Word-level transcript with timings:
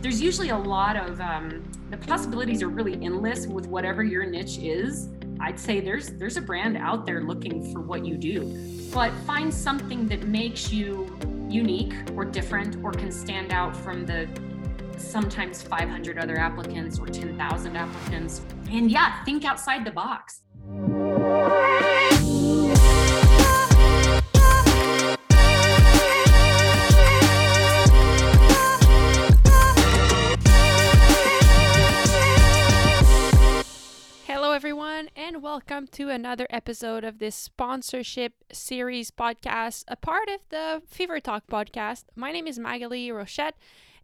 there's 0.00 0.20
usually 0.20 0.50
a 0.50 0.58
lot 0.58 0.96
of 0.96 1.20
um, 1.20 1.62
the 1.90 1.96
possibilities 1.96 2.62
are 2.62 2.68
really 2.68 2.94
endless 3.02 3.46
with 3.46 3.66
whatever 3.66 4.02
your 4.02 4.24
niche 4.26 4.58
is. 4.58 5.08
I'd 5.40 5.58
say 5.58 5.80
there's 5.80 6.10
there's 6.10 6.36
a 6.36 6.40
brand 6.40 6.76
out 6.76 7.06
there 7.06 7.22
looking 7.22 7.72
for 7.72 7.80
what 7.80 8.04
you 8.04 8.16
do, 8.16 8.90
but 8.92 9.12
find 9.26 9.52
something 9.52 10.06
that 10.08 10.26
makes 10.26 10.72
you 10.72 11.18
unique 11.48 11.94
or 12.16 12.24
different 12.24 12.82
or 12.84 12.92
can 12.92 13.10
stand 13.10 13.52
out 13.52 13.76
from 13.76 14.06
the 14.06 14.28
sometimes 14.96 15.62
500 15.62 16.18
other 16.18 16.38
applicants 16.38 16.98
or 16.98 17.06
10,000 17.06 17.76
applicants. 17.76 18.42
And 18.70 18.90
yeah, 18.90 19.22
think 19.24 19.44
outside 19.44 19.84
the 19.84 19.90
box. 19.90 20.42
Welcome 35.54 35.86
to 35.86 36.10
another 36.10 36.48
episode 36.50 37.04
of 37.04 37.20
this 37.20 37.36
sponsorship 37.36 38.32
series 38.50 39.12
podcast, 39.12 39.84
a 39.86 39.94
part 39.94 40.28
of 40.28 40.40
the 40.48 40.82
Fever 40.84 41.20
Talk 41.20 41.46
podcast. 41.46 42.06
My 42.16 42.32
name 42.32 42.48
is 42.48 42.58
Magali 42.58 43.06
Rochette, 43.06 43.52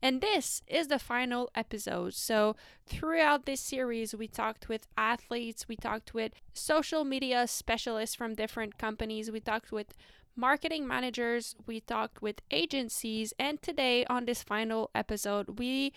and 0.00 0.20
this 0.20 0.62
is 0.68 0.86
the 0.86 1.00
final 1.00 1.50
episode. 1.56 2.14
So, 2.14 2.54
throughout 2.86 3.46
this 3.46 3.60
series, 3.60 4.14
we 4.14 4.28
talked 4.28 4.68
with 4.68 4.86
athletes, 4.96 5.66
we 5.66 5.74
talked 5.74 6.14
with 6.14 6.34
social 6.52 7.02
media 7.02 7.48
specialists 7.48 8.14
from 8.14 8.36
different 8.36 8.78
companies, 8.78 9.32
we 9.32 9.40
talked 9.40 9.72
with 9.72 9.96
marketing 10.36 10.86
managers, 10.86 11.56
we 11.66 11.80
talked 11.80 12.22
with 12.22 12.42
agencies, 12.52 13.34
and 13.40 13.60
today 13.60 14.04
on 14.04 14.24
this 14.24 14.44
final 14.44 14.88
episode, 14.94 15.58
we 15.58 15.92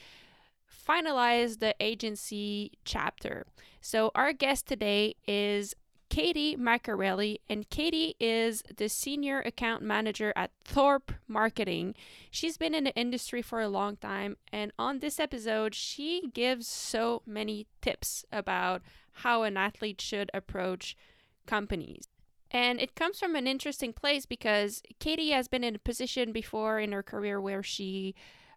finalize 0.74 1.60
the 1.60 1.76
agency 1.80 2.72
chapter. 2.86 3.46
So, 3.82 4.12
our 4.16 4.34
guest 4.34 4.68
today 4.68 5.16
is 5.28 5.76
Katie 6.10 6.56
Maccarelli, 6.56 7.38
and 7.50 7.70
Katie 7.70 8.16
is 8.20 8.62
the 8.78 8.88
senior 8.88 9.40
account 9.40 9.82
manager 9.82 10.32
at 10.36 10.52
Thorpe 10.64 11.12
Marketing. 11.28 11.96
She's 12.30 12.56
been 12.56 12.76
in 12.76 12.84
the 12.84 12.96
industry 12.96 13.42
for 13.42 13.62
a 13.62 13.68
long 13.68 13.98
time, 13.98 14.38
and 14.52 14.72
on 14.78 15.00
this 15.00 15.20
episode, 15.20 15.74
she 15.74 16.30
gives 16.34 16.68
so 16.68 17.24
many 17.26 17.66
tips 17.82 18.26
about 18.32 18.84
how 19.12 19.42
an 19.42 19.58
athlete 19.58 20.02
should 20.02 20.30
approach 20.34 20.96
companies. 21.48 22.04
And 22.52 22.80
it 22.80 22.94
comes 22.94 23.18
from 23.18 23.36
an 23.36 23.48
interesting 23.48 23.92
place 23.92 24.28
because 24.28 24.84
Katie 25.00 25.32
has 25.32 25.48
been 25.48 25.64
in 25.64 25.76
a 25.76 25.80
position 25.80 26.32
before 26.32 26.80
in 26.80 26.92
her 26.92 27.02
career 27.02 27.42
where 27.42 27.64
she 27.64 28.14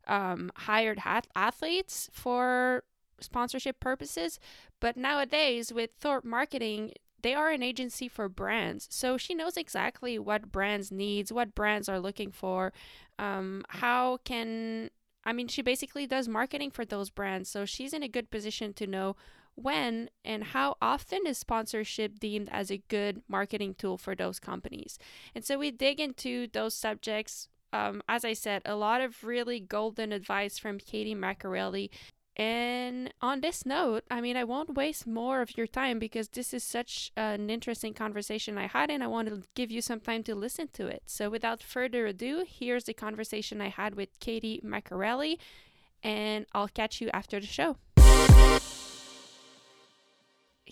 um, 0.07 0.51
hired 0.57 1.01
athletes 1.35 2.09
for 2.13 2.85
sponsorship 3.21 3.81
purposes. 3.81 4.39
But 4.81 4.97
nowadays, 4.97 5.73
with 5.73 5.91
Thorpe 5.99 6.25
Marketing, 6.25 6.93
they 7.23 7.35
are 7.35 7.51
an 7.51 7.63
agency 7.63 8.09
for 8.09 8.29
brands. 8.29 8.87
So 8.91 9.17
she 9.17 9.35
knows 9.35 9.57
exactly 9.57 10.19
what 10.19 10.53
brands 10.53 10.93
needs, 10.93 11.33
what 11.33 11.55
brands 11.55 11.89
are 11.89 11.99
looking 11.99 12.31
for, 12.31 12.73
um, 13.19 13.65
how 13.69 14.19
can 14.25 14.91
I 15.27 15.33
mean, 15.33 15.49
she 15.49 15.61
basically 15.61 16.07
does 16.07 16.29
marketing 16.29 16.71
for 16.71 16.85
those 16.85 17.11
brands. 17.11 17.51
So 17.51 17.65
she's 17.65 17.93
in 17.93 18.05
a 18.05 18.09
good 18.09 18.31
position 18.31 18.73
to 18.75 18.87
know 18.87 19.17
when 19.57 20.09
and 20.25 20.45
how 20.45 20.77
often 20.81 21.27
is 21.27 21.37
sponsorship 21.37 22.21
deemed 22.21 22.49
as 22.53 22.71
a 22.71 22.83
good 22.89 23.23
marketing 23.27 23.75
tool 23.77 23.99
for 23.99 24.15
those 24.15 24.39
companies. 24.39 24.99
And 25.35 25.45
so 25.45 25.59
we 25.59 25.73
dig 25.73 25.99
into 25.99 26.47
those 26.53 26.75
subjects 26.75 27.49
um, 27.73 28.03
as 28.09 28.25
I 28.25 28.33
said, 28.33 28.63
a 28.65 28.77
lot 28.77 29.01
of 29.01 29.25
really 29.25 29.61
golden 29.61 30.13
advice 30.13 30.59
from 30.59 30.79
Katie 30.79 31.15
Maccarelli. 31.15 31.91
And 32.37 33.15
on 33.23 33.41
this 33.41 33.65
note, 33.65 34.05
I 34.11 34.21
mean, 34.21 34.37
I 34.37 34.45
won't 34.45 34.75
waste 34.75 35.07
more 35.07 35.41
of 35.41 35.57
your 35.57 35.67
time 35.67 35.99
because 35.99 36.29
this 36.29 36.53
is 36.53 36.63
such 36.63 37.11
an 37.17 37.49
interesting 37.49 37.95
conversation 37.95 38.59
I 38.59 38.67
had, 38.67 38.91
and 38.91 39.03
I 39.03 39.07
want 39.07 39.29
to 39.29 39.43
give 39.55 39.71
you 39.71 39.81
some 39.81 40.01
time 40.01 40.23
to 40.25 40.35
listen 40.35 40.69
to 40.75 40.87
it. 40.87 41.05
So, 41.07 41.31
without 41.31 41.63
further 41.63 42.07
ado, 42.07 42.45
here's 42.47 42.85
the 42.85 42.93
conversation 42.93 43.63
I 43.63 43.69
had 43.71 43.95
with 43.95 44.21
Katie 44.21 44.61
Maccarelli, 44.63 45.39
and 46.03 46.45
I'll 46.53 46.69
catch 46.69 47.01
you 47.01 47.09
after 47.15 47.41
the 47.41 47.47
show. 47.47 47.79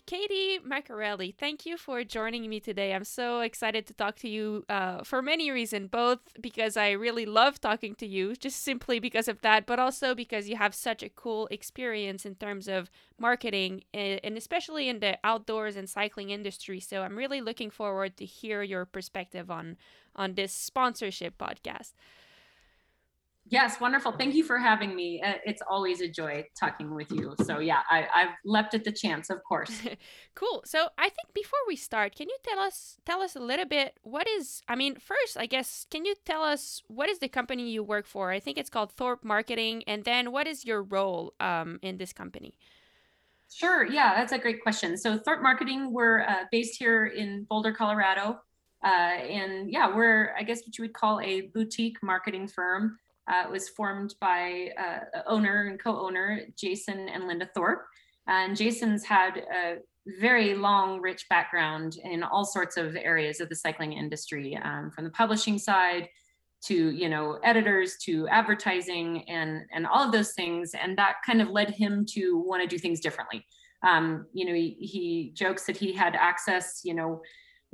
Katie 0.06 0.58
Maccarelli, 0.58 1.34
thank 1.34 1.64
you 1.64 1.76
for 1.76 2.04
joining 2.04 2.48
me 2.48 2.60
today. 2.60 2.92
I'm 2.92 3.04
so 3.04 3.40
excited 3.40 3.86
to 3.86 3.94
talk 3.94 4.16
to 4.16 4.28
you 4.28 4.64
uh, 4.68 5.04
for 5.04 5.22
many 5.22 5.50
reasons, 5.50 5.88
both 5.90 6.18
because 6.40 6.76
I 6.76 6.90
really 6.90 7.24
love 7.24 7.60
talking 7.60 7.94
to 7.96 8.06
you, 8.06 8.34
just 8.34 8.62
simply 8.62 8.98
because 8.98 9.28
of 9.28 9.40
that, 9.42 9.66
but 9.66 9.78
also 9.78 10.14
because 10.14 10.48
you 10.48 10.56
have 10.56 10.74
such 10.74 11.02
a 11.02 11.08
cool 11.08 11.46
experience 11.50 12.26
in 12.26 12.34
terms 12.34 12.68
of 12.68 12.90
marketing 13.18 13.84
and 13.94 14.36
especially 14.36 14.88
in 14.88 14.98
the 14.98 15.16
outdoors 15.22 15.76
and 15.76 15.88
cycling 15.88 16.30
industry. 16.30 16.80
So 16.80 17.02
I'm 17.02 17.16
really 17.16 17.40
looking 17.40 17.70
forward 17.70 18.16
to 18.16 18.24
hear 18.24 18.62
your 18.62 18.84
perspective 18.84 19.50
on 19.50 19.76
on 20.16 20.34
this 20.34 20.52
sponsorship 20.52 21.38
podcast. 21.38 21.92
Yes, 23.50 23.78
wonderful. 23.78 24.12
Thank 24.12 24.34
you 24.34 24.42
for 24.42 24.58
having 24.58 24.96
me. 24.96 25.20
Uh, 25.22 25.34
it's 25.44 25.60
always 25.68 26.00
a 26.00 26.08
joy 26.08 26.46
talking 26.58 26.94
with 26.94 27.12
you. 27.12 27.34
So 27.42 27.58
yeah, 27.58 27.80
I, 27.90 28.08
I've 28.14 28.30
leapt 28.44 28.72
at 28.72 28.84
the 28.84 28.92
chance, 28.92 29.28
of 29.28 29.44
course. 29.44 29.82
cool. 30.34 30.62
So 30.64 30.88
I 30.96 31.10
think 31.10 31.34
before 31.34 31.58
we 31.68 31.76
start, 31.76 32.16
can 32.16 32.28
you 32.28 32.36
tell 32.42 32.58
us 32.58 32.96
tell 33.04 33.20
us 33.20 33.36
a 33.36 33.40
little 33.40 33.66
bit 33.66 33.98
what 34.02 34.26
is? 34.26 34.62
I 34.66 34.76
mean, 34.76 34.96
first, 34.96 35.36
I 35.36 35.44
guess, 35.44 35.86
can 35.90 36.06
you 36.06 36.14
tell 36.24 36.42
us 36.42 36.82
what 36.88 37.10
is 37.10 37.18
the 37.18 37.28
company 37.28 37.70
you 37.70 37.82
work 37.82 38.06
for? 38.06 38.30
I 38.30 38.40
think 38.40 38.56
it's 38.56 38.70
called 38.70 38.92
Thorpe 38.92 39.24
Marketing, 39.24 39.84
and 39.86 40.04
then 40.04 40.32
what 40.32 40.46
is 40.46 40.64
your 40.64 40.82
role 40.82 41.34
um, 41.38 41.78
in 41.82 41.98
this 41.98 42.14
company? 42.14 42.54
Sure. 43.52 43.84
Yeah, 43.84 44.14
that's 44.14 44.32
a 44.32 44.38
great 44.38 44.62
question. 44.62 44.96
So 44.96 45.18
Thorpe 45.18 45.42
Marketing, 45.42 45.92
we're 45.92 46.22
uh, 46.22 46.44
based 46.50 46.78
here 46.78 47.06
in 47.06 47.44
Boulder, 47.44 47.72
Colorado. 47.72 48.40
Uh, 48.82 48.88
and 48.88 49.70
yeah, 49.70 49.94
we're, 49.94 50.34
I 50.38 50.42
guess, 50.42 50.62
what 50.66 50.76
you 50.76 50.84
would 50.84 50.92
call 50.92 51.20
a 51.20 51.42
boutique 51.54 52.02
marketing 52.02 52.48
firm. 52.48 52.98
Uh, 53.30 53.44
it 53.46 53.50
was 53.50 53.68
formed 53.68 54.14
by 54.20 54.70
uh, 54.78 55.20
owner 55.26 55.66
and 55.66 55.80
co-owner 55.80 56.42
Jason 56.56 57.08
and 57.08 57.26
Linda 57.26 57.48
Thorpe. 57.54 57.86
And 58.26 58.56
Jason's 58.56 59.04
had 59.04 59.38
a 59.38 59.76
very 60.18 60.54
long, 60.54 61.00
rich 61.00 61.26
background 61.28 61.96
in 62.02 62.22
all 62.22 62.44
sorts 62.44 62.76
of 62.76 62.96
areas 62.96 63.40
of 63.40 63.48
the 63.48 63.56
cycling 63.56 63.92
industry, 63.92 64.58
um, 64.62 64.90
from 64.90 65.04
the 65.04 65.10
publishing 65.10 65.58
side 65.58 66.08
to 66.62 66.90
you 66.90 67.10
know 67.10 67.38
editors 67.44 67.96
to 68.02 68.26
advertising 68.28 69.28
and 69.28 69.66
and 69.74 69.86
all 69.86 70.02
of 70.04 70.12
those 70.12 70.32
things. 70.32 70.74
And 70.74 70.96
that 70.98 71.16
kind 71.24 71.42
of 71.42 71.50
led 71.50 71.70
him 71.70 72.06
to 72.10 72.38
want 72.38 72.62
to 72.62 72.68
do 72.68 72.78
things 72.78 73.00
differently. 73.00 73.46
Um, 73.82 74.26
you 74.32 74.46
know, 74.46 74.54
he, 74.54 74.76
he 74.80 75.32
jokes 75.34 75.66
that 75.66 75.76
he 75.76 75.92
had 75.92 76.14
access, 76.14 76.80
you 76.84 76.94
know, 76.94 77.20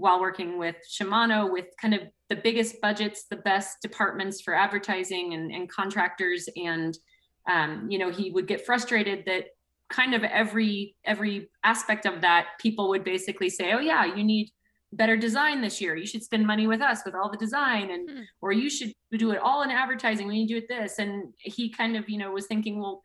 while 0.01 0.21
working 0.21 0.59
with 0.59 0.77
Shimano 0.91 1.53
with 1.53 1.67
kind 1.81 1.95
of 1.95 2.01
the 2.31 2.37
biggest 2.37 2.81
budgets, 2.81 3.27
the 3.31 3.37
best 3.37 3.77
departments 3.83 4.41
for 4.41 4.55
advertising 4.55 5.35
and, 5.35 5.53
and 5.53 5.71
contractors. 5.71 6.49
And, 6.57 6.97
um, 7.49 7.87
you 7.91 7.99
know, 7.99 8.11
he 8.11 8.31
would 8.31 8.47
get 8.47 8.65
frustrated 8.65 9.25
that 9.27 9.45
kind 9.93 10.15
of 10.15 10.23
every 10.25 10.97
every 11.05 11.51
aspect 11.65 12.07
of 12.07 12.21
that 12.23 12.47
people 12.61 12.89
would 12.89 13.05
basically 13.05 13.51
say, 13.51 13.73
oh 13.73 13.81
yeah, 13.81 14.05
you 14.05 14.25
need 14.25 14.51
better 14.93 15.17
design 15.17 15.61
this 15.61 15.81
year. 15.81 15.97
You 15.97 16.07
should 16.07 16.23
spend 16.23 16.47
money 16.47 16.67
with 16.67 16.81
us 16.81 17.03
with 17.05 17.15
all 17.15 17.31
the 17.31 17.37
design 17.37 17.91
and 17.91 18.11
hmm. 18.11 18.23
or 18.41 18.53
you 18.53 18.71
should 18.71 18.93
do 19.17 19.33
it 19.33 19.39
all 19.39 19.63
in 19.63 19.71
advertising 19.71 20.27
when 20.27 20.37
you 20.37 20.49
do 20.49 20.57
it 20.57 20.69
this. 20.69 20.99
And 20.99 21.35
he 21.39 21.71
kind 21.71 21.97
of, 21.97 22.09
you 22.09 22.19
know, 22.19 22.33
was 22.33 22.47
thinking, 22.47 22.81
well, 22.81 23.03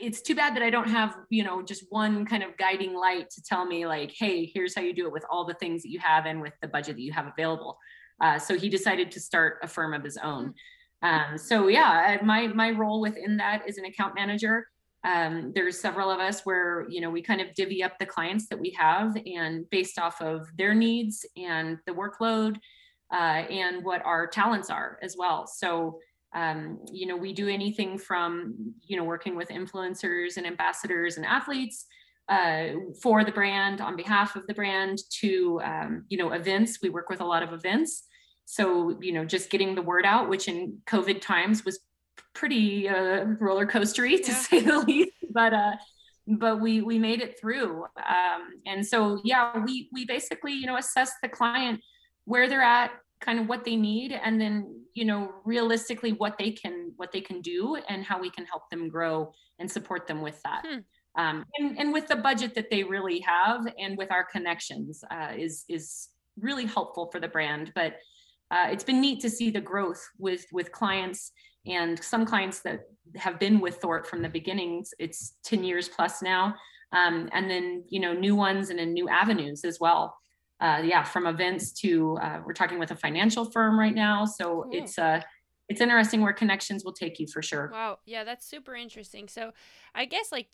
it's 0.00 0.20
too 0.20 0.34
bad 0.34 0.54
that 0.56 0.62
I 0.62 0.70
don't 0.70 0.88
have, 0.88 1.16
you 1.30 1.44
know, 1.44 1.62
just 1.62 1.84
one 1.90 2.24
kind 2.24 2.42
of 2.42 2.56
guiding 2.56 2.94
light 2.94 3.30
to 3.30 3.42
tell 3.42 3.64
me 3.66 3.86
like, 3.86 4.12
hey, 4.16 4.50
here's 4.52 4.74
how 4.74 4.82
you 4.82 4.92
do 4.92 5.06
it 5.06 5.12
with 5.12 5.24
all 5.30 5.44
the 5.44 5.54
things 5.54 5.82
that 5.82 5.90
you 5.90 5.98
have 6.00 6.26
and 6.26 6.40
with 6.40 6.52
the 6.60 6.68
budget 6.68 6.96
that 6.96 7.02
you 7.02 7.12
have 7.12 7.26
available. 7.26 7.78
Uh, 8.20 8.38
so 8.38 8.58
he 8.58 8.68
decided 8.68 9.10
to 9.10 9.20
start 9.20 9.58
a 9.62 9.68
firm 9.68 9.92
of 9.92 10.02
his 10.02 10.16
own. 10.16 10.54
Um, 11.02 11.36
so 11.36 11.68
yeah, 11.68 12.18
my 12.22 12.46
my 12.48 12.70
role 12.70 13.00
within 13.00 13.36
that 13.36 13.68
is 13.68 13.76
an 13.78 13.84
account 13.84 14.14
manager. 14.14 14.66
Um, 15.04 15.52
there's 15.54 15.78
several 15.78 16.10
of 16.10 16.18
us 16.18 16.42
where 16.44 16.86
you 16.88 17.00
know 17.00 17.10
we 17.10 17.20
kind 17.20 17.42
of 17.42 17.52
divvy 17.54 17.82
up 17.82 17.98
the 17.98 18.06
clients 18.06 18.48
that 18.48 18.58
we 18.58 18.70
have 18.78 19.16
and 19.26 19.68
based 19.70 19.98
off 19.98 20.22
of 20.22 20.46
their 20.56 20.74
needs 20.74 21.26
and 21.36 21.78
the 21.86 21.92
workload 21.92 22.56
uh, 23.12 23.44
and 23.50 23.84
what 23.84 24.04
our 24.06 24.26
talents 24.26 24.70
are 24.70 24.98
as 25.02 25.14
well. 25.18 25.46
So 25.46 25.98
um, 26.34 26.80
you 26.92 27.06
know, 27.06 27.16
we 27.16 27.32
do 27.32 27.48
anything 27.48 27.96
from, 27.96 28.74
you 28.82 28.96
know, 28.96 29.04
working 29.04 29.36
with 29.36 29.48
influencers 29.48 30.36
and 30.36 30.46
ambassadors 30.46 31.16
and 31.16 31.24
athletes 31.24 31.86
uh, 32.28 32.68
for 33.00 33.24
the 33.24 33.30
brand 33.30 33.80
on 33.80 33.96
behalf 33.96 34.34
of 34.34 34.46
the 34.46 34.54
brand 34.54 34.98
to, 35.20 35.60
um, 35.62 36.04
you 36.08 36.18
know, 36.18 36.32
events. 36.32 36.78
We 36.82 36.90
work 36.90 37.08
with 37.08 37.20
a 37.20 37.24
lot 37.24 37.42
of 37.42 37.52
events. 37.52 38.04
So, 38.46 38.98
you 39.00 39.12
know, 39.12 39.24
just 39.24 39.48
getting 39.48 39.74
the 39.74 39.82
word 39.82 40.04
out, 40.04 40.28
which 40.28 40.48
in 40.48 40.78
COVID 40.86 41.20
times 41.20 41.64
was 41.64 41.78
pretty 42.34 42.88
uh, 42.88 43.24
roller 43.38 43.66
coastery 43.66 44.22
to 44.24 44.32
yeah. 44.32 44.38
say 44.38 44.60
the 44.60 44.78
least, 44.80 45.12
but, 45.30 45.54
uh, 45.54 45.76
but 46.26 46.60
we 46.60 46.80
we 46.80 46.98
made 46.98 47.20
it 47.20 47.38
through 47.38 47.84
um, 47.98 48.48
and 48.66 48.86
so 48.86 49.20
yeah 49.24 49.58
we 49.62 49.90
we 49.92 50.06
basically 50.06 50.54
you 50.54 50.66
know 50.66 50.78
assess 50.78 51.12
the 51.22 51.28
client 51.28 51.78
where 52.24 52.48
they're 52.48 52.62
at 52.62 52.92
kind 53.24 53.38
of 53.38 53.48
what 53.48 53.64
they 53.64 53.76
need 53.76 54.12
and 54.12 54.40
then 54.40 54.80
you 54.94 55.04
know 55.04 55.32
realistically 55.44 56.12
what 56.12 56.36
they 56.38 56.50
can 56.50 56.92
what 56.96 57.10
they 57.12 57.20
can 57.20 57.40
do 57.40 57.76
and 57.88 58.04
how 58.04 58.20
we 58.20 58.30
can 58.30 58.44
help 58.44 58.68
them 58.70 58.88
grow 58.88 59.32
and 59.58 59.70
support 59.70 60.06
them 60.06 60.20
with 60.20 60.40
that 60.42 60.62
hmm. 60.66 60.78
um, 61.22 61.44
and, 61.58 61.78
and 61.78 61.92
with 61.92 62.06
the 62.06 62.16
budget 62.16 62.54
that 62.54 62.70
they 62.70 62.82
really 62.84 63.20
have 63.20 63.66
and 63.78 63.96
with 63.96 64.10
our 64.10 64.24
connections 64.24 65.02
uh, 65.10 65.32
is 65.36 65.64
is 65.68 66.08
really 66.38 66.66
helpful 66.66 67.08
for 67.10 67.20
the 67.20 67.28
brand 67.28 67.72
but 67.74 67.94
uh, 68.50 68.66
it's 68.70 68.84
been 68.84 69.00
neat 69.00 69.20
to 69.20 69.30
see 69.30 69.50
the 69.50 69.60
growth 69.60 70.02
with 70.18 70.44
with 70.52 70.70
clients 70.70 71.32
and 71.66 72.02
some 72.02 72.26
clients 72.26 72.60
that 72.60 72.80
have 73.16 73.38
been 73.38 73.60
with 73.60 73.76
Thorpe 73.76 74.06
from 74.06 74.22
the 74.22 74.28
beginnings. 74.28 74.92
It's 74.98 75.34
10 75.44 75.64
years 75.64 75.88
plus 75.88 76.22
now. 76.22 76.54
Um, 76.92 77.28
and 77.32 77.50
then, 77.50 77.84
you 77.88 78.00
know, 78.00 78.12
new 78.12 78.36
ones 78.36 78.70
and 78.70 78.78
in 78.78 78.92
new 78.92 79.08
avenues 79.08 79.64
as 79.64 79.80
well. 79.80 80.16
Uh, 80.64 80.80
yeah, 80.82 81.02
from 81.04 81.26
events 81.26 81.72
to 81.72 82.16
uh, 82.22 82.40
we're 82.46 82.54
talking 82.54 82.78
with 82.78 82.90
a 82.90 82.96
financial 82.96 83.44
firm 83.44 83.78
right 83.78 83.94
now. 83.94 84.24
So 84.24 84.66
it's 84.72 84.98
uh, 84.98 85.20
it's 85.68 85.82
interesting 85.82 86.22
where 86.22 86.32
connections 86.32 86.86
will 86.86 86.94
take 86.94 87.20
you 87.20 87.26
for 87.26 87.42
sure. 87.42 87.68
Wow. 87.70 87.98
Yeah, 88.06 88.24
that's 88.24 88.46
super 88.46 88.74
interesting. 88.74 89.28
So 89.28 89.52
I 89.94 90.06
guess 90.06 90.32
like 90.32 90.48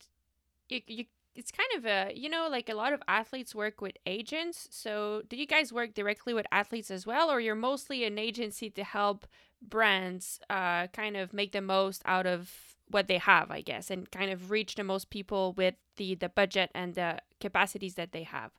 you, 0.67 0.81
you 0.85 1.05
it's 1.33 1.49
kind 1.49 1.69
of 1.77 1.85
a 1.85 2.11
you 2.13 2.27
know 2.27 2.49
like 2.51 2.67
a 2.67 2.73
lot 2.73 2.91
of 2.91 3.01
athletes 3.07 3.55
work 3.55 3.79
with 3.79 3.95
agents 4.05 4.67
so 4.69 5.21
do 5.29 5.37
you 5.37 5.47
guys 5.47 5.71
work 5.71 5.93
directly 5.93 6.33
with 6.33 6.45
athletes 6.51 6.91
as 6.91 7.07
well 7.07 7.31
or 7.31 7.39
you're 7.39 7.55
mostly 7.55 8.03
an 8.03 8.17
agency 8.17 8.69
to 8.69 8.83
help 8.83 9.25
brands 9.61 10.41
uh, 10.49 10.87
kind 10.87 11.15
of 11.15 11.31
make 11.31 11.53
the 11.53 11.61
most 11.61 12.01
out 12.05 12.27
of 12.27 12.75
what 12.89 13.07
they 13.07 13.17
have 13.17 13.49
i 13.49 13.61
guess 13.61 13.89
and 13.89 14.11
kind 14.11 14.29
of 14.29 14.51
reach 14.51 14.75
the 14.75 14.83
most 14.83 15.09
people 15.09 15.53
with 15.53 15.75
the 15.95 16.15
the 16.15 16.27
budget 16.27 16.69
and 16.75 16.95
the 16.95 17.17
capacities 17.39 17.95
that 17.95 18.11
they 18.11 18.23
have 18.23 18.51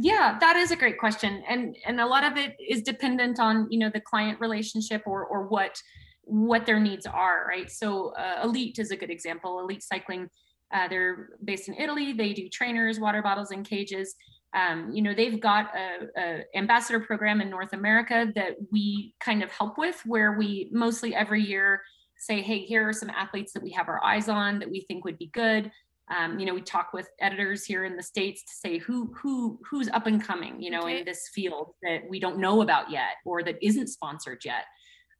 yeah 0.00 0.38
that 0.40 0.56
is 0.56 0.70
a 0.70 0.76
great 0.76 0.98
question 0.98 1.42
and 1.48 1.76
and 1.86 2.00
a 2.00 2.06
lot 2.06 2.24
of 2.24 2.36
it 2.36 2.56
is 2.58 2.82
dependent 2.82 3.38
on 3.38 3.66
you 3.70 3.78
know 3.78 3.90
the 3.92 4.00
client 4.00 4.38
relationship 4.40 5.02
or 5.06 5.24
or 5.26 5.46
what 5.48 5.76
what 6.24 6.64
their 6.64 6.80
needs 6.80 7.06
are 7.06 7.44
right 7.48 7.70
so 7.70 8.12
uh, 8.14 8.40
elite 8.44 8.78
is 8.78 8.90
a 8.90 8.96
good 8.96 9.10
example 9.10 9.60
elite 9.60 9.82
cycling 9.82 10.28
uh, 10.72 10.88
they're 10.88 11.30
based 11.44 11.68
in 11.68 11.74
Italy. 11.74 12.12
They 12.12 12.32
do 12.32 12.48
trainers, 12.48 13.00
water 13.00 13.22
bottles, 13.22 13.50
and 13.50 13.68
cages. 13.68 14.14
Um, 14.54 14.90
you 14.92 15.02
know, 15.02 15.14
they've 15.14 15.40
got 15.40 15.70
a, 15.76 16.20
a, 16.20 16.44
ambassador 16.56 17.00
program 17.00 17.40
in 17.40 17.50
North 17.50 17.72
America 17.72 18.32
that 18.34 18.56
we 18.72 19.14
kind 19.20 19.42
of 19.42 19.50
help 19.50 19.78
with, 19.78 20.00
where 20.06 20.32
we 20.32 20.68
mostly 20.72 21.14
every 21.14 21.42
year 21.42 21.82
say, 22.18 22.40
"Hey, 22.40 22.60
here 22.60 22.88
are 22.88 22.92
some 22.92 23.10
athletes 23.10 23.52
that 23.52 23.62
we 23.62 23.70
have 23.72 23.88
our 23.88 24.02
eyes 24.04 24.28
on 24.28 24.58
that 24.58 24.70
we 24.70 24.80
think 24.82 25.04
would 25.04 25.18
be 25.18 25.30
good." 25.32 25.70
Um, 26.10 26.38
you 26.38 26.46
know, 26.46 26.54
we 26.54 26.60
talk 26.60 26.92
with 26.92 27.08
editors 27.20 27.64
here 27.64 27.84
in 27.84 27.96
the 27.96 28.02
states 28.02 28.42
to 28.44 28.52
say 28.52 28.78
who 28.78 29.12
who 29.14 29.58
who's 29.68 29.88
up 29.88 30.06
and 30.06 30.22
coming, 30.22 30.60
you 30.60 30.70
know, 30.70 30.82
okay. 30.82 30.98
in 30.98 31.04
this 31.04 31.28
field 31.34 31.74
that 31.82 32.00
we 32.08 32.18
don't 32.18 32.38
know 32.38 32.62
about 32.62 32.90
yet 32.90 33.16
or 33.24 33.42
that 33.44 33.56
isn't 33.64 33.88
sponsored 33.88 34.44
yet. 34.44 34.64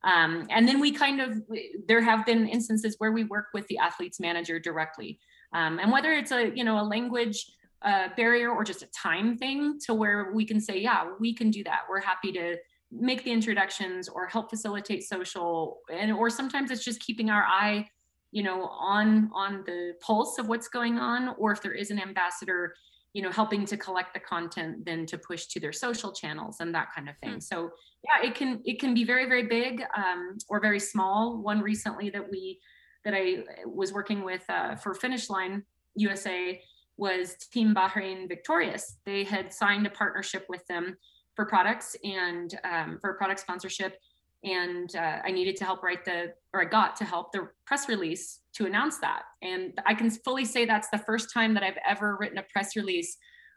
Um, 0.03 0.47
and 0.51 0.67
then 0.67 0.81
we 0.81 0.93
kind 0.93 1.21
of 1.21 1.43
there 1.87 2.01
have 2.01 2.25
been 2.25 2.49
instances 2.49 2.97
where 2.99 3.13
we 3.13 3.25
work 3.25 3.47
with 3.53 3.67
the 3.69 3.79
athlete's 3.79 4.19
manager 4.19 4.59
directly 4.59 5.21
um, 5.53 5.79
and 5.79 5.93
whether 5.93 6.13
it's 6.13 6.33
a 6.33 6.51
you 6.55 6.65
know 6.65 6.81
a 6.81 6.85
language 6.85 7.45
uh, 7.83 8.09
barrier 8.17 8.51
or 8.51 8.65
just 8.65 8.83
a 8.83 8.87
time 8.87 9.37
thing 9.37 9.79
to 9.87 9.95
where 9.95 10.33
we 10.33 10.45
can 10.45 10.61
say 10.61 10.79
yeah 10.79 11.07
we 11.19 11.35
can 11.35 11.51
do 11.51 11.63
that 11.65 11.81
we're 11.89 12.01
happy 12.01 12.33
to 12.33 12.57
make 12.91 13.25
the 13.25 13.31
introductions 13.31 14.09
or 14.09 14.27
help 14.27 14.49
facilitate 14.51 15.05
social 15.05 15.79
and 15.93 16.13
or 16.13 16.31
sometimes 16.31 16.71
it's 16.71 16.85
just 16.85 17.01
keeping 17.01 17.29
our 17.29 17.45
eye 17.45 17.87
you 18.33 18.43
know 18.43 18.67
on 18.67 19.31
on 19.35 19.63
the 19.67 19.95
pulse 20.01 20.39
of 20.39 20.49
what's 20.49 20.69
going 20.69 20.99
on 20.99 21.35
or 21.39 21.53
if 21.53 21.63
there 21.63 21.73
is 21.73 21.91
an 21.91 22.01
ambassador 22.01 22.75
you 23.13 23.23
know 23.23 23.31
helping 23.31 23.65
to 23.67 23.77
collect 23.77 24.15
the 24.15 24.21
content 24.21 24.85
then 24.85 25.05
to 25.05 25.19
push 25.19 25.47
to 25.47 25.59
their 25.59 25.73
social 25.73 26.13
channels 26.13 26.59
and 26.61 26.75
that 26.75 26.89
kind 26.95 27.09
of 27.09 27.17
thing 27.19 27.35
mm. 27.35 27.43
so 27.43 27.71
yeah 28.05 28.29
it 28.29 28.35
can 28.35 28.61
it 28.65 28.79
can 28.79 28.95
be 28.95 29.05
very 29.05 29.27
very 29.27 29.47
big 29.47 29.83
um, 29.97 30.37
or 30.49 30.61
very 30.61 30.79
small 30.79 31.43
one 31.43 31.61
recently 31.61 32.09
that 32.11 32.31
we 32.31 32.61
that 33.05 33.15
I 33.15 33.45
was 33.67 33.93
working 33.93 34.25
with 34.25 34.43
uh, 34.49 34.77
for 34.77 34.95
Finish 34.95 35.31
Line 35.31 35.65
USA 35.97 36.61
was 36.97 37.35
Team 37.53 37.75
Bahrain 37.75 38.29
Victorious. 38.29 38.99
They 39.07 39.25
had 39.25 39.53
signed 39.53 39.87
a 39.87 39.91
partnership 39.91 40.45
with 40.49 40.67
them 40.67 40.97
for 41.35 41.47
products 41.47 41.97
and 42.05 42.59
um, 42.65 42.99
for 43.01 43.15
product 43.15 43.41
sponsorship. 43.41 43.97
And 44.43 44.95
uh, 44.97 45.19
I 45.25 45.31
needed 45.31 45.57
to 45.57 45.65
help 45.65 45.83
write 45.83 46.05
the, 46.05 46.33
or 46.55 46.63
I 46.63 46.65
got 46.65 46.97
to 46.97 47.05
help 47.05 47.33
the 47.33 47.49
press 47.67 47.89
release 47.89 48.41
to 48.55 48.67
announce 48.67 48.99
that. 48.99 49.23
And 49.43 49.79
I 49.87 49.95
can 49.95 50.11
fully 50.11 50.45
say 50.45 50.65
that's 50.65 50.89
the 50.91 50.99
first 50.99 51.33
time 51.33 51.55
that 51.55 51.63
I've 51.63 51.79
ever 51.87 52.17
written 52.19 52.39
a 52.39 52.45
press 52.53 52.75
release 52.77 53.17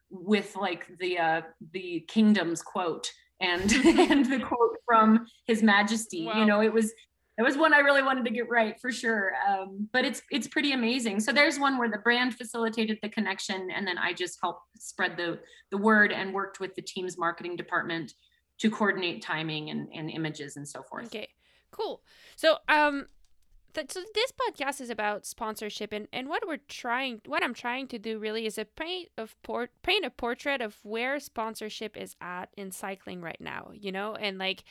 with 0.10 0.56
like 0.56 0.88
the 1.00 1.18
uh, 1.18 1.42
the 1.72 2.06
kingdom's 2.08 2.62
quote 2.62 3.10
and 3.42 3.72
and 3.86 4.26
the 4.26 4.40
quote 4.40 4.78
from 4.86 5.26
His 5.48 5.64
Majesty. 5.64 6.26
Wow. 6.26 6.40
You 6.40 6.46
know, 6.46 6.62
it 6.62 6.72
was 6.72 6.94
it 7.38 7.42
was 7.42 7.58
one 7.58 7.74
I 7.74 7.80
really 7.80 8.04
wanted 8.04 8.26
to 8.26 8.32
get 8.32 8.48
right 8.48 8.80
for 8.80 8.92
sure. 8.92 9.34
Um, 9.48 9.90
but 9.92 10.06
it's 10.06 10.22
it's 10.32 10.48
pretty 10.48 10.74
amazing. 10.74 11.20
So 11.20 11.32
there's 11.32 11.60
one 11.60 11.78
where 11.78 11.90
the 11.90 11.98
brand 11.98 12.36
facilitated 12.36 13.00
the 13.02 13.10
connection, 13.10 13.70
and 13.76 13.88
then 13.88 13.98
I 13.98 14.14
just 14.14 14.38
helped 14.42 14.62
spread 14.78 15.18
the 15.18 15.40
the 15.72 15.78
word 15.78 16.12
and 16.12 16.34
worked 16.34 16.60
with 16.60 16.76
the 16.76 16.84
team's 16.84 17.18
marketing 17.18 17.56
department 17.56 18.14
to 18.64 18.72
coordinate 18.72 19.22
timing 19.22 19.70
and, 19.70 19.90
and 19.94 20.10
images 20.10 20.56
and 20.56 20.66
so 20.66 20.82
forth. 20.82 21.08
Okay, 21.08 21.28
cool. 21.70 22.02
So 22.38 22.60
um, 22.70 23.08
th- 23.74 23.92
so 23.92 24.02
this 24.16 24.32
podcast 24.32 24.80
is 24.80 24.90
about 24.90 25.26
sponsorship, 25.26 25.92
and 25.92 26.08
and 26.14 26.30
what 26.30 26.48
we're 26.48 26.62
trying, 26.70 27.20
what 27.26 27.44
I'm 27.44 27.54
trying 27.54 27.90
to 27.90 28.00
do 28.00 28.20
really 28.20 28.46
is 28.46 28.58
a 28.58 28.64
paint 28.64 29.10
of 29.18 29.36
port 29.44 29.72
paint 29.82 30.06
a 30.06 30.10
portrait 30.10 30.62
of 30.62 30.78
where 30.84 31.20
sponsorship 31.20 31.98
is 31.98 32.16
at 32.22 32.52
in 32.56 32.72
cycling 32.72 33.20
right 33.20 33.42
now. 33.42 33.72
You 33.74 33.92
know, 33.92 34.16
and 34.16 34.38
like 34.38 34.64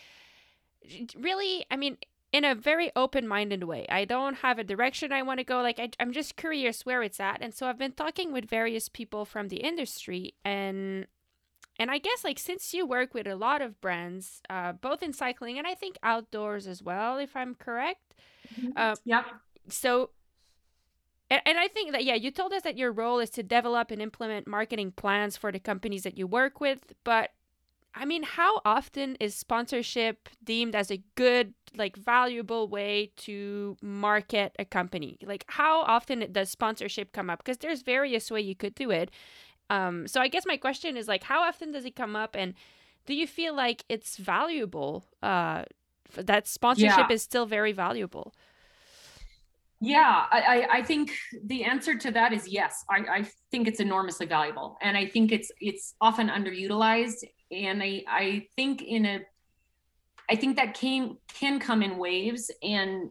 really, 1.14 1.66
I 1.70 1.76
mean 1.76 1.98
in 2.32 2.46
a 2.46 2.54
very 2.54 2.90
open 2.96 3.28
minded 3.28 3.64
way. 3.64 3.84
I 3.90 4.06
don't 4.06 4.36
have 4.36 4.58
a 4.58 4.64
direction 4.64 5.12
I 5.12 5.20
want 5.20 5.36
to 5.40 5.44
go. 5.44 5.60
Like, 5.60 5.78
I, 5.78 5.90
I'm 6.00 6.12
just 6.12 6.34
curious 6.34 6.86
where 6.86 7.02
it's 7.02 7.20
at. 7.20 7.42
And 7.42 7.52
so 7.52 7.66
I've 7.66 7.76
been 7.76 7.92
talking 7.92 8.32
with 8.32 8.46
various 8.46 8.88
people 8.88 9.26
from 9.26 9.48
the 9.48 9.58
industry. 9.58 10.32
And 10.42 11.08
and 11.82 11.90
I 11.90 11.98
guess, 11.98 12.22
like, 12.22 12.38
since 12.38 12.72
you 12.72 12.86
work 12.86 13.12
with 13.12 13.26
a 13.26 13.34
lot 13.34 13.60
of 13.60 13.80
brands, 13.80 14.40
uh, 14.48 14.72
both 14.72 15.02
in 15.02 15.12
cycling 15.12 15.58
and 15.58 15.66
I 15.66 15.74
think 15.74 15.98
outdoors 16.02 16.66
as 16.68 16.80
well, 16.82 17.18
if 17.18 17.34
I'm 17.34 17.54
correct. 17.56 18.14
Mm-hmm. 18.54 18.70
Uh, 18.76 18.94
yep. 19.04 19.24
So, 19.68 20.10
and, 21.28 21.42
and 21.44 21.58
I 21.58 21.66
think 21.66 21.90
that, 21.92 22.04
yeah, 22.04 22.14
you 22.14 22.30
told 22.30 22.52
us 22.52 22.62
that 22.62 22.78
your 22.78 22.92
role 22.92 23.18
is 23.18 23.30
to 23.30 23.42
develop 23.42 23.90
and 23.90 24.00
implement 24.00 24.46
marketing 24.46 24.92
plans 24.92 25.36
for 25.36 25.50
the 25.50 25.58
companies 25.58 26.04
that 26.04 26.16
you 26.16 26.26
work 26.26 26.60
with. 26.60 26.92
But 27.02 27.30
I 27.94 28.06
mean, 28.06 28.22
how 28.22 28.62
often 28.64 29.16
is 29.20 29.34
sponsorship 29.34 30.28
deemed 30.42 30.74
as 30.74 30.90
a 30.90 31.02
good, 31.14 31.52
like, 31.76 31.96
valuable 31.96 32.66
way 32.68 33.12
to 33.16 33.76
market 33.82 34.56
a 34.58 34.64
company? 34.64 35.18
Like, 35.22 35.44
how 35.48 35.82
often 35.82 36.32
does 36.32 36.48
sponsorship 36.48 37.12
come 37.12 37.28
up? 37.28 37.44
Because 37.44 37.58
there's 37.58 37.82
various 37.82 38.30
way 38.30 38.40
you 38.40 38.54
could 38.54 38.74
do 38.74 38.90
it. 38.90 39.10
Um, 39.72 40.06
so 40.06 40.20
I 40.20 40.28
guess 40.28 40.44
my 40.44 40.58
question 40.58 40.98
is 40.98 41.08
like, 41.08 41.24
how 41.24 41.40
often 41.40 41.72
does 41.72 41.86
it 41.86 41.96
come 41.96 42.14
up, 42.14 42.36
and 42.36 42.52
do 43.06 43.14
you 43.14 43.26
feel 43.26 43.54
like 43.56 43.84
it's 43.88 44.18
valuable? 44.18 45.06
Uh, 45.22 45.64
that 46.14 46.46
sponsorship 46.46 47.08
yeah. 47.08 47.14
is 47.14 47.22
still 47.22 47.46
very 47.46 47.72
valuable. 47.72 48.34
Yeah, 49.80 50.26
I, 50.30 50.68
I 50.78 50.82
think 50.82 51.10
the 51.44 51.64
answer 51.64 51.96
to 51.96 52.10
that 52.12 52.32
is 52.32 52.46
yes. 52.46 52.84
I, 52.88 52.98
I 53.18 53.26
think 53.50 53.66
it's 53.66 53.80
enormously 53.80 54.26
valuable, 54.26 54.76
and 54.82 54.96
I 54.96 55.06
think 55.06 55.32
it's 55.32 55.50
it's 55.58 55.94
often 56.00 56.28
underutilized. 56.28 57.24
And 57.50 57.82
I 57.82 58.04
I 58.06 58.46
think 58.54 58.82
in 58.82 59.06
a, 59.06 59.20
I 60.30 60.36
think 60.36 60.56
that 60.56 60.74
can 60.74 61.16
can 61.40 61.58
come 61.58 61.82
in 61.82 61.96
waves, 61.96 62.50
and 62.62 63.10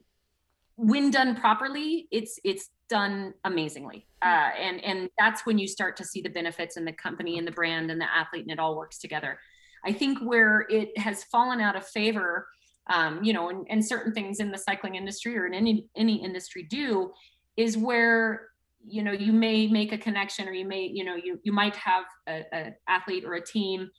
when 0.82 1.12
done 1.12 1.36
properly, 1.36 2.08
it's 2.12 2.40
it's 2.44 2.70
done 2.90 3.34
amazingly. 3.44 4.08
Hmm. 4.22 4.30
Uh, 4.30 4.50
and 4.60 4.84
and 4.84 5.10
that's 5.18 5.46
when 5.46 5.58
you 5.58 5.68
start 5.68 5.98
to 5.98 6.04
see 6.04 6.22
the 6.22 6.30
benefits 6.30 6.78
in 6.78 6.86
the 6.86 6.94
company 6.94 7.38
and 7.38 7.48
the 7.48 7.52
brand 7.52 7.92
and 7.92 8.00
the 8.00 8.12
athlete, 8.12 8.44
and 8.44 8.52
it 8.52 8.60
all 8.60 8.76
works 8.76 8.98
together. 8.98 9.40
I 9.86 9.94
think 9.94 10.20
where 10.20 10.68
it 10.70 10.98
has 10.98 11.24
fallen 11.24 11.60
out 11.60 11.76
of 11.76 11.88
favor 11.88 12.48
um, 12.88 13.24
you 13.24 13.34
know, 13.34 13.50
and, 13.50 13.66
and 13.70 13.86
certain 13.86 14.14
things 14.14 14.40
in 14.40 14.52
the 14.52 14.58
cycling 14.58 14.96
industry 14.96 15.38
or 15.38 15.46
in 15.46 15.54
any 15.54 15.88
any 15.96 16.24
industry 16.24 16.64
do 16.64 17.12
is 17.58 17.78
where 17.78 18.50
you 18.86 19.04
know 19.04 19.12
you 19.12 19.32
may 19.32 19.68
make 19.68 19.92
a 19.92 19.98
connection 19.98 20.48
or 20.48 20.54
you 20.54 20.66
may 20.66 20.86
you 20.86 21.04
know 21.04 21.16
you 21.16 21.40
you 21.44 21.52
might 21.52 21.76
have 21.76 22.06
a, 22.28 22.44
a 22.54 22.74
athlete 22.88 23.24
or 23.24 23.36
a 23.36 23.46
team 23.46 23.90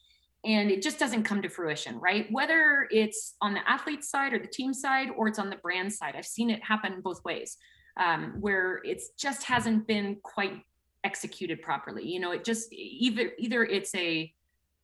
and 0.45 0.71
it 0.71 0.83
just 0.83 0.99
doesn't 0.99 1.23
come 1.23 1.43
to 1.43 1.49
fruition 1.49 1.99
right? 2.01 2.27
Whether 2.31 2.89
it's 2.91 3.35
on 3.41 3.55
the 3.55 3.69
athlete 3.69 4.05
side 4.05 4.33
or 4.33 4.39
the 4.39 4.47
team 4.47 4.75
side 4.75 5.09
or 5.17 5.29
it's 5.29 5.39
on 5.39 5.51
the 5.51 5.57
brand 5.57 5.93
side 5.93 6.15
i've 6.17 6.27
seen 6.27 6.51
it 6.51 6.63
happen 6.63 7.01
both 7.03 7.25
ways 7.25 7.57
um, 7.97 8.37
where 8.41 8.81
it 8.85 9.03
just 9.19 9.45
hasn't 9.45 9.87
been 9.87 10.17
quite 10.23 10.63
executed 11.05 11.61
properly 11.63 12.07
you 12.07 12.21
know 12.21 12.31
it 12.33 12.45
just 12.45 12.73
either 12.73 13.33
either 13.39 13.65
it's 13.65 13.95
a 13.95 14.33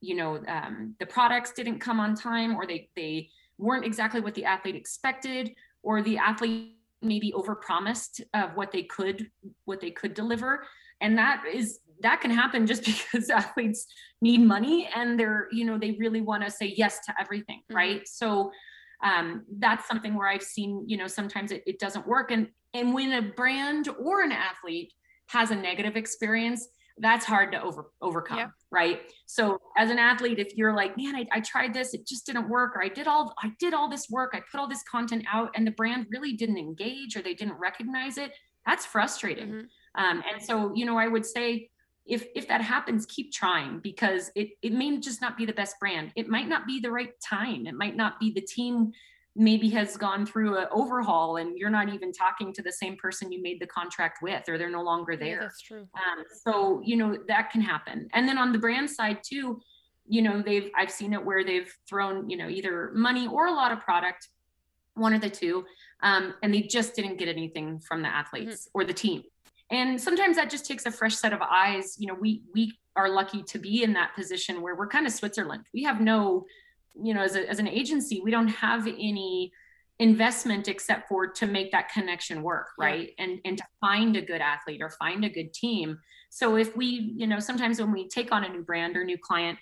you 0.01 0.15
know 0.15 0.43
um, 0.49 0.95
the 1.01 1.07
products 1.07 1.53
didn't 1.53 1.79
come 1.79 2.01
on 2.01 2.15
time 2.15 2.57
or 2.57 2.67
they 2.67 2.89
they 2.97 3.29
weren't 3.59 3.85
exactly 3.85 4.21
what 4.21 4.35
the 4.35 4.45
athlete 4.45 4.77
expected 4.77 5.53
or 5.83 6.03
the 6.03 6.19
athlete 6.19 6.75
maybe 7.03 7.33
overpromised 7.33 8.21
of 8.35 8.51
what 8.57 8.73
they 8.73 8.83
could 8.83 9.31
what 9.65 9.81
they 9.81 9.91
could 9.91 10.15
deliver 10.15 10.67
and 11.01 11.17
that 11.17 11.45
is 11.53 11.81
that 12.03 12.21
can 12.21 12.31
happen 12.31 12.67
just 12.67 12.85
because 13.13 13.31
athletes 13.31 13.87
need 14.21 14.41
money 14.41 14.89
and 14.95 15.19
they're 15.19 15.49
you 15.53 15.65
know 15.65 15.79
they 15.79 15.93
really 15.93 16.21
want 16.21 16.43
to 16.45 16.51
say 16.51 16.75
yes 16.77 17.01
to 17.07 17.15
everything 17.21 17.61
mm-hmm. 17.71 17.77
right 17.77 18.09
so 18.09 18.51
um, 19.05 19.45
that's 19.59 19.87
something 19.87 20.15
where 20.15 20.29
i've 20.29 20.43
seen 20.43 20.85
you 20.87 20.97
know 20.97 21.07
sometimes 21.07 21.53
it, 21.53 21.63
it 21.67 21.79
doesn't 21.79 22.07
work 22.07 22.31
and 22.31 22.49
and 22.75 22.93
when 22.93 23.13
a 23.13 23.23
brand 23.23 23.89
or 24.01 24.23
an 24.23 24.33
athlete 24.33 24.93
has 25.29 25.51
a 25.51 25.57
negative 25.57 25.97
experience 25.97 26.69
that's 27.01 27.25
hard 27.25 27.53
to 27.53 27.63
over 27.63 27.93
overcome 28.03 28.39
yeah. 28.39 28.49
right 28.73 29.03
so 29.27 29.61
as 29.77 29.91
an 29.91 29.99
athlete 29.99 30.41
if 30.41 30.57
you're 30.57 30.75
like 30.75 30.97
man 30.97 31.15
I, 31.15 31.27
I 31.33 31.41
tried 31.41 31.73
this 31.73 31.95
it 31.95 32.07
just 32.07 32.27
didn't 32.27 32.49
work 32.49 32.75
or 32.75 32.83
i 32.83 32.89
did 32.89 33.07
all 33.07 33.35
i 33.43 33.53
did 33.61 33.73
all 33.73 33.89
this 33.89 34.09
work 34.11 34.33
i 34.35 34.41
put 34.51 34.59
all 34.59 34.69
this 34.69 34.83
content 34.91 35.25
out 35.33 35.51
and 35.55 35.65
the 35.67 35.71
brand 35.73 36.07
really 36.11 36.33
didn't 36.33 36.59
engage 36.59 37.17
or 37.17 37.23
they 37.23 37.35
didn't 37.35 37.59
recognize 37.59 38.19
it 38.19 38.33
that's 38.67 38.85
frustrating 38.85 39.49
mm-hmm. 39.49 40.05
um, 40.05 40.23
and 40.33 40.43
so 40.43 40.73
you 40.75 40.85
know 40.85 40.99
i 40.99 41.07
would 41.07 41.25
say 41.25 41.69
if 42.09 42.27
if 42.35 42.49
that 42.49 42.61
happens 42.61 43.07
keep 43.07 43.33
trying 43.33 43.81
because 43.81 44.31
it 44.35 44.51
it 44.63 44.73
may 44.73 44.99
just 44.99 45.21
not 45.21 45.37
be 45.37 45.47
the 45.47 45.53
best 45.53 45.79
brand. 45.79 46.13
It 46.17 46.29
might 46.29 46.49
not 46.49 46.67
be 46.67 46.81
the 46.81 46.91
right 46.91 47.13
time. 47.21 47.67
It 47.67 47.75
might 47.75 47.97
not 47.97 48.19
be 48.19 48.33
the 48.33 48.41
team 48.41 48.93
maybe 49.37 49.69
has 49.71 49.97
gone 49.97 50.27
through 50.27 50.57
an 50.57 50.67
overhaul 50.73 51.37
and 51.37 51.57
you're 51.57 51.71
not 51.71 51.89
even 51.89 52.13
talking 52.13 52.53
to 52.53 52.61
the 52.61 52.73
same 52.73 52.97
person 52.97 53.31
you 53.31 53.41
made 53.41 53.61
the 53.61 53.67
contract 53.67 54.19
with 54.21 54.43
or 54.49 54.59
they're 54.59 54.69
no 54.69 54.83
longer 54.83 55.17
there. 55.17 55.37
yeah, 55.37 55.41
that's 55.43 55.61
true. 55.61 55.87
Um, 55.95 56.25
so 56.45 56.83
you 56.85 56.97
know 56.97 57.17
that 57.29 57.51
can 57.51 57.61
happen. 57.61 58.09
And 58.15 58.29
then 58.29 58.39
on 58.39 58.53
the 58.53 58.59
brand 58.59 58.91
side 58.91 59.19
too 59.23 59.61
you 60.09 60.23
know 60.23 60.43
they've 60.43 60.71
i've 60.75 60.91
seen 60.91 61.13
it 61.13 61.25
where 61.25 61.45
they've 61.45 61.73
thrown 61.89 62.29
you 62.29 62.37
know 62.37 62.49
either 62.49 62.91
money 62.95 63.29
or 63.29 63.47
a 63.47 63.53
lot 63.53 63.71
of 63.71 63.81
product 63.81 64.29
one 64.95 65.15
of 65.15 65.21
the 65.21 65.31
two 65.31 65.65
um, 66.03 66.35
and 66.43 66.53
they 66.53 66.63
just 66.63 66.95
didn't 66.95 67.19
get 67.19 67.29
anything 67.29 67.79
from 67.81 68.03
the 68.03 68.09
athletes 68.09 68.67
mm-hmm. 68.67 68.81
or 68.81 68.85
the 68.85 68.93
team 68.93 69.23
and 69.71 70.01
sometimes 70.01 70.37
that 70.37 70.51
just 70.51 70.67
takes 70.67 70.87
a 70.87 70.91
fresh 70.91 71.17
set 71.17 71.33
of 71.33 71.41
eyes. 71.43 71.97
You 71.99 72.09
know 72.09 72.15
we 72.15 72.43
we 72.55 72.73
are 72.97 73.09
lucky 73.09 73.43
to 73.45 73.59
be 73.59 73.83
in 73.83 73.93
that 73.95 74.15
position 74.15 74.63
where 74.63 74.75
we're 74.75 74.89
kind 74.89 75.07
of 75.07 75.13
switzerland. 75.13 75.65
We 75.73 75.83
have 75.85 76.01
no 76.01 76.47
you 77.01 77.15
know 77.15 77.23
as, 77.23 77.37
a, 77.37 77.49
as 77.49 77.59
an 77.59 77.69
agency 77.69 78.21
we 78.25 78.31
don't 78.31 78.49
have 78.49 78.87
any 78.87 79.53
investment 80.01 80.69
except 80.69 81.09
for 81.09 81.27
to 81.27 81.47
make 81.47 81.73
that 81.73 81.89
connection 81.91 82.43
work 82.43 82.69
right? 82.79 83.11
Yeah. 83.19 83.25
and 83.25 83.41
and 83.45 83.59
to 83.59 83.65
find 83.81 84.17
a 84.17 84.23
good 84.23 84.41
athlete 84.41 84.81
or 84.81 84.91
find 84.91 85.25
a 85.25 85.29
good 85.29 85.53
team. 85.53 85.99
So 86.31 86.57
if 86.57 86.77
we 86.77 87.13
you 87.17 87.27
know 87.27 87.41
sometimes 87.41 87.81
when 87.81 87.93
we 87.93 88.09
take 88.09 88.33
on 88.33 88.45
a 88.45 88.49
new 88.49 88.63
brand 88.63 88.97
or 88.97 89.05
new 89.05 89.19
client 89.19 89.59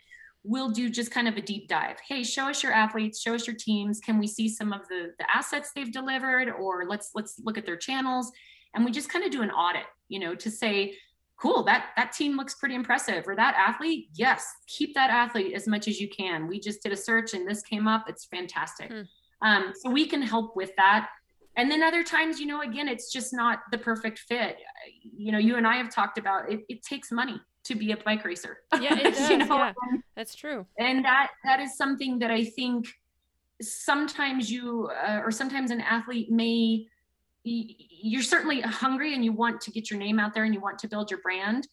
we'll 0.49 0.71
do 0.71 0.89
just 0.89 1.11
kind 1.11 1.27
of 1.27 1.37
a 1.37 1.41
deep 1.41 1.67
dive. 1.67 1.97
Hey 2.07 2.23
show 2.23 2.49
us 2.49 2.63
your 2.63 2.73
athletes 2.73 3.21
show 3.21 3.35
us 3.35 3.47
your 3.47 3.57
teams. 3.57 3.99
Can 3.99 4.19
we 4.19 4.29
see 4.29 4.49
some 4.49 4.73
of 4.73 4.87
the 4.89 5.13
the 5.19 5.27
assets 5.35 5.73
they've 5.75 5.93
delivered? 5.93 6.49
Or 6.49 6.85
let's 6.87 7.11
let's 7.15 7.41
look 7.43 7.59
at 7.59 7.67
their 7.67 7.77
channels 7.77 8.31
and 8.76 8.85
we 8.85 8.92
just 8.92 9.09
kind 9.09 9.25
of 9.25 9.33
do 9.33 9.42
an 9.42 9.50
audit 9.50 9.87
you 10.09 10.21
know 10.21 10.35
to 10.35 10.50
say 10.50 10.95
cool 11.37 11.62
that 11.64 11.88
that 11.97 12.12
team 12.12 12.37
looks 12.37 12.54
pretty 12.54 12.75
impressive. 12.75 13.25
Or 13.26 13.37
that 13.37 13.54
athlete 13.56 14.09
yes 14.14 14.47
keep 14.66 14.95
that 14.95 15.11
athlete 15.11 15.54
as 15.54 15.66
much 15.66 15.88
as 15.88 16.00
you 16.00 16.09
can. 16.09 16.47
We 16.47 16.61
just 16.61 16.83
did 16.83 16.92
a 16.92 16.97
search 16.97 17.35
and 17.35 17.49
this 17.49 17.62
came 17.62 17.87
up. 17.88 18.04
It's 18.09 18.25
fantastic. 18.26 18.90
Hmm. 18.90 19.02
um, 19.42 19.73
so 19.75 19.90
we 19.90 20.06
can 20.06 20.23
help 20.23 20.56
with 20.56 20.71
that. 20.76 21.09
And 21.59 21.71
then 21.71 21.83
other 21.83 22.02
times 22.02 22.38
you 22.38 22.47
know 22.47 22.62
again 22.62 22.88
it's 22.88 23.12
just 23.12 23.35
not 23.35 23.61
the 23.71 23.78
perfect 23.78 24.21
fit. 24.21 24.59
You 25.02 25.33
know 25.33 25.38
you 25.38 25.56
and 25.56 25.66
i 25.66 25.76
have 25.76 25.90
talked 25.90 26.18
about 26.18 26.50
it, 26.50 26.61
it 26.68 26.83
takes 26.83 27.11
money 27.11 27.40
to 27.64 27.75
be 27.75 27.92
a 27.92 27.97
bike 27.97 28.25
racer. 28.25 28.59
Yeah 28.80 28.99
it 28.99 29.14
does, 29.14 29.30
you 29.30 29.38
know? 29.38 29.56
yeah. 29.56 29.73
that's 30.14 30.35
true. 30.35 30.66
and 30.78 31.04
that 31.04 31.33
that 31.45 31.61
is 31.61 31.76
something 31.76 32.18
that 32.21 32.30
i 32.30 32.45
think 32.45 32.87
sometimes 33.61 34.50
you 34.50 34.90
uh, 35.06 35.21
or 35.25 35.30
sometimes 35.30 35.71
an 35.71 35.80
athlete 35.80 36.30
may 36.30 36.87
you're 37.47 38.23
certainly 38.23 38.61
hungry 38.61 39.15
and 39.15 39.25
you 39.25 39.33
want 39.33 39.61
to 39.61 39.71
get 39.71 39.91
your 39.91 40.00
name 40.00 40.19
out 40.19 40.35
there 40.35 40.45
and 40.45 40.55
you 40.55 40.61
want 40.61 40.79
to 40.81 40.88
build 40.88 41.11
your 41.11 41.21
brand 41.21 41.67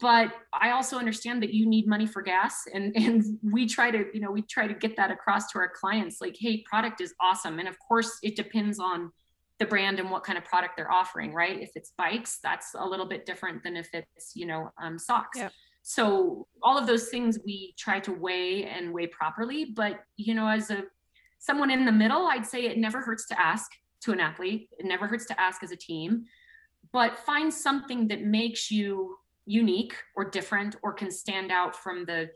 but 0.00 0.32
i 0.52 0.70
also 0.70 0.98
understand 0.98 1.42
that 1.42 1.54
you 1.54 1.64
need 1.64 1.86
money 1.86 2.06
for 2.06 2.20
gas 2.20 2.64
and 2.74 2.94
and 2.96 3.38
we 3.42 3.66
try 3.66 3.90
to 3.90 4.06
you 4.12 4.20
know 4.20 4.30
we 4.30 4.42
try 4.42 4.66
to 4.66 4.74
get 4.74 4.96
that 4.96 5.10
across 5.10 5.50
to 5.50 5.58
our 5.58 5.68
clients 5.68 6.20
like 6.20 6.36
hey 6.38 6.62
product 6.68 7.00
is 7.00 7.14
awesome. 7.20 7.58
And 7.58 7.68
of 7.68 7.78
course 7.78 8.18
it 8.22 8.36
depends 8.36 8.78
on 8.78 9.12
the 9.58 9.64
brand 9.64 9.98
and 9.98 10.10
what 10.10 10.22
kind 10.22 10.36
of 10.36 10.44
product 10.44 10.76
they're 10.76 10.90
offering 10.90 11.32
right? 11.32 11.60
If 11.60 11.70
it's 11.74 11.92
bikes 11.96 12.38
that's 12.42 12.74
a 12.76 12.84
little 12.84 13.06
bit 13.06 13.26
different 13.26 13.62
than 13.62 13.76
if 13.76 13.88
it's 13.92 14.32
you 14.34 14.46
know 14.46 14.70
um, 14.82 14.98
socks. 14.98 15.38
Yep. 15.38 15.52
so 15.82 16.46
all 16.62 16.76
of 16.76 16.86
those 16.86 17.08
things 17.08 17.38
we 17.44 17.74
try 17.78 18.00
to 18.00 18.12
weigh 18.12 18.64
and 18.64 18.92
weigh 18.92 19.06
properly 19.06 19.66
but 19.66 20.00
you 20.16 20.34
know 20.34 20.48
as 20.48 20.70
a 20.70 20.82
someone 21.38 21.70
in 21.70 21.84
the 21.84 21.92
middle 21.92 22.26
i'd 22.26 22.44
say 22.46 22.64
it 22.64 22.76
never 22.76 23.00
hurts 23.00 23.26
to 23.28 23.40
ask 23.40 23.70
to 24.02 24.12
an 24.12 24.20
athlete. 24.20 24.68
It 24.78 24.86
never 24.86 25.06
hurts 25.06 25.26
to 25.26 25.40
ask 25.40 25.62
as 25.62 25.70
a 25.70 25.76
team, 25.76 26.24
but 26.92 27.18
find 27.18 27.52
something 27.52 28.08
that 28.08 28.22
makes 28.22 28.70
you 28.70 29.16
unique 29.46 29.94
or 30.16 30.28
different 30.28 30.76
or 30.82 30.92
can 30.92 31.10
stand 31.10 31.52
out 31.52 31.74
from 31.74 32.04
the 32.04 32.28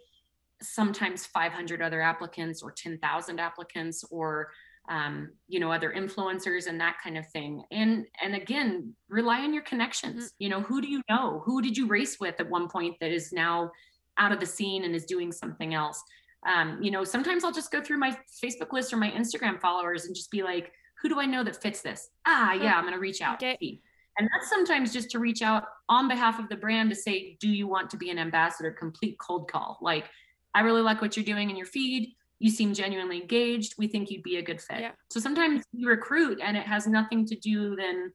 sometimes 0.63 1.27
500 1.27 1.83
other 1.83 2.01
applicants 2.01 2.63
or 2.63 2.71
10,000 2.71 3.41
applicants 3.41 4.05
or 4.11 4.51
um, 4.89 5.31
you 5.47 5.61
know 5.61 5.71
other 5.71 5.93
influencers 5.97 6.67
and 6.67 6.81
that 6.81 6.97
kind 7.03 7.17
of 7.17 7.27
thing 7.29 7.63
and 7.71 8.07
and 8.23 8.35
again 8.35 8.95
rely 9.09 9.41
on 9.41 9.53
your 9.53 9.63
connections 9.63 10.25
mm-hmm. 10.25 10.35
you 10.39 10.49
know 10.49 10.61
who 10.63 10.81
do 10.81 10.89
you 10.89 11.03
know 11.09 11.43
who 11.45 11.63
did 11.63 11.77
you 11.77 11.87
race 11.87 12.19
with 12.19 12.41
at 12.41 12.51
one 12.51 12.69
point 12.69 12.97
that 13.01 13.13
is 13.13 13.33
now 13.33 13.71
out 14.19 14.33
of 14.33 14.41
the 14.41 14.47
scene 14.47 14.85
and 14.85 14.95
is 14.95 15.05
doing 15.05 15.31
something 15.31 15.75
else 15.75 16.03
um, 16.49 16.79
you 16.83 16.91
know 16.91 17.05
sometimes 17.05 17.45
i'll 17.45 17.53
just 17.53 17.71
go 17.71 17.81
through 17.81 17.99
my 17.99 18.17
facebook 18.43 18.73
list 18.73 18.93
or 18.93 18.97
my 18.97 19.11
instagram 19.11 19.61
followers 19.61 20.07
and 20.07 20.17
just 20.17 20.31
be 20.31 20.43
like 20.43 20.73
who 21.01 21.09
do 21.09 21.21
I 21.21 21.27
know 21.27 21.43
that 21.45 21.61
fits 21.61 21.81
this? 21.81 22.11
Ah, 22.27 22.53
yeah, 22.53 22.75
I'm 22.75 22.83
going 22.83 22.95
to 22.95 23.01
reach 23.01 23.23
out. 23.23 23.43
Okay. 23.43 23.81
And 24.19 24.29
that's 24.35 24.51
sometimes 24.51 24.93
just 24.93 25.11
to 25.11 25.19
reach 25.19 25.41
out 25.41 25.65
on 25.89 26.09
behalf 26.09 26.39
of 26.39 26.49
the 26.49 26.57
brand 26.57 26.91
to 26.91 26.97
say, 26.97 27.37
do 27.41 27.49
you 27.49 27.67
want 27.67 27.89
to 27.91 27.97
be 27.97 28.11
an 28.11 28.19
ambassador? 28.19 28.71
Complete 28.71 29.19
cold 29.19 29.51
call. 29.51 29.79
Like, 29.81 30.07
I 30.55 30.61
really 30.61 30.83
like 30.83 31.01
what 31.01 31.17
you're 31.17 31.25
doing 31.25 31.49
in 31.49 31.57
your 31.57 31.67
feed. 31.67 32.15
You 32.39 32.51
seem 32.51 32.75
genuinely 32.75 33.21
engaged. 33.21 33.77
We 33.79 33.87
think 33.87 34.11
you'd 34.11 34.23
be 34.23 34.37
a 34.37 34.43
good 34.43 34.61
fit. 34.61 34.81
Yeah. 34.81 34.91
So 35.11 35.21
sometimes 35.21 35.65
you 35.73 35.89
recruit 35.89 36.41
and 36.43 36.57
it 36.57 36.67
has 36.67 36.87
nothing 36.87 37.25
to 37.27 37.35
do 37.37 37.77
than 37.77 38.13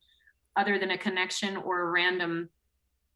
other 0.56 0.78
than 0.78 0.92
a 0.92 0.98
connection 0.98 1.58
or 1.58 1.82
a 1.82 1.92
random 1.92 2.50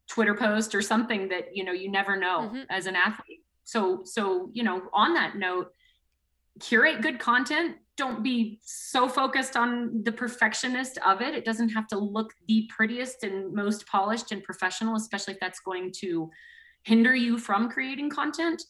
Twitter 0.08 0.34
post 0.34 0.74
or 0.74 0.82
something 0.82 1.28
that, 1.28 1.54
you 1.54 1.64
know, 1.64 1.72
you 1.72 1.90
never 1.90 2.16
know 2.16 2.40
mm-hmm. 2.40 2.62
as 2.70 2.86
an 2.86 2.96
athlete. 2.96 3.44
So, 3.64 4.02
so, 4.04 4.50
you 4.52 4.64
know, 4.64 4.82
on 4.92 5.14
that 5.14 5.36
note, 5.36 5.72
curate 6.58 7.02
good 7.02 7.18
content 7.18 7.76
don't 8.00 8.22
be 8.22 8.58
so 8.64 9.10
focused 9.10 9.58
on 9.58 10.02
the 10.04 10.10
perfectionist 10.10 10.96
of 11.04 11.20
it. 11.20 11.34
It 11.34 11.44
doesn't 11.44 11.68
have 11.68 11.86
to 11.88 11.98
look 11.98 12.32
the 12.48 12.66
prettiest 12.74 13.24
and 13.24 13.52
most 13.52 13.86
polished 13.86 14.32
and 14.32 14.42
professional, 14.42 14.96
especially 14.96 15.34
if 15.34 15.40
that's 15.40 15.60
going 15.60 15.92
to 15.98 16.30
hinder 16.82 17.14
you 17.14 17.36
from 17.36 17.68
creating 17.68 18.08
content. 18.08 18.62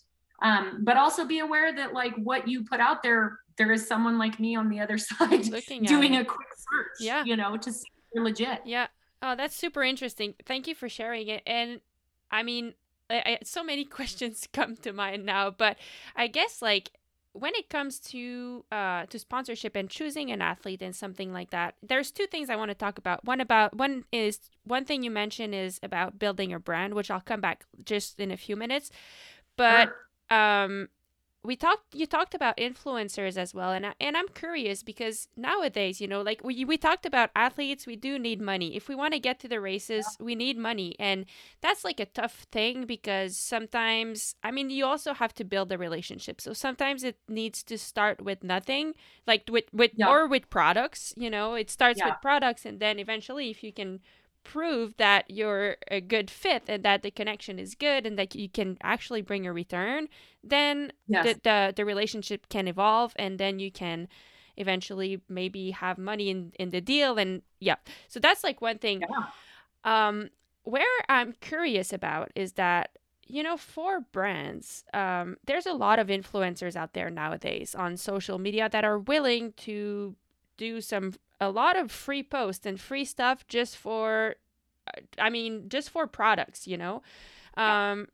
Um, 0.42 0.80
but 0.82 0.96
also 0.96 1.24
be 1.24 1.38
aware 1.38 1.72
that 1.72 1.92
like 1.92 2.12
what 2.16 2.48
you 2.48 2.64
put 2.64 2.80
out 2.80 3.04
there, 3.04 3.38
there 3.56 3.70
is 3.70 3.86
someone 3.86 4.18
like 4.18 4.40
me 4.40 4.56
on 4.56 4.68
the 4.68 4.80
other 4.80 4.98
side 5.10 5.46
Looking 5.46 5.84
doing 5.84 6.16
a 6.16 6.24
quick 6.24 6.48
search, 6.56 7.06
yeah. 7.06 7.22
you 7.24 7.36
know, 7.36 7.56
to 7.56 7.72
see 7.72 7.86
if 7.86 8.04
you're 8.12 8.24
legit. 8.24 8.62
Yeah. 8.64 8.88
Oh, 9.22 9.36
that's 9.36 9.54
super 9.54 9.84
interesting. 9.84 10.34
Thank 10.44 10.66
you 10.66 10.74
for 10.74 10.88
sharing 10.88 11.28
it. 11.28 11.44
And 11.46 11.80
I 12.32 12.42
mean, 12.42 12.74
I, 13.08 13.14
I, 13.14 13.38
so 13.44 13.62
many 13.62 13.84
questions 13.98 14.48
come 14.52 14.74
to 14.78 14.92
mind 14.92 15.24
now, 15.24 15.50
but 15.50 15.76
I 16.16 16.26
guess 16.26 16.60
like 16.60 16.90
when 17.32 17.54
it 17.54 17.68
comes 17.68 18.00
to 18.00 18.64
uh, 18.72 19.06
to 19.06 19.18
sponsorship 19.18 19.76
and 19.76 19.88
choosing 19.88 20.30
an 20.30 20.42
athlete 20.42 20.82
and 20.82 20.94
something 20.94 21.32
like 21.32 21.50
that, 21.50 21.74
there's 21.82 22.10
two 22.10 22.26
things 22.26 22.50
I 22.50 22.56
want 22.56 22.70
to 22.70 22.74
talk 22.74 22.98
about. 22.98 23.24
One 23.24 23.40
about 23.40 23.76
one 23.76 24.04
is 24.12 24.40
one 24.64 24.84
thing 24.84 25.02
you 25.02 25.10
mentioned 25.10 25.54
is 25.54 25.78
about 25.82 26.18
building 26.18 26.50
your 26.50 26.58
brand, 26.58 26.94
which 26.94 27.10
I'll 27.10 27.20
come 27.20 27.40
back 27.40 27.64
just 27.84 28.18
in 28.18 28.30
a 28.30 28.36
few 28.36 28.56
minutes. 28.56 28.90
But 29.56 29.92
um, 30.30 30.88
we 31.42 31.56
talked 31.56 31.94
you 31.94 32.06
talked 32.06 32.34
about 32.34 32.56
influencers 32.58 33.36
as 33.36 33.54
well 33.54 33.72
and 33.72 33.86
I, 33.86 33.94
and 33.98 34.16
I'm 34.16 34.28
curious 34.28 34.82
because 34.82 35.28
nowadays 35.36 36.00
you 36.00 36.06
know 36.06 36.20
like 36.20 36.42
we 36.44 36.64
we 36.64 36.76
talked 36.76 37.06
about 37.06 37.30
athletes 37.34 37.86
we 37.86 37.96
do 37.96 38.18
need 38.18 38.40
money 38.40 38.76
if 38.76 38.88
we 38.88 38.94
want 38.94 39.14
to 39.14 39.20
get 39.20 39.40
to 39.40 39.48
the 39.48 39.60
races 39.60 40.06
yeah. 40.18 40.24
we 40.24 40.34
need 40.34 40.58
money 40.58 40.94
and 40.98 41.24
that's 41.62 41.84
like 41.84 41.98
a 41.98 42.06
tough 42.06 42.46
thing 42.52 42.84
because 42.84 43.36
sometimes 43.36 44.34
I 44.42 44.50
mean 44.50 44.70
you 44.70 44.84
also 44.84 45.14
have 45.14 45.34
to 45.36 45.44
build 45.44 45.72
a 45.72 45.78
relationship 45.78 46.40
so 46.40 46.52
sometimes 46.52 47.04
it 47.04 47.16
needs 47.28 47.62
to 47.64 47.78
start 47.78 48.22
with 48.22 48.44
nothing 48.44 48.94
like 49.26 49.44
with 49.50 49.64
with 49.72 49.92
yeah. 49.94 50.08
or 50.08 50.28
with 50.28 50.50
products 50.50 51.14
you 51.16 51.30
know 51.30 51.54
it 51.54 51.70
starts 51.70 52.00
yeah. 52.00 52.08
with 52.08 52.16
products 52.20 52.66
and 52.66 52.80
then 52.80 52.98
eventually 52.98 53.50
if 53.50 53.62
you 53.62 53.72
can 53.72 54.00
prove 54.44 54.96
that 54.96 55.30
you're 55.30 55.76
a 55.90 56.00
good 56.00 56.30
fit 56.30 56.64
and 56.68 56.82
that 56.84 57.02
the 57.02 57.10
connection 57.10 57.58
is 57.58 57.74
good 57.74 58.06
and 58.06 58.18
that 58.18 58.34
you 58.34 58.48
can 58.48 58.78
actually 58.82 59.22
bring 59.22 59.46
a 59.46 59.52
return, 59.52 60.08
then 60.42 60.92
yes. 61.06 61.24
the, 61.24 61.40
the, 61.42 61.72
the 61.76 61.84
relationship 61.84 62.48
can 62.48 62.66
evolve 62.66 63.12
and 63.16 63.38
then 63.38 63.58
you 63.58 63.70
can 63.70 64.08
eventually 64.56 65.20
maybe 65.28 65.70
have 65.70 65.98
money 65.98 66.28
in, 66.28 66.52
in 66.58 66.70
the 66.70 66.80
deal 66.80 67.18
and 67.18 67.42
yeah. 67.60 67.76
So 68.08 68.20
that's 68.20 68.44
like 68.44 68.60
one 68.60 68.78
thing. 68.78 69.02
Yeah. 69.02 70.06
Um 70.08 70.30
where 70.64 70.86
I'm 71.08 71.32
curious 71.40 71.92
about 71.92 72.32
is 72.34 72.52
that 72.52 72.90
you 73.30 73.44
know, 73.44 73.56
for 73.56 74.00
brands, 74.00 74.84
um, 74.92 75.36
there's 75.46 75.66
a 75.66 75.72
lot 75.72 76.00
of 76.00 76.08
influencers 76.08 76.74
out 76.74 76.94
there 76.94 77.10
nowadays 77.10 77.76
on 77.76 77.96
social 77.96 78.38
media 78.38 78.68
that 78.68 78.84
are 78.84 78.98
willing 78.98 79.52
to 79.58 80.16
do 80.56 80.80
some 80.80 81.12
a 81.40 81.50
lot 81.50 81.76
of 81.76 81.90
free 81.90 82.22
posts 82.22 82.66
and 82.66 82.80
free 82.80 83.04
stuff 83.04 83.46
just 83.48 83.76
for 83.76 84.36
I 85.18 85.30
mean, 85.30 85.68
just 85.68 85.90
for 85.90 86.06
products, 86.06 86.66
you 86.66 86.76
know. 86.76 87.02
Um, 87.56 88.08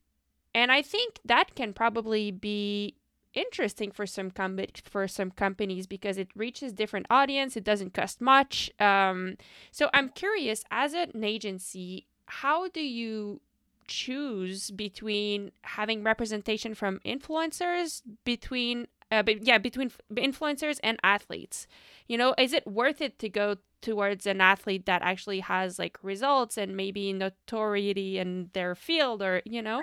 and 0.54 0.72
I 0.72 0.82
think 0.82 1.20
that 1.24 1.54
can 1.54 1.72
probably 1.72 2.30
be 2.30 2.96
interesting 3.34 3.90
for 3.90 4.06
some 4.06 4.30
com- 4.30 4.58
for 4.84 5.06
some 5.06 5.30
companies 5.30 5.86
because 5.86 6.18
it 6.18 6.28
reaches 6.34 6.72
different 6.72 7.06
audience. 7.10 7.56
It 7.56 7.64
doesn't 7.64 7.94
cost 7.94 8.20
much. 8.20 8.70
Um, 8.80 9.36
so 9.70 9.90
I'm 9.92 10.08
curious, 10.08 10.64
as 10.70 10.94
an 10.94 11.22
agency, 11.22 12.06
how 12.26 12.68
do 12.68 12.80
you 12.80 13.40
choose 13.86 14.70
between 14.70 15.52
having 15.62 16.02
representation 16.02 16.74
from 16.74 16.98
influencers 17.04 18.02
between 18.24 18.88
uh, 19.10 19.22
but 19.22 19.42
yeah 19.42 19.58
between 19.58 19.90
influencers 20.14 20.78
and 20.82 20.98
athletes 21.02 21.66
you 22.06 22.16
know 22.16 22.34
is 22.38 22.52
it 22.52 22.66
worth 22.66 23.00
it 23.00 23.18
to 23.18 23.28
go 23.28 23.56
towards 23.82 24.26
an 24.26 24.40
athlete 24.40 24.86
that 24.86 25.02
actually 25.02 25.40
has 25.40 25.78
like 25.78 25.98
results 26.02 26.56
and 26.56 26.76
maybe 26.76 27.12
notoriety 27.12 28.18
in 28.18 28.50
their 28.52 28.74
field 28.74 29.22
or 29.22 29.42
you 29.44 29.62
know 29.62 29.80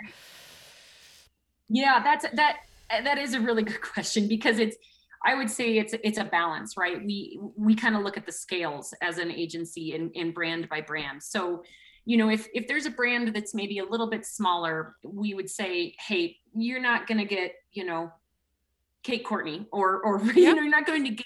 yeah 1.70 2.02
that's 2.04 2.26
that 2.34 2.58
that 2.90 3.18
is 3.18 3.34
a 3.34 3.40
really 3.40 3.64
good 3.64 3.82
question 3.94 4.28
because 4.28 4.60
it's 4.60 4.78
I 5.26 5.36
would 5.36 5.50
say 5.50 5.78
it's 5.78 5.96
it's 6.04 6.18
a 6.18 6.26
balance, 6.26 6.76
right? 6.76 7.02
We 7.02 7.40
we 7.56 7.76
kind 7.76 7.96
of 7.96 8.02
look 8.02 8.18
at 8.18 8.26
the 8.26 8.32
scales 8.34 8.94
as 9.02 9.20
an 9.20 9.32
agency 9.32 9.96
and, 9.96 10.12
and 10.16 10.34
brand 10.34 10.68
by 10.68 10.82
brand. 10.82 11.24
So 11.24 11.64
you 12.06 12.18
know 12.18 12.30
if 12.30 12.48
if 12.54 12.68
there's 12.68 12.86
a 12.86 12.90
brand 12.90 13.34
that's 13.34 13.54
maybe 13.54 13.80
a 13.80 13.86
little 13.86 14.10
bit 14.10 14.26
smaller 14.26 14.96
we 15.04 15.34
would 15.34 15.50
say 15.50 15.96
hey 16.06 16.38
you're 16.54 16.82
not 16.82 17.08
going 17.08 17.18
to 17.18 17.26
get 17.26 17.54
you 17.72 17.86
know 17.86 18.12
kate 19.04 19.24
courtney 19.24 19.68
or 19.72 20.02
or 20.02 20.22
yep. 20.24 20.36
you 20.36 20.56
know 20.56 20.62
you're 20.62 20.70
not 20.70 20.86
going 20.86 21.04
to 21.04 21.12
get 21.12 21.26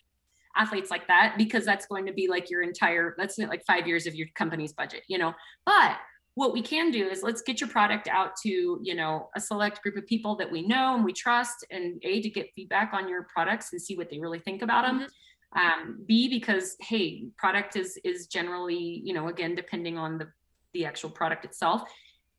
athletes 0.55 0.89
like 0.89 1.07
that 1.07 1.35
because 1.37 1.63
that's 1.65 1.85
going 1.85 2.05
to 2.05 2.13
be 2.13 2.27
like 2.27 2.49
your 2.49 2.63
entire 2.63 3.15
that's 3.17 3.37
like 3.37 3.63
five 3.65 3.87
years 3.87 4.07
of 4.07 4.15
your 4.15 4.27
company's 4.35 4.73
budget 4.73 5.03
you 5.07 5.17
know 5.17 5.33
but 5.65 5.97
what 6.37 6.53
we 6.53 6.61
can 6.61 6.91
do 6.91 7.07
is 7.07 7.23
let's 7.23 7.41
get 7.41 7.59
your 7.59 7.69
product 7.69 8.07
out 8.07 8.35
to 8.35 8.79
you 8.81 8.95
know 8.95 9.29
a 9.35 9.39
select 9.39 9.81
group 9.81 9.97
of 9.97 10.05
people 10.05 10.35
that 10.35 10.51
we 10.51 10.65
know 10.65 10.95
and 10.95 11.03
we 11.03 11.13
trust 11.13 11.65
and 11.71 11.99
a 12.03 12.21
to 12.21 12.29
get 12.29 12.51
feedback 12.55 12.91
on 12.93 13.07
your 13.07 13.27
products 13.33 13.71
and 13.71 13.81
see 13.81 13.95
what 13.95 14.09
they 14.09 14.19
really 14.19 14.39
think 14.39 14.61
about 14.61 14.85
them 14.85 14.99
mm-hmm. 14.99 15.59
um, 15.59 15.99
b 16.07 16.27
because 16.27 16.75
hey 16.79 17.25
product 17.37 17.75
is 17.75 17.99
is 18.03 18.27
generally 18.27 19.01
you 19.03 19.13
know 19.13 19.29
again 19.29 19.55
depending 19.55 19.97
on 19.97 20.17
the 20.17 20.27
the 20.73 20.85
actual 20.85 21.09
product 21.09 21.43
itself 21.45 21.83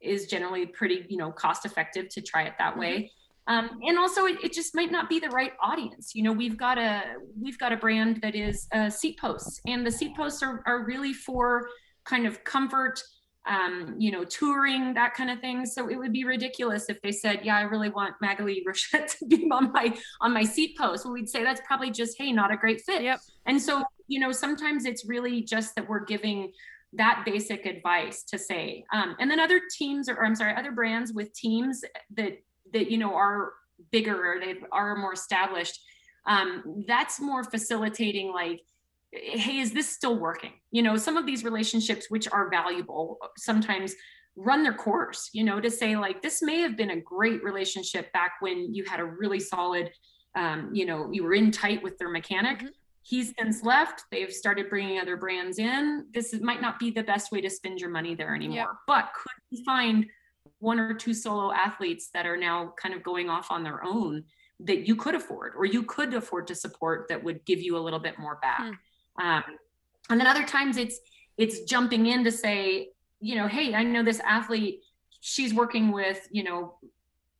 is 0.01 0.27
generally 0.27 0.65
pretty 0.65 1.05
you 1.09 1.17
know 1.17 1.33
cost 1.33 1.65
effective 1.65 2.09
to 2.09 2.21
try 2.21 2.43
it 2.45 2.55
that 2.59 2.73
mm-hmm. 2.73 2.81
way 2.81 3.13
um, 3.49 3.81
and 3.83 3.99
also 3.99 4.27
it, 4.27 4.45
it, 4.45 4.53
just 4.53 4.75
might 4.75 4.93
not 4.93 5.09
be 5.09 5.19
the 5.19 5.31
right 5.31 5.53
audience. 5.63 6.15
You 6.15 6.23
know 6.23 6.33
we've 6.33 6.59
got 6.59 6.77
a 6.77 7.03
we've 7.41 7.59
got 7.59 7.73
a 7.73 7.77
brand 7.77 8.21
that 8.21 8.35
is 8.35 8.69
uh, 8.73 8.91
seat 8.91 9.19
posts. 9.19 9.61
And 9.67 9.87
the 9.87 9.91
seat 9.91 10.15
posts 10.15 10.43
are, 10.43 10.63
are 10.67 10.85
really 10.85 11.15
for 11.15 11.69
kind 12.05 12.27
of 12.27 12.45
comfort 12.45 13.03
um, 13.49 13.95
you 13.99 14.13
know 14.13 14.25
touring 14.25 14.93
that 14.95 15.15
kind 15.15 15.31
of 15.31 15.41
thing. 15.41 15.65
So 15.65 15.89
it 15.89 15.97
would 15.97 16.13
be 16.13 16.25
ridiculous 16.25 16.91
if 16.91 17.01
they 17.01 17.11
said 17.11 17.41
yeah 17.43 17.57
i 17.57 17.63
really 17.63 17.89
want 17.89 18.15
magali 18.21 18.63
rochette 18.69 19.17
to 19.19 19.27
be 19.27 19.49
on 19.51 19.73
my 19.73 19.97
on 20.21 20.35
my 20.35 20.45
seat 20.45 20.77
post. 20.77 21.07
Well 21.07 21.15
we'd 21.15 21.29
say 21.29 21.43
that's 21.43 21.63
probably 21.67 21.91
just 21.91 22.19
hey 22.19 22.33
not 22.33 22.53
a 22.53 22.57
great 22.57 22.83
fit. 22.83 23.03
Yep. 23.03 23.21
and 23.47 23.61
so 23.61 23.83
you 24.09 24.21
know 24.21 24.31
sometimes 24.31 24.85
it's 24.85 25.07
really 25.07 25.43
just 25.43 25.75
that 25.77 25.89
we're 25.89 26.05
giving 26.05 26.53
that 26.95 27.23
basic 27.25 27.67
advice 27.67 28.25
to 28.25 28.39
say 28.39 28.85
um, 28.95 29.15
and 29.21 29.31
then 29.31 29.39
other 29.39 29.61
teams 29.77 30.09
or, 30.09 30.15
or 30.15 30.25
i'm 30.25 30.35
sorry 30.35 30.55
other 30.55 30.73
brands 30.73 31.13
with 31.13 31.31
teams 31.35 31.85
that 32.17 32.39
that 32.73 32.91
you 32.91 32.99
know 32.99 33.15
are 33.15 33.53
bigger 33.93 34.35
or 34.35 34.41
they 34.41 34.57
are 34.73 34.97
more 34.97 35.13
established 35.13 35.81
um, 36.27 36.85
that's 36.87 37.21
more 37.21 37.43
facilitating 37.43 38.33
like 38.33 38.61
hey 39.13 39.59
is 39.59 39.73
this 39.73 39.89
still 39.89 40.19
working? 40.19 40.53
You 40.71 40.83
know 40.83 40.97
some 40.97 41.17
of 41.17 41.27
these 41.27 41.43
relationships 41.43 42.11
which 42.11 42.29
are 42.31 42.51
valuable 42.51 43.19
sometimes 43.37 43.95
run 44.37 44.63
their 44.63 44.75
course 44.75 45.31
you 45.33 45.43
know 45.43 45.61
to 45.61 45.71
say 45.71 45.97
like 45.97 46.23
this 46.23 46.43
may 46.43 46.61
have 46.61 46.77
been 46.77 46.91
a 46.91 47.01
great 47.01 47.43
relationship 47.43 48.13
back 48.13 48.33
when 48.41 48.73
you 48.73 48.85
had 48.85 49.01
a 49.01 49.05
really 49.05 49.41
solid 49.41 49.91
um, 50.37 50.71
you 50.73 50.87
know 50.87 51.11
you 51.11 51.25
were 51.25 51.35
in 51.35 51.51
tight 51.51 51.83
with 51.83 51.99
their 51.99 52.11
mechanic. 52.11 52.59
Mm-hmm. 52.59 52.69
He's 53.03 53.33
since 53.39 53.63
left. 53.63 54.03
They've 54.11 54.31
started 54.31 54.69
bringing 54.69 55.01
other 55.01 55.17
brands 55.17 55.59
in. 55.59 56.05
This 56.13 56.35
might 56.43 56.61
not 56.61 56.79
be 56.79 56.91
the 56.91 57.03
best 57.03 57.33
way 57.33 57.41
to 57.41 57.49
spend 57.49 57.81
your 57.81 57.89
money 57.89 58.15
there 58.15 58.35
anymore. 58.35 58.79
But 58.87 59.09
could 59.15 59.33
we 59.51 59.65
find 59.65 60.05
one 60.61 60.79
or 60.79 60.95
two 60.95 61.15
solo 61.15 61.53
athletes 61.53 62.11
that 62.15 62.27
are 62.27 62.37
now 62.37 62.73
kind 62.81 62.95
of 62.95 63.03
going 63.03 63.29
off 63.29 63.51
on 63.51 63.63
their 63.63 63.83
own 63.85 64.25
that 64.61 64.89
you 64.89 64.97
could 64.97 65.15
afford 65.15 65.53
or 65.57 65.65
you 65.65 65.83
could 65.85 66.15
afford 66.15 66.47
to 66.47 66.55
support 66.55 67.07
that 67.09 67.23
would 67.23 67.45
give 67.45 67.61
you 67.61 67.77
a 67.77 67.79
little 67.79 68.01
bit 68.01 68.19
more 68.19 68.37
back 68.43 68.61
hmm. 68.61 69.27
um, 69.27 69.45
and 70.11 70.19
then 70.19 70.27
other 70.27 70.45
times 70.45 70.77
it's 70.77 70.99
it's 71.37 71.63
jumping 71.63 72.07
in 72.07 72.25
to 72.25 72.33
say 72.33 72.89
you 73.21 73.37
know 73.37 73.47
hey 73.47 73.75
i 73.75 73.83
know 73.83 74.03
this 74.03 74.21
athlete 74.27 74.81
she's 75.21 75.55
working 75.55 75.93
with 75.93 76.27
you 76.31 76.43
know 76.43 76.75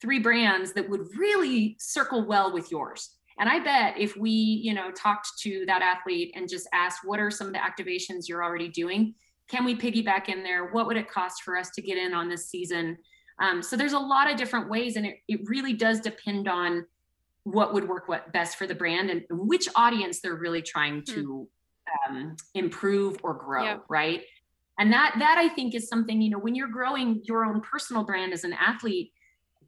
three 0.01 0.19
brands 0.19 0.71
that 0.71 0.89
would 0.89 1.07
really 1.17 1.75
circle 1.79 2.25
well 2.25 2.53
with 2.53 2.71
yours 2.71 3.15
and 3.39 3.47
I 3.47 3.59
bet 3.59 3.97
if 3.97 4.17
we, 4.17 4.29
you 4.29 4.73
know, 4.73 4.91
talked 4.91 5.29
to 5.39 5.63
that 5.65 5.81
athlete 5.81 6.33
and 6.35 6.47
just 6.47 6.67
asked, 6.73 6.99
what 7.05 7.21
are 7.21 7.31
some 7.31 7.47
of 7.47 7.53
the 7.53 7.59
activations 7.59 8.27
you're 8.27 8.43
already 8.43 8.67
doing? 8.67 9.15
Can 9.47 9.63
we 9.63 9.75
piggyback 9.75 10.27
in 10.27 10.43
there? 10.43 10.71
What 10.71 10.87
would 10.87 10.97
it 10.97 11.09
cost 11.09 11.43
for 11.43 11.57
us 11.57 11.69
to 11.71 11.81
get 11.81 11.97
in 11.97 12.13
on 12.13 12.27
this 12.27 12.49
season? 12.49 12.97
Um, 13.39 13.61
so 13.61 13.75
there's 13.77 13.93
a 13.93 13.99
lot 13.99 14.29
of 14.29 14.37
different 14.37 14.69
ways, 14.69 14.95
and 14.95 15.05
it, 15.05 15.17
it 15.27 15.41
really 15.45 15.73
does 15.73 15.99
depend 15.99 16.47
on 16.47 16.85
what 17.43 17.73
would 17.73 17.87
work 17.87 18.07
what 18.07 18.31
best 18.33 18.57
for 18.57 18.67
the 18.67 18.75
brand 18.75 19.09
and 19.09 19.23
which 19.29 19.67
audience 19.75 20.19
they're 20.19 20.35
really 20.35 20.61
trying 20.61 21.03
hmm. 21.07 21.13
to 21.13 21.47
um, 22.07 22.35
improve 22.53 23.17
or 23.23 23.33
grow, 23.33 23.63
yeah. 23.63 23.77
right? 23.89 24.21
And 24.77 24.93
that 24.93 25.15
that 25.19 25.37
I 25.37 25.49
think 25.49 25.75
is 25.75 25.87
something 25.87 26.21
you 26.21 26.29
know 26.29 26.39
when 26.39 26.55
you're 26.55 26.67
growing 26.67 27.21
your 27.23 27.45
own 27.45 27.61
personal 27.61 28.03
brand 28.03 28.33
as 28.33 28.43
an 28.43 28.53
athlete, 28.53 29.11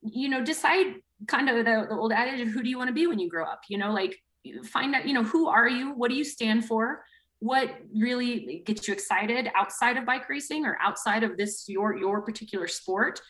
you 0.04 0.30
know, 0.30 0.44
decide 0.44 0.96
kind 1.28 1.50
of 1.50 1.58
the, 1.58 1.64
the 1.64 1.96
old 1.96 2.12
adage 2.12 2.42
of 2.42 2.48
who 2.50 2.64
do 2.64 2.70
you 2.70 2.78
want 2.78 2.88
to 2.88 2.94
be 2.94 3.08
when 3.08 3.20
you 3.20 3.30
grow 3.30 3.46
up 3.46 3.62
you 3.70 3.78
know 3.78 3.92
like 3.92 4.20
find 4.66 4.96
out 4.96 5.08
you 5.08 5.14
know 5.14 5.24
who 5.24 5.48
are 5.48 5.70
you 5.70 5.92
what 5.92 6.10
do 6.10 6.16
you 6.16 6.24
stand 6.24 6.66
for 6.66 7.04
what 7.40 7.70
really 7.96 8.62
gets 8.66 8.88
you 8.88 8.94
excited 8.94 9.50
outside 9.56 9.98
of 9.98 10.06
bike 10.06 10.28
racing 10.30 10.66
or 10.66 10.78
outside 10.82 11.24
of 11.24 11.38
this 11.38 11.66
your 11.68 11.96
your 11.98 12.22
particular 12.22 12.68
sport 12.68 13.22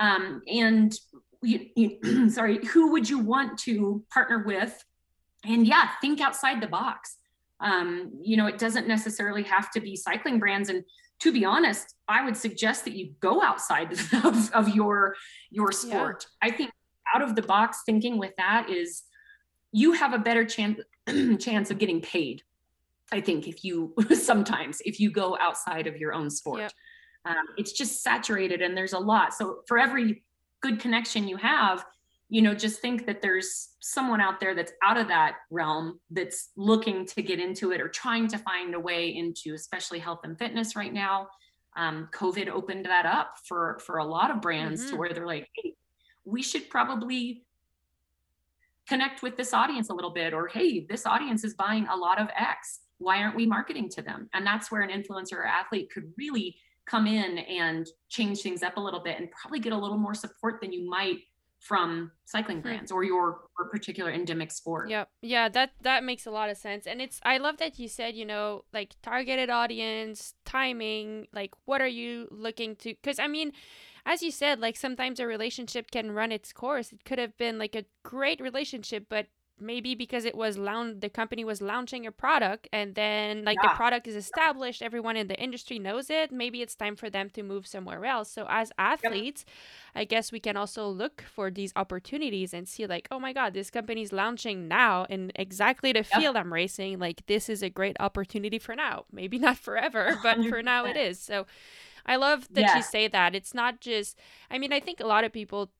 um, 0.00 0.42
and 0.48 0.92
you, 1.42 1.66
you, 1.76 2.30
sorry 2.30 2.64
who 2.66 2.92
would 2.92 3.08
you 3.08 3.18
want 3.18 3.58
to 3.60 4.04
partner 4.12 4.42
with? 4.44 4.84
And 5.44 5.66
yeah 5.66 5.90
think 6.00 6.20
outside 6.20 6.60
the 6.60 6.66
box. 6.66 7.16
Um, 7.60 8.10
you 8.22 8.36
know 8.36 8.46
it 8.46 8.58
doesn't 8.58 8.88
necessarily 8.88 9.42
have 9.44 9.70
to 9.72 9.80
be 9.80 9.94
cycling 9.94 10.38
brands. 10.38 10.68
And 10.68 10.84
to 11.20 11.32
be 11.32 11.44
honest 11.44 11.94
i 12.08 12.24
would 12.24 12.36
suggest 12.36 12.84
that 12.84 12.94
you 12.94 13.12
go 13.20 13.42
outside 13.42 13.92
of, 14.24 14.50
of 14.52 14.74
your 14.74 15.14
your 15.50 15.70
sport. 15.70 16.26
Yeah. 16.42 16.48
i 16.48 16.56
think 16.56 16.72
out 17.14 17.22
of 17.22 17.36
the 17.36 17.42
box 17.42 17.82
thinking 17.86 18.18
with 18.18 18.32
that 18.38 18.68
is 18.68 19.02
you 19.72 19.92
have 19.92 20.12
a 20.12 20.18
better 20.18 20.44
chance 20.44 20.80
chance 21.38 21.70
of 21.70 21.78
getting 21.78 22.00
paid 22.00 22.42
i 23.12 23.20
think 23.20 23.46
if 23.46 23.64
you 23.64 23.94
sometimes 24.14 24.80
if 24.84 24.98
you 24.98 25.10
go 25.10 25.36
outside 25.40 25.86
of 25.86 25.96
your 25.96 26.12
own 26.12 26.30
sport. 26.30 26.60
Yep. 26.60 26.72
Um, 27.24 27.46
it's 27.56 27.72
just 27.72 28.02
saturated 28.02 28.62
and 28.62 28.76
there's 28.76 28.92
a 28.92 28.98
lot. 28.98 29.34
So 29.34 29.60
for 29.66 29.78
every 29.78 30.22
good 30.62 30.78
connection 30.78 31.26
you 31.26 31.36
have 31.36 31.84
you 32.30 32.40
know 32.40 32.54
just 32.54 32.80
think 32.80 33.06
that 33.06 33.20
there's 33.20 33.70
someone 33.80 34.20
out 34.20 34.40
there 34.40 34.54
that's 34.54 34.72
out 34.82 34.96
of 34.96 35.08
that 35.08 35.34
realm 35.50 35.98
that's 36.10 36.50
looking 36.56 37.04
to 37.04 37.22
get 37.22 37.40
into 37.40 37.72
it 37.72 37.80
or 37.80 37.88
trying 37.88 38.28
to 38.28 38.38
find 38.38 38.74
a 38.74 38.80
way 38.80 39.14
into 39.14 39.52
especially 39.54 39.98
health 39.98 40.20
and 40.24 40.38
fitness 40.38 40.76
right 40.76 40.94
now. 40.94 41.28
Um, 41.76 42.08
covid 42.12 42.48
opened 42.48 42.86
that 42.86 43.06
up 43.06 43.34
for 43.46 43.80
for 43.84 43.98
a 43.98 44.04
lot 44.04 44.30
of 44.30 44.40
brands 44.40 44.82
mm-hmm. 44.82 44.90
to 44.90 44.96
where 44.96 45.12
they're 45.12 45.26
like 45.26 45.48
hey, 45.54 45.74
we 46.24 46.42
should 46.42 46.70
probably 46.70 47.44
connect 48.88 49.22
with 49.22 49.36
this 49.36 49.52
audience 49.52 49.88
a 49.88 49.94
little 49.94 50.10
bit 50.10 50.32
or 50.32 50.48
hey 50.48 50.86
this 50.88 51.06
audience 51.06 51.44
is 51.44 51.54
buying 51.54 51.86
a 51.88 51.96
lot 51.96 52.20
of 52.20 52.28
x. 52.36 52.80
Why 52.98 53.22
aren't 53.22 53.36
we 53.36 53.46
marketing 53.46 53.88
to 53.90 54.02
them? 54.02 54.28
And 54.34 54.46
that's 54.46 54.70
where 54.70 54.82
an 54.82 54.90
influencer 54.90 55.34
or 55.34 55.46
athlete 55.46 55.90
could 55.92 56.12
really 56.18 56.56
come 56.86 57.06
in 57.06 57.38
and 57.38 57.86
change 58.08 58.40
things 58.40 58.62
up 58.62 58.76
a 58.76 58.80
little 58.80 59.00
bit 59.00 59.18
and 59.18 59.30
probably 59.30 59.60
get 59.60 59.72
a 59.72 59.78
little 59.78 59.98
more 59.98 60.14
support 60.14 60.60
than 60.60 60.72
you 60.72 60.88
might 60.88 61.18
from 61.60 62.10
cycling 62.24 62.62
brands 62.62 62.90
or 62.90 63.04
your 63.04 63.42
or 63.58 63.68
particular 63.70 64.10
endemic 64.10 64.50
sport. 64.50 64.88
Yep. 64.88 65.08
Yeah, 65.20 65.48
that 65.50 65.72
that 65.82 66.02
makes 66.02 66.26
a 66.26 66.30
lot 66.30 66.48
of 66.48 66.56
sense. 66.56 66.86
And 66.86 67.02
it's 67.02 67.20
I 67.22 67.36
love 67.36 67.58
that 67.58 67.78
you 67.78 67.86
said, 67.86 68.14
you 68.14 68.24
know, 68.24 68.64
like 68.72 68.96
targeted 69.02 69.50
audience, 69.50 70.34
timing, 70.44 71.26
like 71.32 71.54
what 71.66 71.82
are 71.82 71.86
you 71.86 72.28
looking 72.30 72.76
to 72.76 72.94
cuz 73.02 73.18
I 73.18 73.26
mean, 73.26 73.52
as 74.06 74.22
you 74.22 74.30
said, 74.30 74.58
like 74.58 74.76
sometimes 74.76 75.20
a 75.20 75.26
relationship 75.26 75.90
can 75.90 76.12
run 76.12 76.32
its 76.32 76.52
course. 76.52 76.92
It 76.92 77.04
could 77.04 77.18
have 77.18 77.36
been 77.36 77.58
like 77.58 77.74
a 77.74 77.84
great 78.02 78.40
relationship, 78.40 79.06
but 79.10 79.26
maybe 79.60 79.94
because 79.94 80.24
it 80.24 80.34
was 80.34 80.58
launch 80.58 81.00
the 81.00 81.08
company 81.08 81.44
was 81.44 81.60
launching 81.60 82.06
a 82.06 82.12
product 82.12 82.68
and 82.72 82.94
then 82.94 83.44
like 83.44 83.58
yeah. 83.62 83.70
the 83.70 83.76
product 83.76 84.06
is 84.06 84.16
established 84.16 84.82
everyone 84.82 85.16
in 85.16 85.26
the 85.26 85.38
industry 85.40 85.78
knows 85.78 86.10
it 86.10 86.32
maybe 86.32 86.62
it's 86.62 86.74
time 86.74 86.96
for 86.96 87.10
them 87.10 87.28
to 87.30 87.42
move 87.42 87.66
somewhere 87.66 88.04
else 88.04 88.30
so 88.30 88.46
as 88.48 88.72
athletes 88.78 89.44
yep. 89.46 90.02
i 90.02 90.04
guess 90.04 90.32
we 90.32 90.40
can 90.40 90.56
also 90.56 90.86
look 90.88 91.22
for 91.22 91.50
these 91.50 91.72
opportunities 91.76 92.54
and 92.54 92.68
see 92.68 92.86
like 92.86 93.08
oh 93.10 93.20
my 93.20 93.32
god 93.32 93.54
this 93.54 93.70
company 93.70 94.02
is 94.02 94.12
launching 94.12 94.68
now 94.68 95.04
in 95.10 95.32
exactly 95.34 95.92
the 95.92 95.98
yep. 95.98 96.06
field 96.06 96.36
i'm 96.36 96.52
racing 96.52 96.98
like 96.98 97.24
this 97.26 97.48
is 97.48 97.62
a 97.62 97.70
great 97.70 97.96
opportunity 98.00 98.58
for 98.58 98.74
now 98.74 99.04
maybe 99.12 99.38
not 99.38 99.56
forever 99.56 100.18
but 100.22 100.44
for 100.46 100.62
now 100.62 100.84
it 100.84 100.96
is 100.96 101.18
so 101.18 101.46
I 102.06 102.16
love 102.16 102.48
that 102.52 102.76
you 102.76 102.82
say 102.82 103.08
that. 103.08 103.34
It's 103.34 103.54
not 103.54 103.80
just, 103.80 104.18
I 104.50 104.58
mean, 104.58 104.72
I 104.72 104.80
think 104.80 105.00
a 105.00 105.06
lot 105.06 105.24
of 105.24 105.32
people 105.32 105.70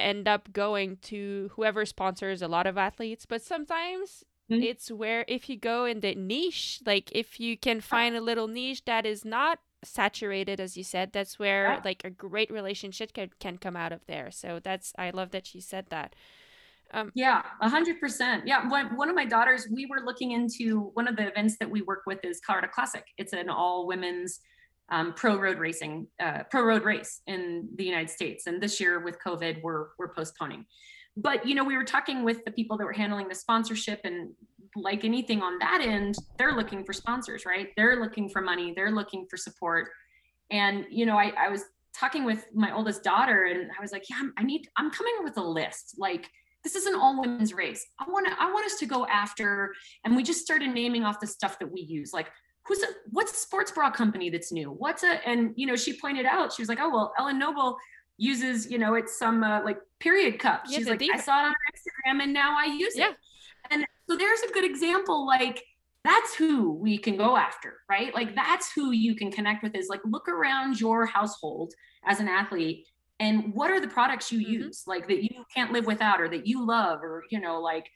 end 0.00 0.28
up 0.28 0.52
going 0.52 0.96
to 1.02 1.50
whoever 1.54 1.84
sponsors 1.86 2.42
a 2.42 2.48
lot 2.48 2.66
of 2.66 2.78
athletes, 2.78 3.26
but 3.26 3.42
sometimes 3.42 4.24
Mhm. 4.50 4.64
it's 4.64 4.90
where 4.90 5.24
if 5.28 5.48
you 5.48 5.56
go 5.56 5.84
in 5.84 6.00
the 6.00 6.14
niche, 6.14 6.80
like 6.86 7.10
if 7.12 7.38
you 7.40 7.56
can 7.56 7.80
find 7.80 8.16
a 8.16 8.20
little 8.20 8.48
niche 8.48 8.84
that 8.86 9.06
is 9.06 9.24
not 9.24 9.60
saturated 9.82 10.60
as 10.60 10.76
you 10.76 10.84
said 10.84 11.10
that's 11.12 11.38
where 11.38 11.64
Yeah. 11.64 11.80
like 11.84 12.04
a 12.04 12.10
great 12.10 12.50
relationship 12.50 13.14
can, 13.14 13.30
can 13.40 13.56
come 13.56 13.76
out 13.76 13.92
of 13.92 14.04
there 14.06 14.30
so 14.30 14.60
that's 14.60 14.92
i 14.98 15.08
love 15.08 15.30
that 15.30 15.54
you 15.54 15.60
said 15.62 15.86
that 15.88 16.14
Yeah, 17.14 17.42
a 17.60 17.68
hundred 17.68 17.98
percent. 18.00 18.46
Yeah, 18.46 18.68
one 18.68 18.94
one 18.96 19.08
of 19.08 19.14
my 19.16 19.24
daughters, 19.24 19.66
we 19.72 19.86
were 19.86 20.00
looking 20.04 20.32
into 20.32 20.90
one 20.94 21.08
of 21.08 21.16
the 21.16 21.28
events 21.28 21.56
that 21.58 21.70
we 21.70 21.82
work 21.82 22.02
with 22.06 22.24
is 22.24 22.40
Colorado 22.44 22.68
Classic. 22.68 23.04
It's 23.16 23.32
an 23.32 23.48
all 23.48 23.86
women's 23.86 24.40
um, 24.90 25.12
pro 25.12 25.36
road 25.36 25.58
racing, 25.58 26.06
uh, 26.20 26.42
pro 26.50 26.62
road 26.62 26.84
race 26.84 27.20
in 27.26 27.68
the 27.76 27.84
United 27.84 28.10
States. 28.10 28.46
And 28.46 28.62
this 28.62 28.80
year 28.80 29.00
with 29.00 29.18
COVID, 29.24 29.62
we're 29.62 29.88
we're 29.98 30.12
postponing. 30.12 30.66
But 31.16 31.46
you 31.46 31.54
know, 31.54 31.64
we 31.64 31.76
were 31.76 31.84
talking 31.84 32.24
with 32.24 32.44
the 32.44 32.50
people 32.50 32.76
that 32.78 32.84
were 32.84 32.92
handling 32.92 33.28
the 33.28 33.34
sponsorship, 33.34 34.00
and 34.04 34.30
like 34.76 35.04
anything 35.04 35.42
on 35.42 35.58
that 35.58 35.80
end, 35.82 36.16
they're 36.38 36.54
looking 36.54 36.84
for 36.84 36.92
sponsors, 36.92 37.44
right? 37.44 37.68
They're 37.76 38.00
looking 38.00 38.28
for 38.28 38.40
money. 38.40 38.72
They're 38.74 38.92
looking 38.92 39.26
for 39.28 39.36
support. 39.36 39.90
And 40.50 40.86
you 40.90 41.06
know, 41.06 41.16
I, 41.16 41.32
I 41.38 41.48
was 41.48 41.64
talking 41.94 42.24
with 42.24 42.46
my 42.54 42.74
oldest 42.74 43.02
daughter, 43.02 43.44
and 43.44 43.70
I 43.76 43.80
was 43.80 43.92
like, 43.92 44.08
yeah, 44.08 44.22
I 44.36 44.42
need. 44.42 44.68
I'm 44.76 44.90
coming 44.90 45.14
with 45.22 45.36
a 45.36 45.42
list, 45.42 45.96
like 45.98 46.28
this 46.62 46.74
is 46.74 46.86
an 46.86 46.94
all 46.94 47.18
women's 47.20 47.54
race. 47.54 47.86
I 47.98 48.04
want 48.10 48.26
to, 48.26 48.34
I 48.38 48.52
want 48.52 48.66
us 48.66 48.76
to 48.80 48.86
go 48.86 49.06
after, 49.06 49.72
and 50.04 50.14
we 50.14 50.22
just 50.22 50.40
started 50.40 50.72
naming 50.74 51.04
off 51.04 51.20
the 51.20 51.26
stuff 51.26 51.58
that 51.58 51.70
we 51.70 51.80
use. 51.80 52.12
Like, 52.12 52.28
who's 52.70 52.84
a, 52.84 52.86
what's 53.10 53.32
a 53.32 53.36
sports 53.36 53.72
bra 53.72 53.90
company 53.90 54.30
that's 54.30 54.52
new? 54.52 54.70
What's 54.70 55.02
a, 55.02 55.26
and 55.28 55.52
you 55.56 55.66
know, 55.66 55.74
she 55.74 55.98
pointed 55.98 56.24
out, 56.24 56.52
she 56.52 56.62
was 56.62 56.68
like, 56.68 56.78
oh, 56.80 56.88
well, 56.88 57.12
Ellen 57.18 57.36
Noble 57.36 57.76
uses, 58.16 58.70
you 58.70 58.78
know, 58.78 58.94
it's 58.94 59.18
some 59.18 59.42
uh, 59.42 59.60
like 59.64 59.78
period 59.98 60.38
cup. 60.38 60.62
Yeah, 60.68 60.76
She's 60.78 60.86
the 60.86 60.92
like, 60.92 61.02
I 61.12 61.18
saw 61.18 61.40
it 61.40 61.46
on 61.46 61.54
Instagram 61.74 62.22
and 62.22 62.32
now 62.32 62.56
I 62.56 62.66
use 62.66 62.94
Yeah. 62.96 63.08
it. 63.10 63.16
And 63.72 63.84
so 64.08 64.16
there's 64.16 64.38
a 64.42 64.52
good 64.52 64.62
example. 64.64 65.26
Like, 65.26 65.64
that's 66.04 66.32
who 66.36 66.72
we 66.74 66.96
can 66.96 67.16
go 67.16 67.36
after, 67.36 67.78
right? 67.90 68.14
Like, 68.14 68.36
that's 68.36 68.72
who 68.72 68.92
you 68.92 69.16
can 69.16 69.32
connect 69.32 69.64
with 69.64 69.74
is 69.74 69.88
like, 69.88 70.00
look 70.04 70.28
around 70.28 70.80
your 70.80 71.06
household 71.06 71.74
as 72.06 72.20
an 72.20 72.28
athlete 72.28 72.86
and 73.18 73.52
what 73.52 73.72
are 73.72 73.80
the 73.80 73.88
products 73.88 74.30
you 74.30 74.38
Mhm. 74.46 74.50
use 74.50 74.84
like 74.86 75.08
that 75.08 75.24
you 75.24 75.44
can't 75.52 75.72
live 75.72 75.86
without 75.86 76.20
or 76.20 76.28
that 76.28 76.46
you 76.46 76.64
love 76.64 77.02
or 77.02 77.24
you 77.30 77.38
know 77.40 77.60
like 77.60 77.90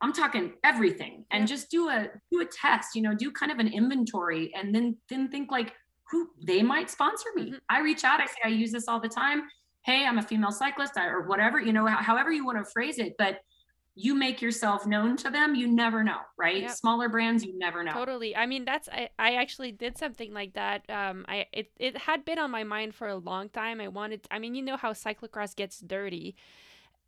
i'm 0.00 0.12
talking 0.12 0.52
everything 0.64 1.24
and 1.30 1.42
Yeah. 1.42 1.46
just 1.46 1.70
do 1.70 1.88
a 1.88 2.08
do 2.30 2.40
a 2.40 2.44
test 2.46 2.94
you 2.94 3.02
know 3.02 3.14
do 3.14 3.30
kind 3.30 3.50
of 3.52 3.58
an 3.58 3.68
inventory 3.68 4.52
and 4.54 4.74
then 4.74 4.96
then 5.08 5.28
think 5.28 5.50
like 5.50 5.72
who 6.10 6.28
they 6.46 6.62
might 6.62 6.90
sponsor 6.90 7.28
me 7.34 7.52
Mhm. 7.52 7.60
i 7.68 7.80
reach 7.80 8.04
out 8.04 8.20
i 8.20 8.26
say 8.26 8.40
i 8.44 8.48
use 8.48 8.72
this 8.72 8.88
all 8.88 9.00
the 9.00 9.08
time 9.08 9.42
hey 9.84 10.04
i'm 10.06 10.18
a 10.18 10.22
female 10.22 10.52
cyclist 10.52 10.96
I- 10.98 11.06
or 11.06 11.22
whatever 11.26 11.60
you 11.60 11.72
know 11.72 11.86
however 11.86 12.30
you 12.32 12.44
want 12.44 12.58
to 12.58 12.70
phrase 12.70 12.98
it 12.98 13.14
but 13.18 13.40
you 13.98 14.14
make 14.14 14.42
yourself 14.42 14.86
known 14.86 15.16
to 15.16 15.30
them 15.30 15.54
you 15.54 15.66
never 15.66 16.04
know 16.04 16.20
right 16.36 16.60
Yep. 16.62 16.70
smaller 16.72 17.08
brands 17.08 17.42
you 17.42 17.56
never 17.58 17.82
know 17.82 17.92
Totally. 17.92 18.36
I 18.36 18.44
mean, 18.44 18.66
that's 18.66 18.90
I, 18.90 19.08
I 19.18 19.36
actually 19.36 19.72
did 19.72 19.96
something 19.96 20.34
like 20.34 20.52
that. 20.52 20.84
Um, 20.90 21.24
I 21.26 21.46
it, 21.50 21.70
it 21.78 21.96
had 21.96 22.22
been 22.26 22.38
on 22.38 22.50
my 22.50 22.62
mind 22.62 22.94
for 22.94 23.08
a 23.08 23.16
long 23.16 23.48
time. 23.48 23.80
I 23.80 23.88
wanted. 23.88 24.26
I 24.30 24.38
mean, 24.38 24.54
you 24.54 24.60
know 24.60 24.76
how 24.76 24.92
cyclocross 24.92 25.56
gets 25.56 25.80
dirty, 25.80 26.36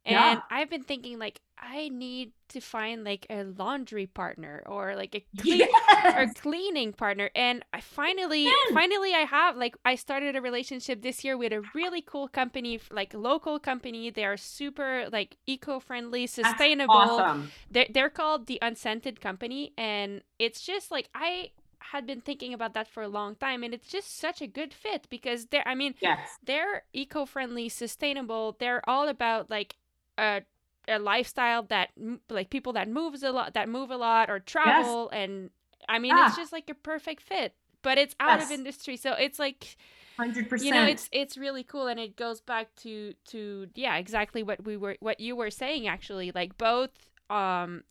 and 0.08 0.38
Yeah. 0.38 0.40
I've 0.50 0.70
been 0.70 0.82
thinking 0.82 1.18
like 1.18 1.40
I 1.60 1.88
need 1.88 2.32
to 2.50 2.60
find 2.60 3.04
like 3.04 3.26
a 3.30 3.42
laundry 3.44 4.06
partner 4.06 4.62
or 4.66 4.94
like 4.96 5.14
a 5.14 5.22
clean, 5.42 5.68
or 6.16 6.26
cleaning 6.40 6.92
partner. 6.92 7.30
And 7.34 7.64
i 7.72 7.80
finally 7.80 8.44
Yes. 8.44 8.72
finally 8.72 9.12
i 9.14 9.24
have 9.38 9.56
like 9.56 9.76
i 9.84 9.94
started 9.96 10.36
a 10.36 10.40
relationship 10.40 11.02
this 11.02 11.24
year 11.24 11.36
with 11.36 11.52
a 11.52 11.62
really 11.74 12.00
cool 12.02 12.28
company 12.28 12.80
like 12.90 13.12
local 13.14 13.58
company. 13.58 14.10
They 14.10 14.24
are 14.24 14.36
super 14.36 15.08
like 15.12 15.36
eco-friendly 15.46 16.26
sustainable. 16.28 16.94
awesome. 16.94 17.50
They're, 17.70 17.86
they're 17.92 18.10
called 18.10 18.46
the 18.46 18.58
unscented 18.62 19.20
company. 19.20 19.72
And 19.76 20.22
it's 20.38 20.60
just 20.62 20.90
like 20.90 21.08
i 21.14 21.50
had 21.92 22.06
been 22.06 22.20
thinking 22.20 22.52
about 22.52 22.74
that 22.74 22.88
for 22.88 23.02
a 23.02 23.08
long 23.08 23.34
time. 23.36 23.62
And 23.64 23.72
it's 23.72 23.88
just 23.88 24.18
such 24.18 24.42
a 24.42 24.46
good 24.46 24.72
fit 24.74 25.06
because 25.10 25.46
they're 25.46 25.66
i 25.66 25.74
mean 25.74 25.94
yes. 26.00 26.20
they're 26.44 26.84
eco-friendly 26.92 27.68
sustainable. 27.68 28.56
They're 28.60 28.82
all 28.88 29.08
about 29.08 29.50
like 29.50 29.76
a, 30.18 30.42
a 30.88 30.98
lifestyle 30.98 31.62
that 31.64 31.90
like 32.28 32.50
people 32.50 32.72
that 32.74 32.88
moves 32.88 33.22
a 33.22 33.30
lot 33.32 33.54
that 33.54 33.68
move 33.68 33.90
a 33.90 33.96
lot 33.96 34.28
or 34.30 34.38
travel 34.40 35.08
and 35.10 35.50
i 35.88 35.98
mean 35.98 36.18
it's 36.18 36.34
just 36.36 36.52
like 36.52 36.68
a 36.70 36.74
perfect 36.74 37.22
fit 37.22 37.54
but 37.82 37.98
it's 37.98 38.14
out 38.20 38.40
of 38.40 38.50
industry 38.50 38.96
so 38.96 39.12
it's 39.12 39.38
like 39.38 39.76
100% 40.16 40.62
you 40.66 40.72
know 40.72 40.84
it's 40.84 41.08
it's 41.12 41.36
really 41.38 41.62
cool 41.62 41.86
and 41.86 42.00
it 42.00 42.16
goes 42.16 42.40
back 42.40 42.74
to 42.76 43.12
to 43.26 43.68
yeah 43.74 43.96
exactly 43.96 44.42
what 44.42 44.64
we 44.64 44.76
were 44.76 44.96
what 45.00 45.20
you 45.20 45.36
were 45.36 45.50
saying 45.50 45.86
actually 45.86 46.32
like 46.34 46.58
both 46.58 46.90
um 47.30 47.84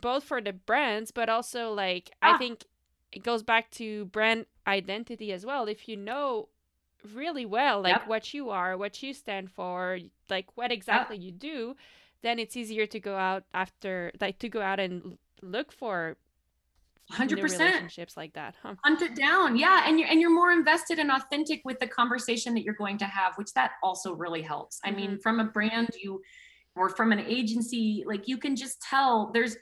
both 0.00 0.24
for 0.24 0.40
the 0.40 0.52
brands 0.52 1.10
but 1.10 1.28
also 1.28 1.72
like 1.72 2.10
i 2.22 2.32
Ah. 2.32 2.38
think 2.38 2.64
it 3.12 3.24
goes 3.24 3.42
back 3.42 3.70
to 3.72 4.04
brand 4.06 4.46
identity 4.68 5.32
as 5.32 5.44
well. 5.44 5.66
If 5.66 5.88
you 5.88 5.96
know 5.96 6.48
really 7.14 7.46
well 7.46 7.82
like 7.82 7.92
Yep. 7.92 8.08
what 8.08 8.34
you 8.34 8.50
are 8.50 8.76
what 8.76 9.02
you 9.02 9.12
stand 9.12 9.50
for 9.50 9.98
like 10.28 10.46
what 10.54 10.70
exactly 10.72 11.16
you 11.16 11.32
do 11.32 11.76
then 12.22 12.38
it's 12.38 12.56
easier 12.56 12.86
to 12.86 13.00
go 13.00 13.16
out 13.16 13.44
after 13.54 14.12
like 14.20 14.38
to 14.40 14.48
go 14.48 14.60
out 14.60 14.78
and 14.78 15.18
look 15.42 15.72
for 15.72 16.16
100% 17.12 17.42
relationships 17.42 18.16
like 18.16 18.34
that 18.34 18.54
huh? 18.62 18.74
Hunt 18.84 19.02
it 19.02 19.16
down 19.16 19.56
yeah 19.56 19.82
and 19.86 19.98
you're 19.98 20.08
and 20.08 20.20
you're 20.20 20.34
more 20.34 20.52
invested 20.52 20.98
and 20.98 21.10
authentic 21.10 21.60
with 21.64 21.80
the 21.80 21.86
conversation 21.86 22.54
that 22.54 22.62
you're 22.62 22.74
going 22.74 22.98
to 22.98 23.06
have 23.06 23.36
which 23.36 23.52
that 23.54 23.72
also 23.82 24.14
really 24.14 24.42
helps. 24.42 24.78
I 24.84 24.90
mean 24.92 25.12
mm-hmm. 25.12 25.20
from 25.20 25.40
a 25.40 25.44
brand 25.44 25.90
you 26.00 26.20
or 26.76 26.88
from 26.88 27.10
an 27.10 27.18
agency 27.20 28.04
like 28.06 28.28
you 28.28 28.38
can 28.38 28.54
just 28.54 28.80
tell 28.80 29.30
there's 29.34 29.56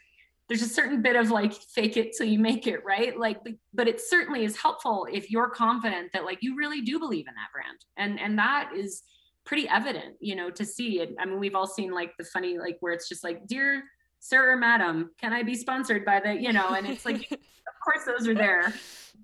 there's 0.49 0.63
a 0.63 0.69
certain 0.69 1.03
bit 1.03 1.17
of 1.17 1.31
like 1.31 1.53
fake 1.53 1.97
it 1.97 2.15
till 2.17 2.27
you 2.27 2.39
make 2.39 2.67
it 2.67 2.85
right? 2.85 3.19
Like 3.19 3.39
but- 3.75 3.89
it 3.89 4.01
certainly 4.01 4.45
is 4.45 4.57
helpful 4.57 5.07
if 5.13 5.31
you're 5.31 5.51
confident 5.51 6.11
that 6.13 6.25
like 6.25 6.39
you 6.41 6.57
really 6.57 6.81
do 6.81 6.99
believe 6.99 7.27
in 7.29 7.35
that 7.35 7.53
brand. 7.53 7.79
And 7.97 8.21
and 8.21 8.39
that 8.39 8.71
is 8.77 9.03
pretty 9.45 9.69
evident 9.69 10.17
you 10.21 10.37
know 10.37 10.51
to 10.51 10.65
see. 10.65 11.01
It 11.01 11.15
i 11.19 11.25
mean 11.25 11.39
we've 11.39 11.55
all 11.55 11.67
seen 11.67 11.93
like 11.93 12.13
the 12.19 12.25
funny 12.25 12.59
like 12.59 12.77
where 12.81 12.93
it's 12.93 13.09
just 13.09 13.25
like 13.25 13.47
dear 13.47 13.83
sir 14.21 14.53
or 14.53 14.57
madam 14.57 15.11
can 15.21 15.33
i 15.33 15.45
be 15.45 15.55
sponsored 15.55 16.05
by 16.05 16.19
the 16.19 16.35
you 16.35 16.53
know 16.53 16.75
and 16.75 16.89
it's 16.89 17.07
like 17.07 17.31
of 17.69 17.75
course 17.85 18.05
those 18.05 18.29
are 18.29 18.35
there. 18.35 18.73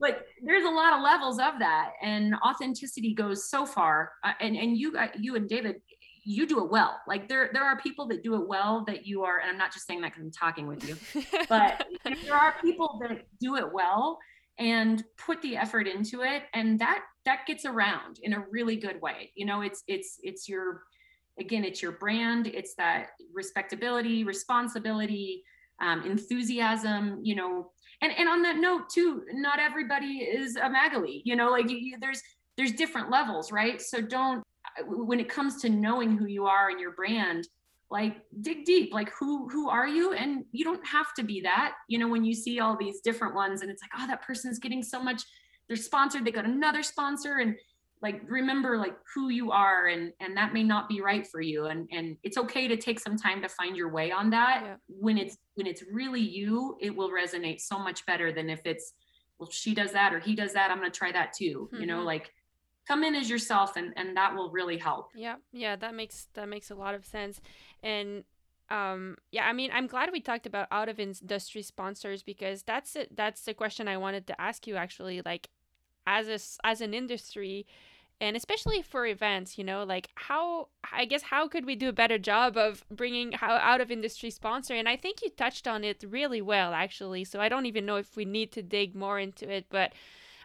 But 0.01 0.27
there's 0.43 0.65
a 0.65 0.71
lot 0.71 0.93
of 0.93 1.03
levels 1.03 1.39
of 1.39 1.59
that 1.61 1.93
and 2.03 2.35
authenticity 2.45 3.15
goes 3.15 3.49
so 3.49 3.65
far. 3.65 4.11
Uh, 4.25 4.33
and 4.41 4.57
and 4.57 4.77
you 4.77 4.93
got 4.93 5.23
you 5.23 5.37
and 5.37 5.49
david 5.49 5.77
you 6.25 6.47
do 6.47 6.65
it 6.65 6.71
well. 6.71 7.01
Like 7.07 7.29
there 7.29 7.51
there 7.53 7.65
are 7.65 7.79
people 7.79 8.07
that 8.09 8.23
do 8.23 8.35
it 8.35 8.49
well 8.49 8.85
that 8.87 9.07
you 9.07 9.23
are 9.25 9.39
and 9.39 9.51
i'm 9.51 9.59
not 9.59 9.73
just 9.73 9.87
saying 9.87 10.01
that 10.01 10.13
because 10.13 10.23
i'm 10.23 10.31
talking 10.31 10.67
with 10.67 10.87
you 10.89 10.97
but 11.49 11.87
there 12.05 12.35
are 12.35 12.55
people 12.63 12.99
that 13.03 13.27
do 13.41 13.57
it 13.57 13.73
well 13.73 14.19
and 14.59 15.05
put 15.19 15.43
the 15.43 15.57
effort 15.57 15.89
into 15.89 16.23
it 16.23 16.45
and 16.55 16.79
that 16.79 17.03
that 17.25 17.47
gets 17.47 17.65
around 17.65 18.19
in 18.23 18.35
a 18.35 18.45
really 18.51 18.77
good 18.77 19.01
way. 19.01 19.33
You 19.35 19.47
know 19.47 19.63
it's 19.63 19.83
it's 19.89 20.19
it's 20.23 20.49
your 20.49 20.83
again 21.39 21.65
it's 21.65 21.83
your 21.83 21.93
brand 21.93 22.47
it's 22.47 22.75
that 22.77 23.09
respectability 23.33 24.25
responsibility 24.25 25.43
um, 25.81 26.03
enthusiasm 26.05 27.21
you 27.23 27.35
know. 27.35 27.71
And 28.01 28.13
and 28.17 28.29
on 28.29 28.43
that 28.43 28.57
note 28.57 28.89
too 28.91 29.23
not 29.33 29.59
everybody 29.59 30.19
is 30.19 30.57
a 30.57 30.69
magali 30.69 31.23
you 31.25 31.37
know 31.37 31.51
like 31.51 31.71
you, 31.71 31.77
you, 31.77 31.97
there's 32.01 32.23
there's 32.57 32.73
different 32.73 33.11
levels 33.11 33.51
right? 33.51 33.81
So 33.81 34.01
don't 34.01 34.43
when 34.87 35.21
it 35.21 35.29
comes 35.29 35.61
to 35.63 35.69
knowing 35.69 36.17
who 36.17 36.27
you 36.27 36.47
are 36.47 36.71
and 36.71 36.81
your 36.81 36.93
brand 36.93 37.47
like 37.91 38.17
dig 38.41 38.65
deep 38.65 38.93
like 38.93 39.11
who 39.19 39.49
who 39.49 39.69
are 39.69 39.87
you? 39.87 40.13
And 40.15 40.45
you 40.53 40.65
don't 40.65 40.85
have 40.87 41.15
to 41.15 41.23
be 41.23 41.41
that. 41.43 41.75
You 41.89 41.99
know 41.99 42.09
when 42.09 42.25
you 42.25 42.35
see 42.35 42.59
all 42.61 42.77
these 42.77 43.01
different 43.01 43.35
ones 43.35 43.63
and 43.63 43.71
it's 43.71 43.83
like 43.83 43.91
oh 43.99 44.07
that 44.07 44.23
person's 44.23 44.59
getting 44.59 44.83
so 44.83 45.03
much 45.03 45.23
they're 45.69 45.77
sponsored 45.77 46.25
they 46.25 46.33
got 46.33 46.45
another 46.47 46.83
sponsor. 46.83 47.39
And 47.39 47.57
like 48.03 48.21
remember 48.29 48.77
like 48.77 48.97
who 49.15 49.29
you 49.29 49.53
are 49.53 49.87
and 49.87 50.13
and 50.21 50.37
that 50.37 50.53
may 50.53 50.63
not 50.65 50.89
be 50.89 51.01
right 51.03 51.27
for 51.27 51.41
you. 51.41 51.67
And 51.67 51.89
and 51.93 52.17
it's 52.23 52.37
okay 52.39 52.67
to 52.69 52.77
take 52.77 52.99
some 53.01 53.17
time 53.17 53.41
to 53.43 53.49
find 53.49 53.77
your 53.77 53.91
way 53.91 54.11
on 54.11 54.31
that. 54.31 54.63
Yeah. 54.65 54.77
when 54.89 55.17
it's 55.19 55.37
when 55.55 55.67
it's 55.67 55.85
really 55.93 56.21
you 56.23 56.77
it 56.81 56.95
will 56.97 57.11
resonate 57.11 57.61
so 57.61 57.79
much 57.79 58.05
better 58.07 58.33
than 58.33 58.51
if 58.51 58.63
it's 58.65 58.95
well 59.39 59.51
she 59.51 59.75
does 59.75 59.93
that 59.93 60.13
or 60.15 60.21
he 60.21 60.35
does 60.35 60.53
that 60.55 60.71
i'm 60.71 60.79
going 60.79 60.91
to 60.91 60.99
try 60.99 61.13
that 61.13 61.33
too. 61.33 61.69
You 61.79 61.87
know 61.87 62.01
Mhm. 62.01 62.07
like 62.07 62.33
come 62.87 63.03
in 63.03 63.15
as 63.15 63.31
yourself 63.31 63.77
and 63.77 63.93
and 63.97 64.17
that 64.17 64.35
will 64.35 64.51
really 64.51 64.79
help 64.79 65.11
Yeah, 65.15 65.37
yeah, 65.53 65.77
that 65.77 65.95
makes 65.95 66.29
that 66.35 66.49
makes 66.49 66.71
a 66.71 66.75
lot 66.75 66.95
of 66.95 67.05
sense. 67.05 67.41
And 67.83 68.25
um 68.71 69.17
yeah, 69.31 69.47
I 69.47 69.53
mean, 69.53 69.71
I'm 69.73 69.87
glad 69.87 70.11
we 70.13 70.21
talked 70.21 70.47
about 70.47 70.69
out 70.71 70.89
of 70.89 70.99
industry 70.99 71.63
sponsors 71.63 72.23
because 72.23 72.63
that's 72.63 72.97
it 72.97 73.17
that's 73.17 73.43
the 73.43 73.55
question 73.55 73.89
I 73.89 73.97
wanted 73.97 74.27
to 74.29 74.41
ask 74.41 74.67
you 74.67 74.77
actually 74.77 75.23
like 75.25 75.49
as 76.07 76.29
a 76.29 76.67
as 76.67 76.81
an 76.81 76.95
industry 76.95 77.67
and 78.21 78.37
especially 78.37 78.81
for 78.81 79.07
events, 79.07 79.59
you 79.59 79.65
know, 79.65 79.83
like 79.83 80.09
how 80.15 80.69
I 80.93 81.05
guess 81.05 81.23
how 81.23 81.49
could 81.49 81.67
we 81.67 81.75
do 81.75 81.89
a 81.89 81.93
better 81.93 82.19
job 82.19 82.57
of 82.57 82.85
bringing 82.89 83.33
how 83.33 83.55
out 83.57 83.81
of 83.81 83.91
industry 83.91 84.31
sponsor? 84.31 84.75
And 84.75 84.89
I 84.89 84.97
think 84.97 85.21
you 85.23 85.31
touched 85.31 85.67
on 85.67 85.85
it 85.85 86.05
really 86.09 86.41
well 86.41 86.73
actually. 86.73 87.25
So 87.25 87.41
I 87.41 87.49
don't 87.49 87.67
even 87.67 87.85
know 87.87 87.97
if 87.97 88.17
we 88.17 88.25
need 88.25 88.53
to 88.53 88.63
dig 88.63 88.95
more 88.95 89.19
into 89.19 89.51
it, 89.51 89.67
but 89.69 89.93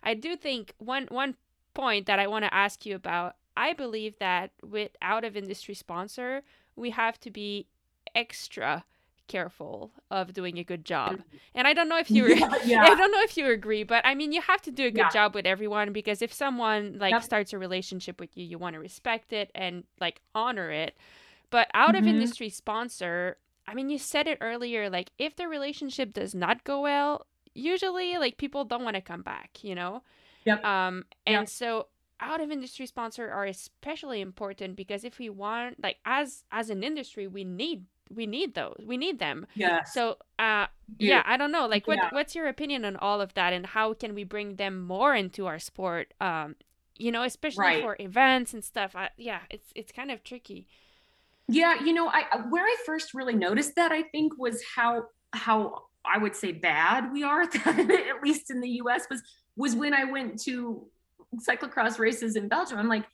I 0.04 0.14
do 0.14 0.36
think 0.36 0.74
one 0.78 1.08
one 1.10 1.36
point 1.80 2.06
that 2.08 2.20
I 2.20 2.28
want 2.28 2.46
to 2.46 2.54
ask 2.54 2.86
you 2.86 2.96
about. 2.96 3.36
I 3.58 3.74
believe 3.74 4.18
that 4.20 4.52
with 4.64 4.92
out 5.02 5.24
of 5.24 5.36
industry 5.36 5.76
sponsor, 5.76 6.44
we 6.76 6.92
have 6.92 7.20
to 7.22 7.32
be 7.32 7.68
extra 8.16 8.84
careful 9.28 9.92
of 10.10 10.34
doing 10.34 10.58
a 10.58 10.64
good 10.64 10.84
job. 10.86 11.22
And 11.54 11.68
I 11.68 11.74
don't 11.74 11.90
know 11.90 12.00
if 12.00 12.14
you 12.16 12.26
Yeah, 12.36 12.50
yeah. 12.64 12.90
I 12.90 12.96
don't 12.96 13.12
know 13.12 13.22
if 13.22 13.38
you 13.38 13.48
agree, 13.48 13.84
but 13.84 14.06
I 14.06 14.16
mean 14.16 14.32
you 14.32 14.42
have 14.42 14.62
to 14.64 14.72
do 14.72 14.86
a 14.88 14.92
good 14.92 15.10
Yeah. 15.10 15.12
job 15.12 15.36
with 15.36 15.46
everyone 15.46 15.94
because 15.94 16.22
if 16.22 16.34
someone 16.34 16.98
like 17.00 17.22
Yep. 17.22 17.22
starts 17.22 17.54
a 17.54 17.58
relationship 17.60 18.20
with 18.20 18.36
you, 18.38 18.44
you 18.46 18.58
want 18.58 18.74
to 18.74 18.80
respect 18.80 19.34
it 19.34 19.52
and 19.54 19.84
like 20.00 20.22
honor 20.34 20.72
it. 20.72 20.96
But 21.52 21.70
out 21.74 21.96
of 21.96 22.06
Mhm. 22.06 22.08
industry 22.08 22.50
sponsor, 22.50 23.38
I 23.68 23.74
mean 23.76 23.90
you 23.90 24.00
said 24.00 24.28
it 24.28 24.40
earlier 24.42 24.90
like 24.90 25.12
if 25.20 25.36
the 25.36 25.48
relationship 25.48 26.14
does 26.14 26.34
not 26.36 26.64
go 26.64 26.82
well, 26.82 27.26
usually 27.54 28.18
like 28.18 28.38
people 28.38 28.66
don't 28.66 28.84
want 28.84 28.96
to 28.96 29.02
come 29.02 29.22
back, 29.24 29.64
you 29.64 29.76
know? 29.76 30.02
Yep. 30.50 30.60
Um 30.66 30.96
and 31.26 31.42
Yep. 31.46 31.50
so 31.50 31.70
out 32.20 32.42
of 32.44 32.48
industry 32.58 32.86
sponsor 32.86 33.26
are 33.38 33.46
especially 33.58 34.20
important 34.30 34.72
because 34.76 35.02
if 35.10 35.20
we 35.24 35.30
want 35.30 35.72
like 35.86 35.98
as 36.06 36.44
as 36.60 36.70
an 36.76 36.82
industry 36.84 37.26
we 37.38 37.44
need 37.62 37.80
we 38.20 38.26
need 38.26 38.50
those 38.56 38.80
we 38.92 38.98
need 39.06 39.18
them 39.20 39.38
yeah 39.56 39.80
so 39.96 40.04
uh 40.48 40.66
Yeah. 40.98 41.10
yeah 41.12 41.24
i 41.34 41.38
don't 41.40 41.54
know 41.58 41.66
like 41.74 41.86
what 41.88 41.98
Yeah. 41.98 42.10
what's 42.12 42.34
your 42.38 42.48
opinion 42.56 42.84
on 42.90 42.96
all 42.98 43.20
of 43.22 43.32
that 43.40 43.52
and 43.58 43.66
how 43.76 43.94
can 44.02 44.12
we 44.20 44.24
bring 44.36 44.56
them 44.64 44.76
more 44.96 45.14
into 45.24 45.42
our 45.46 45.60
sport 45.60 46.06
um 46.20 46.56
you 47.06 47.12
know 47.14 47.24
especially 47.24 47.64
Right. 47.72 47.82
for 47.86 47.96
events 48.00 48.50
and 48.56 48.64
stuff 48.72 48.92
I, 48.96 49.10
yeah 49.30 49.42
it's 49.56 49.70
it's 49.76 49.92
kind 50.00 50.12
of 50.12 50.18
tricky 50.24 50.62
Yeah, 51.48 51.74
you 51.86 51.94
know, 51.98 52.08
I 52.20 52.22
I- 52.34 52.46
where 52.54 52.66
I 52.74 52.76
first 52.86 53.14
really 53.14 53.36
noticed 53.48 53.74
that 53.76 53.92
I 53.92 54.02
think 54.14 54.38
was 54.38 54.58
how 54.76 54.92
how 55.46 55.86
I 56.06 56.18
would 56.18 56.36
say 56.36 56.52
bad 56.52 57.12
we 57.12 57.24
are 57.24 57.42
at 57.66 58.24
least 58.24 58.52
in 58.52 58.62
the 58.62 58.70
U.S. 58.84 59.06
was 59.10 59.22
was 59.56 59.76
when 59.76 59.94
I 59.94 60.06
went 60.06 60.42
to 60.44 60.88
cyclocross 61.48 62.00
races 62.00 62.36
in 62.36 62.48
Belgium. 62.48 62.80
I'm 62.80 62.88
like, 62.88 63.06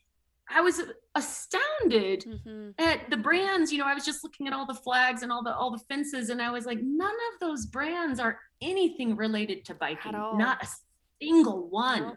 I 0.49 0.61
was 0.61 0.81
astounded 1.15 2.23
hmm 2.43 2.69
at 2.77 3.09
the 3.09 3.17
brands. 3.17 3.71
You 3.71 3.79
know, 3.79 3.85
I 3.85 3.93
was 3.93 4.05
just 4.05 4.23
looking 4.23 4.47
at 4.47 4.53
all 4.53 4.65
the 4.65 4.73
flags 4.73 5.23
and 5.23 5.31
all 5.31 5.43
the 5.43 5.53
all 5.55 5.71
the 5.71 5.83
fences, 5.89 6.29
and 6.29 6.41
I 6.41 6.51
was 6.51 6.65
like, 6.65 6.79
none 6.81 7.07
of 7.33 7.39
those 7.39 7.65
brands 7.65 8.19
are 8.19 8.39
anything 8.61 9.15
related 9.15 9.65
to 9.65 9.73
biking. 9.75 10.11
Not 10.37 10.63
a 10.63 10.67
single 11.21 11.69
one 11.69 12.01
No. 12.01 12.15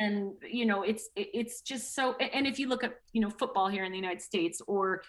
and 0.00 0.32
you 0.48 0.66
know 0.66 0.82
it's 0.82 1.08
it's 1.16 1.62
just 1.62 1.94
so 1.94 2.14
and 2.16 2.46
if 2.46 2.58
you 2.58 2.68
look 2.68 2.84
at 2.84 2.96
you 3.12 3.20
know 3.22 3.30
football 3.30 3.68
here 3.68 3.84
in 3.84 3.90
the 3.92 3.96
united 3.96 4.20
states 4.20 4.60
or 4.66 5.02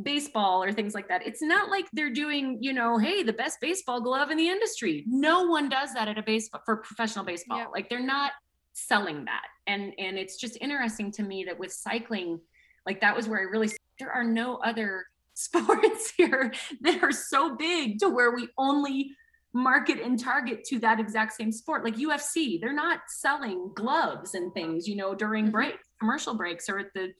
baseball 0.00 0.62
or 0.62 0.72
things 0.72 0.94
like 0.94 1.08
that. 1.08 1.26
It's 1.26 1.42
not 1.42 1.68
like 1.70 1.86
they're 1.92 2.12
doing 2.12 2.58
you 2.60 2.72
know 2.72 2.96
hey 2.98 3.22
the 3.22 3.32
best 3.32 3.58
baseball 3.60 4.00
glove 4.00 4.30
in 4.30 4.38
the 4.38 4.48
industry. 4.48 5.04
No 5.06 5.46
one 5.46 5.68
does 5.68 5.92
that 5.94 6.08
at 6.08 6.16
a 6.18 6.22
baseball 6.22 6.62
for 6.64 6.76
professional 6.78 7.24
baseball. 7.24 7.58
Yeah. 7.58 7.66
like 7.66 7.88
they're 7.90 8.00
not 8.00 8.32
selling 8.72 9.24
that. 9.26 9.46
And 9.66 9.92
and 9.98 10.18
it's 10.18 10.36
just 10.38 10.56
interesting 10.60 11.12
to 11.12 11.22
me 11.22 11.44
that 11.44 11.58
with 11.58 11.72
cycling 11.72 12.40
like 12.86 13.00
that 13.02 13.14
was 13.14 13.28
where 13.28 13.40
i 13.40 13.42
really 13.42 13.70
there 13.98 14.10
are 14.10 14.24
no 14.24 14.56
other 14.64 15.04
sports 15.34 16.12
here 16.16 16.52
that 16.80 17.02
are 17.02 17.12
so 17.12 17.54
big 17.56 17.98
to 17.98 18.08
where 18.08 18.34
we 18.34 18.48
only 18.58 19.10
market 19.54 20.00
and 20.00 20.18
target 20.18 20.64
to 20.64 20.78
that 20.78 20.98
exact 20.98 21.34
same 21.34 21.52
sport. 21.52 21.84
Like 21.84 21.96
UFC 21.96 22.58
they're 22.60 22.72
not 22.72 23.00
selling 23.08 23.70
gloves 23.74 24.34
and 24.34 24.52
things 24.54 24.88
you 24.88 24.96
know 24.96 25.14
during 25.14 25.48
Mhm. 25.48 25.52
breaks 25.52 25.88
commercial 26.00 26.34
breaks 26.34 26.68
or 26.70 26.78
at 26.78 26.94
the 26.94 27.12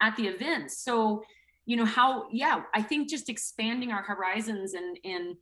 at 0.00 0.16
the 0.16 0.26
events. 0.26 0.78
So 0.82 1.22
you 1.66 1.76
know 1.76 1.84
how 1.84 2.26
yeah 2.30 2.62
I 2.74 2.82
think 2.82 3.08
just 3.08 3.28
expanding 3.28 3.90
our 3.92 4.02
horizons 4.02 4.74
and 4.74 4.98
and 5.04 5.36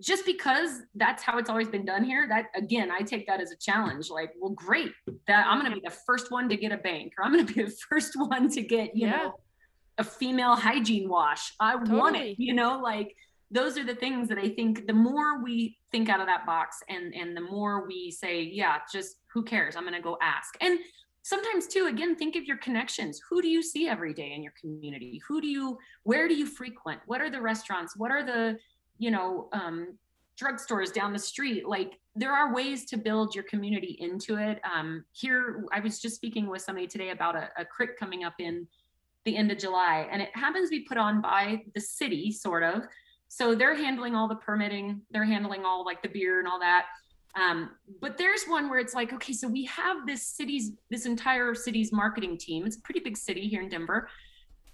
just 0.00 0.24
because 0.24 0.80
that's 0.94 1.22
how 1.22 1.38
it's 1.38 1.50
always 1.50 1.68
been 1.68 1.84
done 1.84 2.02
here 2.04 2.26
that 2.28 2.46
again 2.54 2.90
I 2.90 3.00
take 3.02 3.26
that 3.26 3.40
as 3.40 3.52
a 3.52 3.56
challenge 3.56 4.10
like 4.10 4.32
well 4.40 4.50
great 4.52 4.92
that 5.28 5.46
I'm 5.46 5.60
going 5.60 5.70
to 5.72 5.80
be 5.80 5.86
the 5.86 5.94
first 6.06 6.30
one 6.30 6.48
to 6.48 6.56
get 6.56 6.72
a 6.72 6.78
bank 6.78 7.12
or 7.18 7.24
I'm 7.24 7.32
going 7.32 7.46
to 7.46 7.54
be 7.54 7.62
the 7.62 7.70
first 7.90 8.14
one 8.16 8.48
to 8.50 8.62
get 8.62 8.96
you 8.96 9.06
Yeah. 9.08 9.16
know 9.16 9.34
a 9.98 10.04
female 10.04 10.56
hygiene 10.56 11.08
wash 11.08 11.52
I 11.60 11.76
want 11.76 12.14
Totally. 12.16 12.30
it 12.32 12.38
you 12.38 12.54
know 12.54 12.80
like 12.80 13.14
those 13.50 13.76
are 13.76 13.84
the 13.84 13.94
things 13.94 14.28
that 14.30 14.38
I 14.38 14.48
think 14.48 14.86
the 14.86 14.94
more 14.94 15.42
we 15.44 15.76
think 15.92 16.08
out 16.08 16.20
of 16.20 16.26
that 16.26 16.46
box 16.46 16.78
and 16.88 17.14
and 17.14 17.36
the 17.36 17.42
more 17.42 17.86
we 17.86 18.10
say, 18.10 18.40
yeah, 18.44 18.78
just 18.90 19.16
who 19.30 19.42
cares? 19.42 19.76
I'm 19.76 19.84
gonna 19.84 20.00
go 20.00 20.16
ask. 20.22 20.54
And 20.62 20.78
sometimes 21.22 21.66
too, 21.66 21.86
again, 21.86 22.16
think 22.16 22.36
of 22.36 22.44
your 22.44 22.58
connections. 22.58 23.20
Who 23.28 23.40
do 23.40 23.48
you 23.48 23.62
see 23.62 23.88
every 23.88 24.12
day 24.12 24.32
in 24.34 24.42
your 24.42 24.52
community? 24.60 25.20
Who 25.28 25.40
do 25.40 25.46
you 25.46 25.78
where 26.02 26.28
do 26.28 26.34
you 26.34 26.46
frequent? 26.46 27.00
What 27.06 27.20
are 27.20 27.30
the 27.30 27.40
restaurants? 27.40 27.96
What 27.96 28.10
are 28.10 28.24
the, 28.24 28.58
you 28.98 29.10
know, 29.10 29.48
um, 29.52 29.96
drugstores 30.40 30.92
down 30.92 31.12
the 31.12 31.18
street? 31.18 31.66
Like 31.66 31.98
there 32.16 32.32
are 32.32 32.52
ways 32.52 32.84
to 32.86 32.96
build 32.96 33.34
your 33.34 33.44
community 33.44 33.96
into 34.00 34.36
it. 34.36 34.60
Um, 34.64 35.04
here, 35.12 35.64
I 35.72 35.80
was 35.80 36.00
just 36.00 36.16
speaking 36.16 36.48
with 36.48 36.62
somebody 36.62 36.86
today 36.86 37.10
about 37.10 37.36
a, 37.36 37.48
a 37.56 37.64
crit 37.64 37.96
coming 37.98 38.24
up 38.24 38.34
in 38.38 38.66
the 39.24 39.36
end 39.36 39.52
of 39.52 39.58
July, 39.58 40.08
and 40.10 40.20
it 40.20 40.30
happens 40.34 40.68
to 40.68 40.78
be 40.78 40.84
put 40.84 40.98
on 40.98 41.20
by 41.20 41.62
the 41.74 41.80
city, 41.80 42.32
sort 42.32 42.64
of. 42.64 42.82
So 43.28 43.54
they're 43.54 43.76
handling 43.76 44.14
all 44.14 44.28
the 44.28 44.34
permitting, 44.34 45.00
they're 45.10 45.24
handling 45.24 45.64
all 45.64 45.84
like 45.84 46.02
the 46.02 46.08
beer 46.08 46.40
and 46.40 46.48
all 46.48 46.58
that. 46.58 46.86
Um, 47.34 47.70
but 48.00 48.18
there's 48.18 48.44
one 48.44 48.68
where 48.68 48.78
it's 48.78 48.94
like, 48.94 49.12
okay, 49.12 49.32
so 49.32 49.48
we 49.48 49.64
have 49.64 50.06
this 50.06 50.26
city's, 50.26 50.72
this 50.90 51.06
entire 51.06 51.54
city's 51.54 51.92
marketing 51.92 52.36
team. 52.36 52.66
It's 52.66 52.76
a 52.76 52.80
pretty 52.82 53.00
big 53.00 53.16
city 53.16 53.48
here 53.48 53.62
in 53.62 53.68
Denver. 53.68 54.08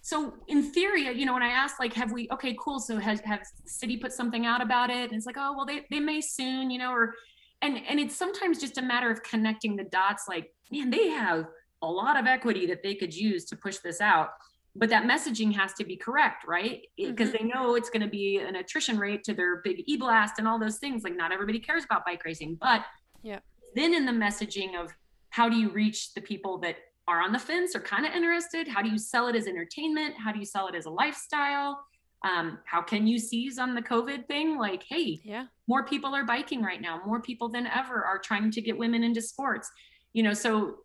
So 0.00 0.34
in 0.48 0.72
theory, 0.72 1.02
you 1.12 1.26
know, 1.26 1.34
when 1.34 1.42
I 1.42 1.50
asked, 1.50 1.78
like, 1.78 1.92
have 1.94 2.12
we, 2.12 2.28
okay, 2.32 2.56
cool. 2.58 2.80
So 2.80 2.98
has, 2.98 3.20
city 3.66 3.96
put 3.96 4.12
something 4.12 4.46
out 4.46 4.62
about 4.62 4.90
it? 4.90 5.10
And 5.10 5.12
it's 5.12 5.26
like, 5.26 5.36
oh, 5.38 5.54
well, 5.56 5.66
they, 5.66 5.86
they 5.90 6.00
may 6.00 6.20
soon, 6.20 6.70
you 6.70 6.78
know, 6.78 6.92
or, 6.92 7.14
and, 7.62 7.80
and 7.88 8.00
it's 8.00 8.16
sometimes 8.16 8.58
just 8.58 8.78
a 8.78 8.82
matter 8.82 9.10
of 9.10 9.22
connecting 9.22 9.76
the 9.76 9.84
dots. 9.84 10.24
Like, 10.28 10.52
man, 10.70 10.90
they 10.90 11.08
have 11.08 11.46
a 11.82 11.86
lot 11.86 12.18
of 12.18 12.26
equity 12.26 12.66
that 12.66 12.82
they 12.82 12.94
could 12.94 13.14
use 13.14 13.44
to 13.46 13.56
push 13.56 13.78
this 13.78 14.00
out 14.00 14.30
but 14.78 14.88
that 14.90 15.04
messaging 15.04 15.52
has 15.54 15.72
to 15.74 15.84
be 15.84 15.96
correct, 15.96 16.44
right? 16.46 16.82
Because 16.96 17.32
they 17.32 17.44
know 17.44 17.74
it's 17.74 17.90
going 17.90 18.02
to 18.02 18.08
be 18.08 18.38
an 18.38 18.56
attrition 18.56 18.98
rate 18.98 19.24
to 19.24 19.34
their 19.34 19.60
big 19.62 19.82
e 19.86 19.96
blast 19.96 20.34
and 20.38 20.46
all 20.46 20.58
those 20.58 20.78
things. 20.78 21.02
Like, 21.02 21.16
not 21.16 21.32
everybody 21.32 21.58
cares 21.58 21.84
about 21.84 22.04
bike 22.06 22.24
racing, 22.24 22.56
but 22.60 22.84
Yeah. 23.22 23.40
then 23.74 23.92
in 23.92 24.06
the 24.06 24.12
messaging 24.12 24.80
of 24.80 24.92
how 25.30 25.48
do 25.48 25.56
you 25.56 25.70
reach 25.70 26.14
the 26.14 26.20
people 26.20 26.58
that 26.58 26.76
are 27.06 27.20
on 27.20 27.32
the 27.32 27.38
fence 27.38 27.74
or 27.74 27.80
kind 27.80 28.06
of 28.06 28.12
interested? 28.12 28.68
How 28.68 28.82
do 28.82 28.88
you 28.88 28.98
sell 28.98 29.28
it 29.28 29.36
as 29.36 29.46
entertainment? 29.46 30.14
How 30.16 30.32
do 30.32 30.38
you 30.38 30.44
sell 30.44 30.68
it 30.68 30.74
as 30.74 30.86
a 30.86 30.90
lifestyle? 30.90 31.84
Um, 32.24 32.58
how 32.64 32.82
can 32.82 33.06
you 33.06 33.18
seize 33.18 33.58
on 33.58 33.74
the 33.74 33.82
COVID 33.82 34.26
thing? 34.26 34.58
Like, 34.58 34.84
hey, 34.88 35.20
yeah 35.24 35.46
more 35.68 35.84
people 35.84 36.14
are 36.14 36.24
biking 36.24 36.62
right 36.62 36.80
now 36.80 37.00
more 37.06 37.20
people 37.20 37.48
than 37.48 37.66
ever 37.66 38.02
are 38.02 38.18
trying 38.18 38.50
to 38.50 38.60
get 38.60 38.76
women 38.76 39.04
into 39.04 39.20
sports 39.20 39.70
you 40.14 40.22
know 40.22 40.32
so 40.32 40.76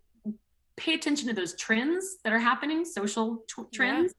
pay 0.76 0.94
attention 0.94 1.28
to 1.28 1.34
those 1.34 1.56
trends 1.56 2.18
that 2.24 2.34
are 2.34 2.40
happening 2.40 2.84
social 2.86 3.44
t- 3.48 3.62
Yeah. 3.62 3.66
trends 3.74 4.14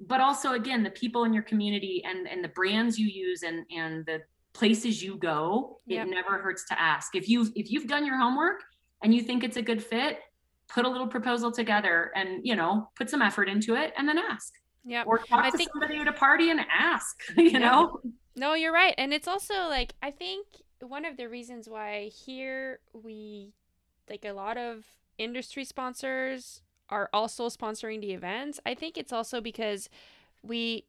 but 0.00 0.20
also 0.20 0.52
again 0.52 0.82
the 0.84 0.90
people 0.90 1.24
in 1.24 1.32
your 1.32 1.42
community 1.42 2.02
and 2.04 2.28
and 2.28 2.42
the 2.44 2.48
brands 2.48 2.98
you 2.98 3.06
use 3.08 3.42
and 3.42 3.64
and 3.74 4.06
the 4.06 4.22
places 4.52 5.02
you 5.02 5.16
go 5.16 5.78
Yep. 5.86 6.06
it 6.06 6.10
never 6.10 6.38
hurts 6.38 6.64
to 6.68 6.80
ask 6.80 7.14
if 7.14 7.28
you 7.28 7.46
if 7.56 7.70
you've 7.70 7.86
done 7.88 8.06
your 8.06 8.16
homework 8.16 8.62
and 9.02 9.14
you 9.14 9.22
think 9.22 9.42
it's 9.44 9.56
a 9.56 9.62
good 9.62 9.82
fit 9.82 10.20
put 10.68 10.84
a 10.84 10.88
little 10.88 11.06
proposal 11.08 11.50
together 11.50 12.12
and 12.14 12.46
you 12.46 12.54
know 12.54 12.88
put 12.96 13.10
some 13.10 13.22
effort 13.22 13.48
into 13.48 13.74
it 13.74 13.92
and 13.96 14.08
then 14.08 14.18
ask 14.18 14.54
yeah 14.84 15.02
or 15.04 15.18
talk 15.18 15.44
I 15.44 15.50
to 15.50 15.56
think- 15.56 15.70
somebody 15.72 15.98
at 15.98 16.06
a 16.08 16.12
party 16.12 16.50
and 16.50 16.60
ask 16.72 17.16
you 17.36 17.50
Yeah. 17.50 17.58
know 17.58 18.00
No, 18.36 18.54
you're 18.54 18.72
right. 18.72 18.94
And 18.96 19.12
it's 19.12 19.26
also 19.26 19.66
like 19.68 19.94
I 20.00 20.12
think 20.12 20.46
one 20.80 21.04
of 21.04 21.16
the 21.16 21.26
reasons 21.28 21.68
why 21.68 22.08
here 22.24 22.78
we 22.92 23.52
like 24.08 24.24
a 24.24 24.30
lot 24.32 24.56
of 24.56 24.84
industry 25.18 25.64
sponsors 25.64 26.62
are 26.88 27.10
also 27.12 27.48
sponsoring 27.48 28.00
the 28.00 28.12
events. 28.12 28.58
I 28.64 28.74
think 28.74 28.96
it's 28.96 29.12
also 29.12 29.40
because 29.40 29.88
we 30.42 30.84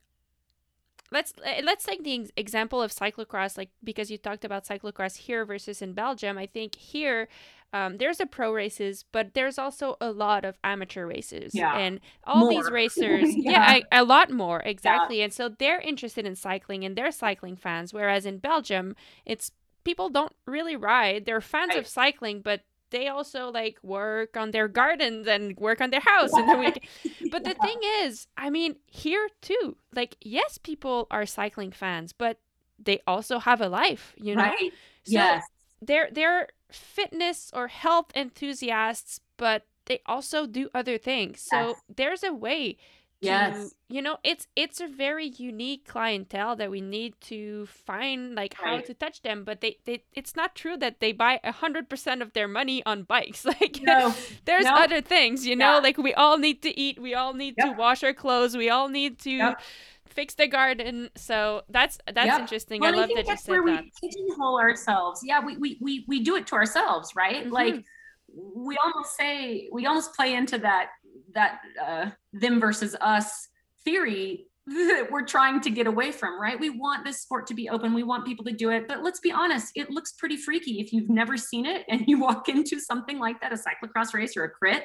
let's 1.12 1.34
eh, 1.44 1.62
let's 1.64 1.84
take 1.86 2.04
the 2.04 2.30
example 2.38 2.82
of 2.82 2.92
cyclocross 2.92 3.58
like 3.58 3.70
because 3.84 4.12
you 4.12 4.18
talked 4.18 4.46
about 4.46 4.66
cyclocross 4.66 5.18
here 5.18 5.44
versus 5.46 5.82
in 5.82 5.94
Belgium. 5.94 6.38
I 6.38 6.46
think 6.46 6.76
here 6.76 7.28
um, 7.74 7.98
there's 7.98 8.18
the 8.18 8.26
pro 8.26 8.52
races, 8.52 9.06
but 9.12 9.34
there's 9.36 9.60
also 9.60 9.96
a 10.02 10.12
lot 10.12 10.44
of 10.44 10.58
amateur 10.64 11.06
races, 11.06 11.54
Yeah. 11.54 11.78
and 11.78 12.00
all 12.24 12.50
these 12.50 12.70
racers, 12.72 13.30
yeah, 13.36 13.76
Yeah. 13.76 13.84
a, 13.92 14.02
a 14.02 14.04
lot 14.04 14.32
more 14.32 14.60
exactly. 14.62 15.22
And 15.22 15.32
so 15.32 15.50
they're 15.50 15.80
interested 15.80 16.26
in 16.26 16.36
cycling 16.36 16.84
and 16.84 16.96
they're 16.96 17.12
cycling 17.12 17.56
fans. 17.56 17.94
Whereas 17.94 18.26
in 18.26 18.40
Belgium, 18.40 18.96
it's 19.24 19.52
people 19.84 20.10
don't 20.10 20.34
really 20.48 20.76
ride. 20.76 21.26
They're 21.26 21.42
fans 21.42 21.70
Right. 21.70 21.78
of 21.80 21.86
cycling, 21.88 22.42
but 22.42 22.62
they 22.92 23.08
also 23.08 23.50
like 23.52 23.78
work 23.84 24.38
on 24.38 24.52
their 24.52 24.68
gardens 24.68 25.28
and 25.28 25.58
work 25.58 25.82
on 25.82 25.90
their 25.92 26.02
house 26.02 26.38
in 26.38 26.48
the 26.48 26.58
week. 26.58 26.88
But 27.30 27.44
the 27.44 27.54
thing 27.54 27.78
is, 28.04 28.28
I 28.38 28.50
mean, 28.50 28.78
here 28.88 29.30
too, 29.42 29.78
like 29.96 30.18
yes, 30.22 30.58
people 30.58 31.08
are 31.12 31.26
cycling 31.26 31.72
fans, 31.72 32.14
but 32.14 32.40
they 32.78 33.02
also 33.08 33.40
have 33.40 33.62
a 33.62 33.70
life, 33.70 34.14
you 34.18 34.36
know. 34.36 34.56
right 34.60 34.74
So 35.04 35.42
yes 35.42 35.50
they're 35.82 36.10
they're 36.12 36.50
fitness 36.72 37.52
or 37.54 37.68
health 37.68 38.12
enthusiasts, 38.16 39.20
but 39.38 39.66
they 39.86 40.02
also 40.06 40.46
do 40.46 40.70
other 40.74 40.98
things. 40.98 41.42
So 41.42 41.78
Yes. 41.78 41.84
there's 41.94 42.24
a 42.24 42.34
way 42.34 42.78
yes 43.22 43.74
you 43.90 44.02
know 44.02 44.18
it's 44.24 44.48
it's 44.56 44.80
a 44.80 44.88
very 44.88 45.28
unique 45.28 45.86
clientele 45.86 46.56
that 46.56 46.72
we 46.72 46.80
need 46.80 47.14
to 47.20 47.66
find 47.66 48.34
like 48.36 48.54
how 48.54 48.76
Right. 48.78 48.86
to 48.86 48.94
touch 48.94 49.22
them 49.24 49.44
but 49.44 49.62
they, 49.62 49.78
they 49.86 50.04
it's 50.14 50.36
not 50.36 50.56
true 50.56 50.78
that 50.78 51.00
they 51.02 51.12
buy 51.12 51.40
a 51.44 51.52
hundred 51.52 51.90
percent 51.90 52.22
of 52.22 52.32
their 52.34 52.48
money 52.48 52.82
on 52.86 53.04
bikes 53.04 53.44
like 53.62 53.80
no 53.84 54.14
there's 54.46 54.66
No. 54.66 54.76
other 54.76 55.02
things 55.02 55.46
you 55.46 55.56
know 55.56 55.74
Yeah. 55.74 55.80
like 55.80 55.98
we 55.98 56.14
all 56.14 56.38
need 56.38 56.62
to 56.62 56.80
eat 56.80 57.02
we 57.02 57.14
all 57.14 57.34
need 57.34 57.60
to 57.60 57.72
wash 57.72 58.04
our 58.04 58.14
clothes 58.14 58.56
we 58.56 58.70
all 58.70 58.88
need 58.90 59.20
to 59.20 59.32
Yep. 59.32 59.62
fix 60.08 60.36
the 60.36 60.48
garden 60.48 61.10
so 61.16 61.64
that's 61.70 61.98
that's 62.14 62.26
Yep. 62.28 62.40
interesting 62.40 62.82
Well, 62.82 62.94
i 62.94 62.98
love 62.98 63.08
think 63.08 63.18
that 63.18 63.28
you 63.28 63.32
that's 63.32 63.44
said 63.44 63.52
where 63.52 63.64
that 63.66 63.84
we 63.84 63.92
pigeonhole 64.02 64.60
ourselves. 64.60 65.22
Yeah, 65.24 65.44
we, 65.46 65.58
we 65.58 65.78
we 65.82 66.06
we 66.08 66.24
do 66.24 66.36
it 66.36 66.48
to 66.48 66.56
ourselves, 66.56 67.16
right? 67.16 67.46
Mhm. 67.46 67.52
Like 67.52 67.86
we 68.32 68.78
almost 68.84 69.16
say 69.18 69.70
we 69.72 69.86
almost 69.86 70.14
play 70.16 70.36
into 70.36 70.58
that 70.60 70.90
that 71.34 71.60
uh, 71.84 72.10
them 72.34 72.60
versus 72.60 72.96
us 73.02 73.48
theory 73.84 74.46
that 74.68 75.08
we're 75.10 75.26
trying 75.26 75.62
to 75.62 75.70
get 75.70 75.88
away 75.88 76.12
from, 76.12 76.40
right? 76.40 76.60
We 76.60 76.70
want 76.70 77.06
this 77.06 77.22
sport 77.22 77.48
to 77.48 77.54
be 77.54 77.70
open. 77.70 77.94
We 77.94 78.04
want 78.04 78.26
people 78.26 78.46
to 78.46 78.52
do 78.52 78.70
it, 78.70 78.88
but 78.88 79.04
let's 79.04 79.20
be 79.20 79.32
honest, 79.32 79.72
it 79.76 79.90
looks 79.90 80.14
pretty 80.14 80.38
freaky 80.38 80.80
if 80.80 80.94
you've 80.94 81.10
never 81.10 81.38
seen 81.38 81.66
it 81.66 81.86
and 81.90 82.04
you 82.08 82.20
walk 82.28 82.50
into 82.50 82.80
something 82.80 83.20
like 83.20 83.42
that, 83.42 83.52
a 83.52 83.56
cyclocross 83.56 84.14
race 84.14 84.38
or 84.38 84.44
a 84.44 84.50
crit. 84.50 84.84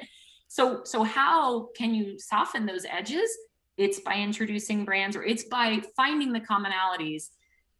So 0.48 0.83
so 0.85 1.02
how 1.02 1.68
can 1.76 1.94
you 1.94 2.18
soften 2.18 2.66
those 2.66 2.85
edges? 2.85 3.30
It's 3.76 4.00
by 4.00 4.14
introducing 4.14 4.85
brands 4.85 5.16
or 5.16 5.24
it's 5.24 5.44
by 5.44 5.83
finding 5.96 6.33
the 6.33 6.40
commonalities 6.40 7.30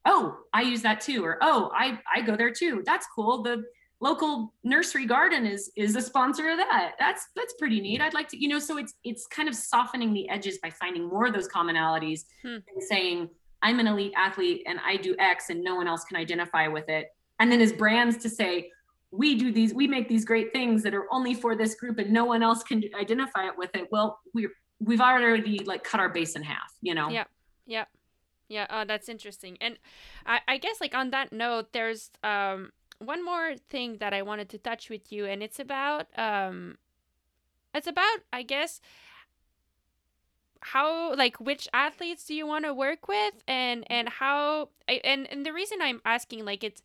oh 0.07 0.37
i 0.53 0.63
use 0.63 0.83
that 0.83 1.01
too 1.01 1.25
or 1.25 1.39
oh 1.41 1.71
i 1.75 1.99
i 2.15 2.21
go 2.21 2.37
there 2.37 2.51
too 2.51 2.83
that's 2.85 3.07
cool 3.15 3.43
the 3.43 3.63
local 4.09 4.53
nursery 4.75 5.07
garden 5.07 5.43
is 5.55 5.63
is 5.77 5.97
a 5.97 6.03
sponsor 6.11 6.45
of 6.53 6.57
that 6.59 6.93
that's 6.99 7.23
that's 7.37 7.55
pretty 7.61 7.81
neat 7.87 8.01
i'd 8.05 8.13
like 8.21 8.29
to 8.29 8.37
you 8.43 8.49
know 8.53 8.59
so 8.69 8.77
it's 8.83 8.95
it's 9.11 9.25
kind 9.37 9.49
of 9.49 9.55
softening 9.55 10.13
the 10.19 10.29
edges 10.29 10.59
by 10.65 10.71
finding 10.83 11.05
more 11.15 11.27
of 11.29 11.33
those 11.37 11.49
commonalities 11.57 12.21
Hmm. 12.43 12.59
and 12.71 12.83
saying 12.93 13.19
i'm 13.63 13.79
an 13.83 13.87
elite 13.87 14.13
athlete 14.27 14.61
and 14.67 14.79
i 14.85 14.95
do 15.07 15.13
x 15.19 15.49
and 15.51 15.59
no 15.71 15.75
one 15.81 15.89
else 15.93 16.05
can 16.05 16.17
identify 16.25 16.65
with 16.77 16.89
it 16.99 17.05
and 17.41 17.47
then 17.51 17.61
as 17.67 17.73
brands 17.73 18.17
to 18.25 18.29
say 18.29 18.71
we 19.11 19.29
do 19.43 19.49
these 19.59 19.73
we 19.81 19.87
make 19.97 20.07
these 20.15 20.25
great 20.33 20.49
things 20.53 20.83
that 20.85 20.95
are 20.99 21.07
only 21.17 21.35
for 21.43 21.53
this 21.57 21.73
group 21.81 21.97
and 22.03 22.11
no 22.21 22.25
one 22.33 22.43
else 22.49 22.63
can 22.71 22.83
identify 23.05 23.45
it 23.51 23.57
with 23.57 23.73
it 23.75 23.85
well 23.95 24.09
we're 24.35 24.53
we've 24.89 25.01
already 25.01 25.57
like 25.73 25.83
cut 25.91 26.01
our 26.05 26.11
base 26.19 26.33
in 26.39 26.43
half 26.43 26.71
you 26.89 26.95
know 26.99 27.09
Yeah. 27.19 27.25
Yeah. 27.77 27.87
Yeah, 28.57 28.67
oh 28.69 28.85
that's 28.85 29.09
interesting. 29.09 29.57
And 29.63 29.79
I, 30.27 30.41
I 30.47 30.57
guess 30.59 30.77
like 30.79 30.95
on 30.95 31.11
that 31.17 31.33
note, 31.33 31.67
there's 31.73 32.11
um 32.23 32.73
one 33.07 33.25
more 33.25 33.57
thing 33.71 33.99
that 33.99 34.13
I 34.13 34.23
wanted 34.23 34.49
to 34.51 34.59
touch 34.59 34.91
with 34.91 35.13
you 35.13 35.27
and 35.27 35.43
it's 35.43 35.59
about 35.61 36.07
um 36.19 36.79
it's 37.75 37.87
about 37.87 38.19
I 38.33 38.43
guess 38.43 38.81
how 40.61 41.15
like 41.15 41.39
which 41.41 41.69
athletes 41.75 42.25
do 42.25 42.35
you 42.35 42.47
want 42.47 42.65
to 42.65 42.73
work 42.73 43.07
with 43.07 43.35
and 43.47 43.85
and 43.91 44.09
how 44.09 44.71
and 44.89 45.31
and 45.31 45.45
the 45.45 45.53
reason 45.53 45.79
I'm 45.83 46.01
asking 46.05 46.45
like 46.45 46.65
it's 46.65 46.83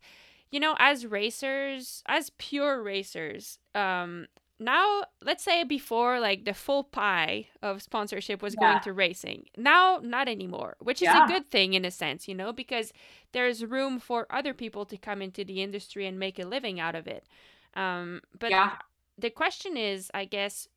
you 0.50 0.60
know 0.60 0.76
as 0.78 1.06
racers 1.06 2.02
as 2.06 2.30
pure 2.36 2.82
racers 2.82 3.58
um 3.74 4.26
now 4.62 5.02
let's 5.22 5.42
say 5.42 5.64
before 5.64 6.20
like 6.20 6.44
the 6.44 6.52
full 6.54 6.84
pie 6.84 7.46
of 7.62 7.80
sponsorship 7.82 8.42
was 8.42 8.54
Yeah. 8.54 8.60
going 8.72 8.82
to 8.82 8.92
racing 8.92 9.46
now 9.56 9.98
not 10.02 10.28
anymore 10.28 10.76
which 10.80 11.00
is 11.00 11.06
Yeah. 11.06 11.24
a 11.24 11.28
good 11.28 11.50
thing 11.50 11.72
in 11.74 11.84
a 11.86 11.90
sense 11.90 12.28
you 12.28 12.34
know 12.34 12.52
because 12.52 12.92
there's 13.32 13.64
room 13.64 13.98
for 13.98 14.26
other 14.30 14.52
people 14.54 14.84
to 14.86 14.96
come 14.98 15.22
into 15.22 15.44
the 15.44 15.62
industry 15.62 16.06
and 16.06 16.18
make 16.18 16.38
a 16.38 16.44
living 16.44 16.78
out 16.78 16.94
of 16.94 17.06
it 17.06 17.24
um 17.74 18.20
but 18.38 18.50
yeah 18.50 18.76
the 19.18 19.30
question 19.30 19.76
is 19.76 20.10
i 20.14 20.24
guess 20.26 20.68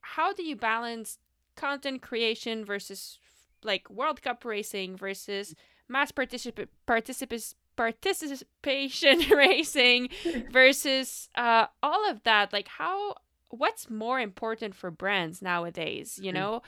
how 0.00 0.32
do 0.32 0.42
you 0.42 0.56
balance 0.56 1.18
content 1.56 2.00
creation 2.02 2.64
versus 2.64 3.18
like 3.62 3.88
world 3.90 4.22
cup 4.22 4.44
racing 4.44 4.96
versus 4.96 5.54
mass 5.88 6.10
particip- 6.12 6.68
particip- 6.86 7.54
participation 7.76 9.20
racing 9.36 10.08
versus 10.50 11.28
uh, 11.36 11.66
all 11.82 12.08
of 12.10 12.22
that 12.24 12.52
like 12.52 12.68
how 12.68 13.14
what's 13.50 13.88
more 13.90 14.20
important 14.20 14.74
for 14.74 14.90
brands 14.90 15.40
nowadays 15.42 16.18
you 16.22 16.32
Mhm. 16.32 16.34
know 16.34 16.62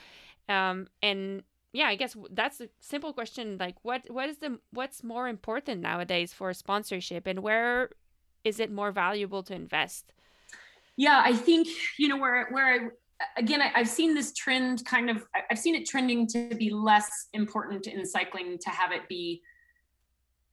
um 0.48 0.86
and 1.02 1.42
yeah 1.72 1.86
i 1.86 1.96
guess 1.96 2.16
that's 2.30 2.60
a 2.60 2.68
simple 2.80 3.12
question 3.12 3.56
like 3.58 3.76
what 3.82 4.02
what 4.10 4.28
is 4.28 4.38
the 4.38 4.58
what's 4.72 5.02
more 5.04 5.28
important 5.28 5.80
nowadays 5.80 6.32
for 6.32 6.52
sponsorship 6.54 7.26
and 7.26 7.40
where 7.40 7.90
is 8.44 8.60
it 8.60 8.70
more 8.70 8.92
valuable 8.92 9.42
to 9.42 9.54
invest 9.54 10.12
yeah 10.96 11.22
i 11.24 11.32
think 11.32 11.68
you 11.98 12.08
know 12.08 12.16
where 12.16 12.48
where 12.50 12.66
i 12.74 12.78
again 13.36 13.60
I, 13.60 13.72
i've 13.74 13.88
seen 13.88 14.14
this 14.14 14.32
trend 14.32 14.84
kind 14.84 15.10
of 15.10 15.26
i've 15.50 15.58
seen 15.58 15.74
it 15.74 15.86
trending 15.86 16.26
to 16.28 16.54
be 16.54 16.70
less 16.70 17.10
important 17.32 17.86
in 17.86 18.04
cycling 18.06 18.58
to 18.58 18.70
have 18.70 18.92
it 18.92 19.08
be 19.08 19.42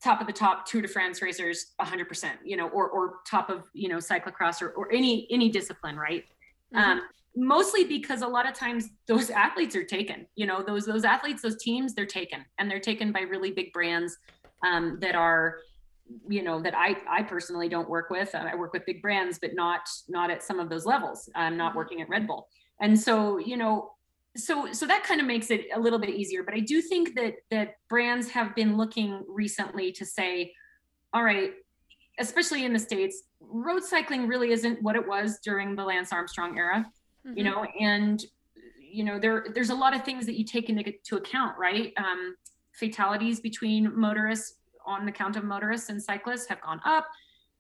top 0.04 0.22
of 0.22 0.28
the 0.28 0.34
top 0.34 0.66
tour 0.66 0.82
de 0.82 0.88
france 0.88 1.22
racers 1.22 1.74
100% 1.82 2.32
you 2.44 2.58
know 2.58 2.68
or 2.70 2.90
or 2.90 3.16
top 3.30 3.50
of 3.50 3.64
you 3.74 3.90
know 3.90 3.98
cyclocross 3.98 4.62
or, 4.62 4.70
or 4.72 4.92
any 4.92 5.28
any 5.32 5.50
discipline 5.50 5.98
right 5.98 6.26
Mhm. 6.74 6.80
um, 6.80 7.02
mostly 7.36 7.84
because 7.84 8.22
a 8.22 8.28
lot 8.28 8.48
of 8.48 8.54
times 8.54 8.90
those 9.08 9.30
athletes 9.30 9.76
are 9.76 9.84
taken 9.84 10.26
you 10.36 10.46
know 10.46 10.62
those 10.64 10.86
those 10.86 11.06
athletes 11.06 11.42
those 11.42 11.58
teams 11.58 11.94
they're 11.94 12.06
taken 12.06 12.46
and 12.60 12.70
they're 12.70 12.80
taken 12.80 13.12
by 13.12 13.22
really 13.22 13.52
big 13.52 13.72
brands 13.74 14.18
um, 14.66 14.98
that 15.00 15.16
are 15.16 15.58
you 16.30 16.44
know 16.44 16.62
that 16.62 16.76
i 16.76 16.96
i 17.10 17.24
personally 17.24 17.68
don't 17.68 17.90
work 17.90 18.10
with 18.12 18.36
i 18.36 18.54
work 18.54 18.74
with 18.74 18.86
big 18.86 19.02
brands 19.02 19.40
but 19.40 19.56
not 19.56 19.82
not 20.08 20.30
at 20.30 20.44
some 20.44 20.60
of 20.60 20.70
those 20.70 20.86
levels 20.86 21.30
i'm 21.36 21.58
not 21.58 21.74
Mhm. 21.74 21.78
working 21.78 22.02
at 22.02 22.10
red 22.10 22.28
bull 22.28 22.48
and 22.80 23.00
so 23.00 23.40
you 23.40 23.58
know 23.58 23.95
so 24.36 24.71
so 24.74 24.86
that 24.86 25.04
kind 25.04 25.21
of 25.21 25.28
makes 25.28 25.50
it 25.50 25.65
a 25.74 25.80
little 25.80 26.00
bit 26.00 26.10
easier 26.10 26.43
but 26.43 26.54
i 26.54 26.60
do 26.60 26.82
think 26.82 27.15
that 27.15 27.36
that 27.50 27.76
brands 27.89 28.30
have 28.30 28.54
been 28.56 28.76
looking 28.78 29.24
recently 29.28 29.91
to 29.91 30.06
say 30.06 30.52
all 31.13 31.24
right 31.24 31.54
especially 32.19 32.65
in 32.65 32.74
the 32.74 32.80
states 32.80 33.24
road 33.39 33.84
cycling 33.84 34.28
really 34.28 34.52
isn't 34.52 34.82
what 34.82 34.95
it 34.95 35.08
was 35.08 35.39
during 35.43 35.76
the 35.76 35.84
lance 35.84 36.12
armstrong 36.12 36.58
era. 36.58 36.86
You 37.24 37.43
Mhm. 37.43 37.45
know 37.45 37.65
and 37.80 38.24
you 38.80 39.04
know 39.04 39.19
there 39.19 39.45
there's 39.54 39.69
a 39.71 39.76
lot 39.76 39.95
of 39.95 40.04
things 40.04 40.26
that 40.26 40.36
you 40.38 40.45
take 40.45 40.69
into 40.69 40.84
to 41.08 41.17
account 41.17 41.58
right? 41.58 41.91
Um, 41.98 42.36
fatalities 42.74 43.39
between 43.39 43.98
motorists 43.98 44.60
on 44.86 45.06
the 45.06 45.12
count 45.12 45.36
of 45.36 45.43
motorists 45.43 45.89
and 45.89 46.02
cyclists 46.02 46.48
have 46.48 46.62
gone 46.62 46.80
up 46.86 47.08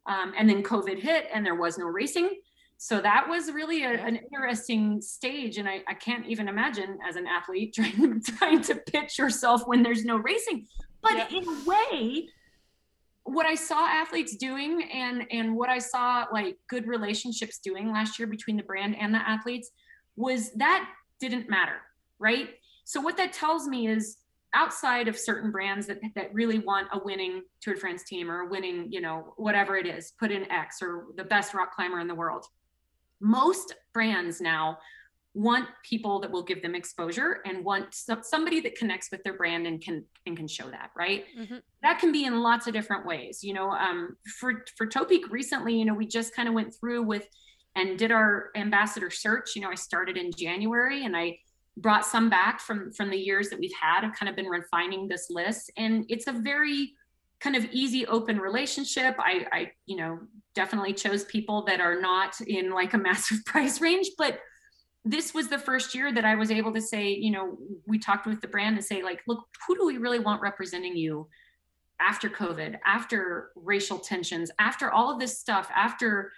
um, 0.05 0.33
and 0.37 0.49
then 0.49 0.61
covid 0.61 0.99
hit 0.99 1.27
and 1.33 1.45
there 1.45 1.55
was 1.55 1.77
no 1.77 1.85
racing 1.85 2.29
so 2.77 3.01
that 3.01 3.27
was 3.29 3.51
really 3.51 3.83
a, 3.83 3.91
an 3.91 4.17
interesting 4.17 5.01
stage 5.01 5.57
and 5.57 5.67
I, 5.67 5.81
I 5.87 5.93
can't 5.93 6.25
even 6.27 6.47
imagine 6.47 6.97
as 7.07 7.15
an 7.15 7.25
athlete 7.27 7.73
trying, 7.75 8.21
trying 8.21 8.61
to 8.63 8.75
pitch 8.75 9.17
yourself 9.17 9.63
when 9.65 9.83
there's 9.83 10.05
no 10.05 10.17
racing 10.17 10.67
but 11.01 11.31
in 11.31 11.47
a 11.47 11.69
way 11.69 12.27
what 13.25 13.45
I 13.45 13.55
saw 13.55 13.87
athletes 13.87 14.35
doing 14.35 14.87
and 14.93 15.25
and 15.31 15.55
what 15.55 15.69
I 15.69 15.79
saw 15.79 16.25
like 16.31 16.57
good 16.69 16.87
relationships 16.87 17.57
doing 17.57 17.91
last 17.91 18.19
year 18.19 18.27
between 18.27 18.55
the 18.55 18.63
brand 18.63 18.95
and 18.99 19.13
the 19.13 19.17
athletes 19.17 19.71
was 20.15 20.51
that 20.53 20.87
didn't 21.19 21.49
matter, 21.49 21.81
right? 22.19 22.49
So 22.85 23.01
what 23.01 23.17
that 23.17 23.33
tells 23.33 23.67
me 23.67 23.87
is 23.87 24.17
outside 24.53 25.07
of 25.07 25.17
certain 25.17 25.51
brands 25.51 25.87
that 25.87 25.99
that 26.13 26.33
really 26.33 26.59
want 26.59 26.87
a 26.93 26.99
winning 27.03 27.41
Tour 27.61 27.73
de 27.73 27.79
France 27.79 28.03
team 28.03 28.29
or 28.29 28.41
a 28.41 28.47
winning, 28.47 28.91
you 28.91 29.01
know, 29.01 29.33
whatever 29.37 29.75
it 29.75 29.87
is, 29.87 30.13
put 30.19 30.31
in 30.31 30.49
X 30.51 30.77
or 30.81 31.07
the 31.17 31.23
best 31.23 31.55
rock 31.55 31.75
climber 31.75 31.99
in 31.99 32.07
the 32.07 32.15
world. 32.15 32.45
Most 33.21 33.73
brands 33.93 34.41
now 34.41 34.77
want 35.33 35.67
people 35.83 36.21
that 36.21 36.31
will 36.31 36.43
give 36.43 36.61
them 36.61 36.75
exposure 36.75 37.41
and 37.45 37.65
want 37.65 37.93
some, 37.93 38.23
somebody 38.23 38.61
that 38.61 38.75
connects 38.75 39.11
with 39.11 39.21
their 39.23 39.33
brand 39.33 39.67
and 39.67 39.81
can 39.81 40.05
and 40.25 40.37
can 40.37 40.47
show 40.47 40.69
that, 40.69 40.91
right? 40.95 41.25
Mhm. 41.37 41.61
that 41.81 41.99
can 41.99 42.11
be 42.11 42.23
in 42.25 42.39
lots 42.41 42.65
of 42.67 42.73
different 42.73 43.05
ways 43.05 43.43
you 43.43 43.53
know 43.53 43.69
um, 43.69 44.15
for 44.39 44.63
for 44.77 44.87
topeak 44.87 45.29
recently 45.29 45.77
you 45.77 45.85
know 45.85 45.93
we 45.93 46.07
just 46.07 46.33
kind 46.35 46.47
of 46.47 46.53
went 46.55 46.73
through 46.73 47.03
with 47.03 47.27
and 47.75 47.99
did 47.99 48.11
our 48.11 48.49
ambassador 48.55 49.11
search 49.11 49.55
you 49.55 49.61
know 49.61 49.69
i 49.69 49.75
started 49.75 50.17
in 50.17 50.31
january 50.31 51.05
and 51.05 51.15
i 51.15 51.37
brought 51.77 52.05
some 52.05 52.27
back 52.29 52.59
from 52.59 52.91
from 52.93 53.09
the 53.11 53.17
years 53.17 53.49
that 53.49 53.59
we've 53.59 53.75
had 53.79 54.03
i've 54.03 54.15
kind 54.15 54.29
of 54.29 54.35
been 54.35 54.47
refining 54.47 55.07
this 55.07 55.27
list 55.29 55.71
and 55.77 56.05
it's 56.09 56.25
a 56.27 56.31
very 56.31 56.93
kind 57.39 57.55
of 57.55 57.65
easy 57.71 58.05
open 58.07 58.39
relationship 58.39 59.15
i 59.19 59.45
i 59.51 59.71
you 59.85 59.97
know 59.97 60.17
definitely 60.55 60.93
chose 60.93 61.23
people 61.25 61.63
that 61.65 61.79
are 61.79 61.99
not 62.01 62.39
in 62.41 62.71
like 62.71 62.93
a 62.93 62.97
massive 63.09 63.43
price 63.45 63.79
range 63.81 64.07
but 64.17 64.39
this 65.07 65.35
was 65.35 65.49
the 65.49 65.59
first 65.59 65.93
year 65.93 66.11
that 66.11 66.25
I 66.25 66.33
was 66.33 66.49
able 66.49 66.73
to 66.73 66.81
say, 66.81 67.09
you 67.09 67.29
know, 67.29 67.59
we 67.85 67.99
talked 67.99 68.25
with 68.25 68.41
the 68.41 68.47
brand 68.47 68.75
and 68.75 68.83
say, 68.83 69.03
like, 69.03 69.21
look, 69.27 69.45
who 69.67 69.75
do 69.77 69.85
we 69.85 69.97
really 69.99 70.17
want 70.17 70.41
representing 70.41 70.97
you 70.97 71.27
after 71.99 72.27
COVID, 72.27 72.79
after 72.83 73.51
racial 73.55 73.99
tensions, 73.99 74.49
after 74.57 74.89
all 74.89 75.13
of 75.13 75.19
this 75.19 75.37
stuff, 75.39 75.69
after, 75.75 76.31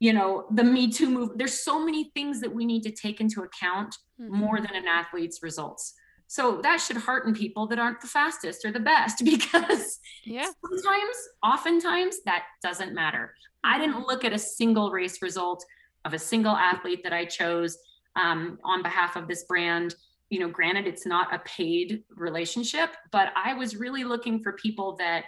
you 0.00 0.12
know, 0.12 0.46
the 0.50 0.64
Me 0.64 0.90
Too 0.90 1.08
move? 1.08 1.30
There's 1.36 1.62
so 1.62 1.84
many 1.84 2.10
things 2.12 2.40
that 2.40 2.52
we 2.52 2.66
need 2.66 2.82
to 2.82 2.90
take 2.90 3.20
into 3.20 3.42
account 3.42 3.94
Mhm. 4.20 4.30
more 4.30 4.60
than 4.60 4.74
an 4.74 4.88
athlete's 4.88 5.40
results. 5.40 5.94
So 6.30 6.60
that 6.62 6.76
should 6.76 6.96
hearten 6.96 7.34
people 7.34 7.66
that 7.66 7.80
aren't 7.80 8.00
the 8.00 8.06
fastest 8.06 8.64
or 8.64 8.70
the 8.70 8.78
best 8.78 9.24
because 9.24 9.98
yeah 10.24 10.48
sometimes, 10.64 11.16
oftentimes, 11.42 12.18
that 12.24 12.44
doesn't 12.62 12.94
matter. 12.94 13.34
I 13.64 13.80
didn't 13.80 14.06
look 14.06 14.24
at 14.24 14.32
a 14.32 14.38
single 14.38 14.92
race 14.92 15.20
result 15.22 15.64
of 16.04 16.14
a 16.14 16.18
single 16.18 16.54
athlete 16.54 17.00
that 17.02 17.12
I 17.12 17.24
chose 17.24 17.76
um, 18.14 18.58
on 18.64 18.82
behalf 18.82 19.16
of 19.16 19.26
this 19.26 19.42
brand 19.44 19.94
you 20.30 20.38
know, 20.38 20.48
granted, 20.48 20.86
it's 20.86 21.04
not 21.04 21.34
a 21.34 21.40
paid 21.40 22.04
relationship, 22.14 22.90
but 23.10 23.32
I 23.34 23.52
was 23.54 23.74
really 23.74 24.04
looking 24.04 24.44
for 24.44 24.52
people 24.52 24.94
that, 24.98 25.24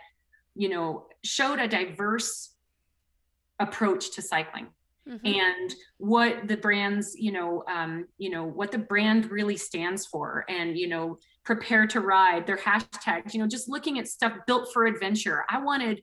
you 0.54 0.68
know, 0.68 1.08
showed 1.24 1.58
a 1.58 1.66
diverse 1.66 2.54
approach 3.58 4.12
to 4.12 4.22
cycling. 4.22 4.68
Mm-hmm. 5.08 5.26
and 5.26 5.74
what 5.98 6.46
the 6.46 6.56
brands 6.56 7.16
you 7.18 7.32
know 7.32 7.64
um, 7.68 8.06
you 8.18 8.30
know 8.30 8.44
what 8.44 8.70
the 8.70 8.78
brand 8.78 9.32
really 9.32 9.56
stands 9.56 10.06
for 10.06 10.44
and 10.48 10.78
you 10.78 10.86
know 10.86 11.18
prepare 11.44 11.88
to 11.88 11.98
ride 11.98 12.46
their 12.46 12.56
hashtags 12.56 13.34
you 13.34 13.40
know 13.40 13.48
just 13.48 13.68
looking 13.68 13.98
at 13.98 14.06
stuff 14.06 14.32
built 14.46 14.72
for 14.72 14.86
adventure 14.86 15.44
i 15.48 15.60
wanted 15.60 16.00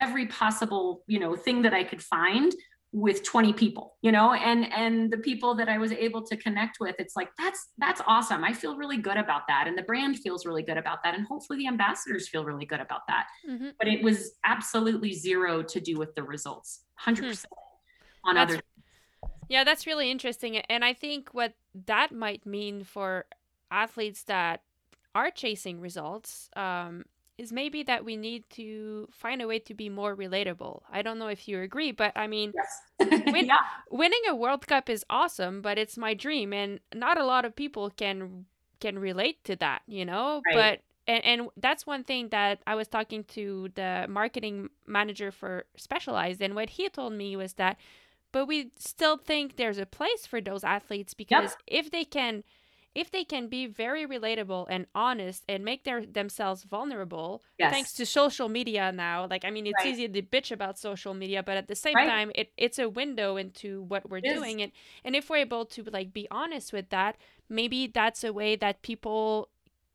every 0.00 0.26
possible 0.26 1.02
you 1.08 1.18
know 1.18 1.34
thing 1.34 1.60
that 1.62 1.74
i 1.74 1.82
could 1.82 2.00
find 2.00 2.54
with 2.92 3.24
20 3.24 3.52
people 3.52 3.96
you 4.00 4.12
know 4.12 4.32
and 4.32 4.72
and 4.72 5.10
the 5.10 5.18
people 5.18 5.54
that 5.56 5.68
i 5.68 5.76
was 5.76 5.90
able 5.90 6.22
to 6.22 6.36
connect 6.36 6.78
with 6.80 6.94
it's 7.00 7.16
like 7.16 7.28
that's 7.36 7.70
that's 7.78 8.00
awesome 8.06 8.44
i 8.44 8.52
feel 8.52 8.76
really 8.76 8.96
good 8.96 9.16
about 9.16 9.42
that 9.48 9.66
and 9.66 9.76
the 9.76 9.82
brand 9.82 10.18
feels 10.20 10.46
really 10.46 10.62
good 10.62 10.78
about 10.78 11.02
that 11.02 11.14
and 11.16 11.26
hopefully 11.26 11.58
the 11.58 11.66
ambassadors 11.66 12.28
feel 12.28 12.44
really 12.44 12.64
good 12.64 12.80
about 12.80 13.00
that 13.08 13.26
mm-hmm. 13.46 13.70
but 13.78 13.88
it 13.88 14.02
was 14.04 14.32
absolutely 14.44 15.12
zero 15.12 15.62
to 15.62 15.80
do 15.80 15.98
with 15.98 16.14
the 16.14 16.22
results 16.22 16.84
100% 17.04 17.18
mm-hmm. 17.18 17.32
On 18.26 18.34
that's, 18.34 18.52
other 18.52 18.62
yeah 19.48 19.64
that's 19.64 19.86
really 19.86 20.10
interesting 20.10 20.58
and 20.58 20.84
i 20.84 20.92
think 20.92 21.30
what 21.32 21.54
that 21.86 22.12
might 22.12 22.44
mean 22.44 22.84
for 22.84 23.24
athletes 23.70 24.24
that 24.24 24.62
are 25.14 25.30
chasing 25.30 25.80
results 25.80 26.50
um, 26.56 27.04
is 27.38 27.52
maybe 27.52 27.82
that 27.82 28.04
we 28.04 28.16
need 28.16 28.48
to 28.50 29.08
find 29.10 29.42
a 29.42 29.46
way 29.46 29.58
to 29.58 29.74
be 29.74 29.88
more 29.88 30.16
relatable. 30.16 30.82
I 30.90 31.02
don't 31.02 31.18
know 31.18 31.28
if 31.28 31.48
you 31.48 31.60
agree, 31.60 31.92
but 31.92 32.12
I 32.16 32.26
mean, 32.26 32.52
yes. 32.54 33.22
win- 33.32 33.46
yeah. 33.46 33.58
winning 33.90 34.20
a 34.28 34.34
World 34.34 34.66
Cup 34.66 34.88
is 34.88 35.04
awesome, 35.10 35.60
but 35.60 35.78
it's 35.78 35.96
my 35.96 36.14
dream, 36.14 36.52
and 36.52 36.80
not 36.94 37.18
a 37.18 37.24
lot 37.24 37.44
of 37.44 37.54
people 37.54 37.90
can 37.90 38.46
can 38.80 38.98
relate 38.98 39.42
to 39.44 39.56
that, 39.56 39.82
you 39.86 40.04
know. 40.04 40.42
Right. 40.46 40.54
But 40.54 40.80
and 41.06 41.24
and 41.24 41.48
that's 41.56 41.86
one 41.86 42.04
thing 42.04 42.28
that 42.30 42.60
I 42.66 42.74
was 42.74 42.88
talking 42.88 43.24
to 43.24 43.68
the 43.74 44.06
marketing 44.08 44.70
manager 44.86 45.30
for 45.30 45.64
Specialized, 45.76 46.40
and 46.40 46.54
what 46.54 46.70
he 46.70 46.88
told 46.88 47.12
me 47.12 47.36
was 47.36 47.54
that, 47.54 47.76
but 48.36 48.46
we 48.46 48.70
still 48.76 49.16
think 49.16 49.56
there's 49.56 49.78
a 49.78 49.86
place 49.86 50.26
for 50.26 50.42
those 50.42 50.62
athletes 50.62 51.14
because 51.14 51.52
yep. 51.52 51.84
if 51.84 51.90
they 51.90 52.04
can 52.04 52.44
if 52.94 53.10
they 53.10 53.24
can 53.24 53.48
be 53.48 53.66
very 53.66 54.06
relatable 54.06 54.66
and 54.68 54.86
honest 54.94 55.42
and 55.48 55.64
make 55.64 55.84
their 55.84 56.04
themselves 56.04 56.62
vulnerable 56.62 57.42
yes. 57.58 57.72
thanks 57.72 57.94
to 57.94 58.04
social 58.04 58.50
media 58.50 58.92
now 58.92 59.26
like 59.30 59.42
i 59.46 59.50
mean 59.50 59.66
it's 59.66 59.82
right. 59.82 59.86
easy 59.86 60.06
to 60.06 60.20
bitch 60.20 60.52
about 60.52 60.78
social 60.78 61.14
media 61.14 61.42
but 61.42 61.56
at 61.56 61.66
the 61.66 61.74
same 61.74 61.94
right. 61.94 62.06
time 62.06 62.30
it, 62.34 62.52
it's 62.58 62.78
a 62.78 62.90
window 62.90 63.38
into 63.38 63.84
what 63.84 64.06
we're 64.10 64.18
it 64.18 64.34
doing 64.34 64.60
and 64.60 64.70
and 65.02 65.16
if 65.16 65.30
we're 65.30 65.38
able 65.38 65.64
to 65.64 65.82
like 65.84 66.12
be 66.12 66.28
honest 66.30 66.74
with 66.74 66.90
that 66.90 67.16
maybe 67.48 67.86
that's 67.86 68.22
a 68.22 68.34
way 68.34 68.54
that 68.54 68.82
people 68.82 69.48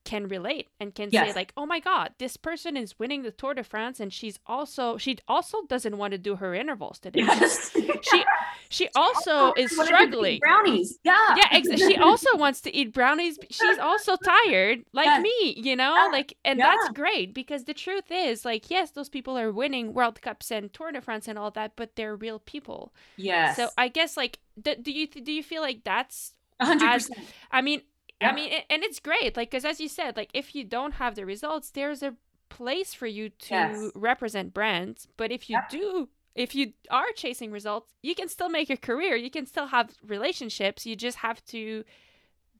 can 0.03 0.27
relate 0.27 0.67
and 0.79 0.95
can 0.95 1.09
yes. 1.11 1.29
say 1.29 1.35
like 1.35 1.53
oh 1.55 1.65
my 1.65 1.79
god 1.79 2.11
this 2.17 2.35
person 2.35 2.75
is 2.75 2.97
winning 2.97 3.21
the 3.21 3.31
tour 3.31 3.53
de 3.53 3.63
france 3.63 3.99
and 3.99 4.11
she's 4.11 4.39
also 4.47 4.97
she 4.97 5.17
also 5.27 5.59
doesn't 5.67 5.97
want 5.97 6.11
to 6.11 6.17
do 6.17 6.35
her 6.35 6.55
intervals 6.55 6.99
today 6.99 7.19
yes. 7.23 7.71
she 8.01 8.23
she 8.69 8.89
also 8.95 9.53
is 9.53 9.71
struggling 9.71 10.39
brownies 10.39 10.97
yeah 11.03 11.35
yeah 11.37 11.47
ex- 11.51 11.79
she 11.79 11.95
also 11.97 12.35
wants 12.35 12.61
to 12.61 12.75
eat 12.75 12.93
brownies 12.93 13.37
she's 13.49 13.77
also 13.77 14.15
tired 14.15 14.83
like 14.91 15.05
yes. 15.05 15.21
me 15.21 15.53
you 15.57 15.75
know 15.75 15.95
yeah. 15.95 16.09
like 16.11 16.35
and 16.43 16.57
yeah. 16.57 16.71
that's 16.71 16.89
great 16.89 17.33
because 17.33 17.65
the 17.65 17.73
truth 17.73 18.05
is 18.09 18.43
like 18.43 18.71
yes 18.71 18.91
those 18.91 19.09
people 19.09 19.37
are 19.37 19.51
winning 19.51 19.93
world 19.93 20.19
cups 20.21 20.49
and 20.51 20.73
tour 20.73 20.91
de 20.91 20.99
france 20.99 21.27
and 21.27 21.37
all 21.37 21.51
that 21.51 21.73
but 21.75 21.95
they're 21.95 22.15
real 22.15 22.39
people 22.39 22.91
yes 23.17 23.55
so 23.55 23.69
i 23.77 23.87
guess 23.87 24.17
like 24.17 24.39
do, 24.59 24.75
do 24.81 24.91
you 24.91 25.07
do 25.07 25.31
you 25.31 25.43
feel 25.43 25.61
like 25.61 25.83
that's 25.83 26.33
100%. 26.61 26.81
As, 26.81 27.09
I 27.51 27.61
mean, 27.61 27.81
yeah. 28.21 28.29
I 28.29 28.35
mean, 28.35 28.51
and 28.69 28.83
it's 28.83 28.99
great, 28.99 29.35
like, 29.35 29.51
because 29.51 29.65
as 29.65 29.79
you 29.79 29.87
said, 29.87 30.15
like, 30.15 30.29
if 30.33 30.55
you 30.55 30.63
don't 30.63 30.93
have 30.93 31.15
the 31.15 31.25
results, 31.25 31.71
there's 31.71 32.03
a 32.03 32.15
place 32.49 32.93
for 32.93 33.07
you 33.07 33.29
to 33.29 33.53
yes. 33.53 33.91
represent 33.95 34.53
brands. 34.53 35.07
But 35.17 35.31
if 35.31 35.49
you 35.49 35.59
do, 35.69 36.09
if 36.35 36.53
you 36.53 36.73
are 36.89 37.11
chasing 37.15 37.51
results, 37.51 37.93
you 38.01 38.15
can 38.15 38.29
still 38.29 38.49
make 38.49 38.69
a 38.69 38.77
career. 38.77 39.15
You 39.15 39.31
can 39.31 39.45
still 39.45 39.67
have 39.67 39.91
relationships. 40.05 40.85
You 40.85 40.95
just 40.95 41.17
have 41.17 41.43
to 41.45 41.83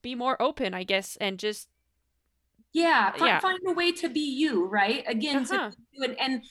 be 0.00 0.14
more 0.14 0.40
open, 0.40 0.74
I 0.74 0.84
guess, 0.84 1.16
and 1.20 1.38
just 1.38 1.68
yeah, 2.72 3.10
find, 3.12 3.26
yeah. 3.26 3.40
find 3.40 3.58
a 3.66 3.72
way 3.72 3.92
to 3.92 4.08
be 4.08 4.20
you, 4.20 4.66
right? 4.66 5.04
Again, 5.06 5.44
uh-huh. 5.44 5.70
to 5.70 5.76
do 5.96 6.10
it 6.10 6.16
and 6.18 6.42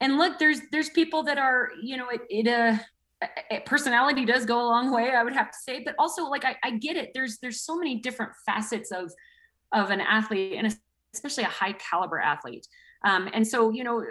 and 0.00 0.16
look, 0.16 0.38
there's 0.38 0.60
there's 0.72 0.90
people 0.90 1.22
that 1.24 1.38
are, 1.38 1.70
you 1.82 1.96
know, 1.96 2.08
it 2.08 2.20
it 2.28 2.48
uh 2.48 2.78
personality 3.66 4.24
does 4.24 4.46
go 4.46 4.60
a 4.60 4.68
long 4.68 4.90
way 4.90 5.10
i 5.10 5.22
would 5.22 5.34
have 5.34 5.50
to 5.50 5.58
say 5.62 5.82
but 5.84 5.94
also 5.98 6.24
like 6.24 6.44
I, 6.44 6.56
I 6.62 6.70
get 6.72 6.96
it. 6.96 7.10
There's 7.14 7.38
there's 7.38 7.62
so 7.62 7.76
many 7.76 7.96
different 8.00 8.32
facets 8.46 8.90
of 8.90 9.12
of 9.72 9.90
an 9.90 10.00
athlete 10.00 10.54
and 10.56 10.76
especially 11.14 11.44
a 11.44 11.48
high 11.48 11.72
caliber 11.74 12.18
athlete. 12.18 12.66
Um, 13.04 13.28
and 13.32 13.46
so 13.46 13.70
you 13.70 13.84
know 13.84 14.04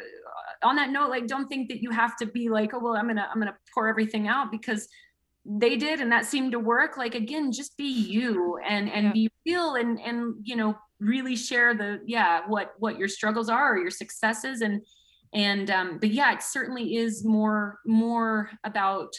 on 0.63 0.75
that 0.75 0.89
note 0.89 1.09
like 1.09 1.27
don't 1.27 1.47
think 1.47 1.69
that 1.69 1.81
you 1.81 1.91
have 1.91 2.17
to 2.17 2.25
be 2.25 2.49
like 2.49 2.73
oh 2.73 2.79
well 2.79 2.97
i'm 2.97 3.07
gonna 3.07 3.27
i'm 3.31 3.39
gonna 3.39 3.55
pour 3.73 3.87
everything 3.87 4.27
out 4.27 4.51
because 4.51 4.87
they 5.45 5.77
did 5.77 6.01
and 6.01 6.11
that 6.11 6.25
seemed 6.25 6.51
to 6.51 6.59
work. 6.59 6.97
Like 6.97 7.15
again 7.15 7.51
just 7.51 7.77
be 7.77 7.89
you 7.89 8.59
and 8.67 8.89
and 8.91 9.07
yeah. 9.07 9.11
be 9.13 9.31
real 9.45 9.75
and 9.75 9.99
and 9.99 10.35
you 10.43 10.55
know 10.55 10.75
really 10.99 11.35
share 11.35 11.73
the 11.73 12.01
yeah 12.05 12.41
what 12.47 12.73
what 12.77 12.99
your 12.99 13.07
struggles 13.07 13.49
are 13.49 13.73
or 13.73 13.77
your 13.77 13.89
successes 13.89 14.61
and 14.61 14.81
and 15.33 15.69
um, 15.69 15.97
but 15.99 16.09
yeah 16.09 16.33
it 16.33 16.41
certainly 16.41 16.95
is 16.95 17.23
more 17.23 17.79
more 17.85 18.49
about 18.63 19.13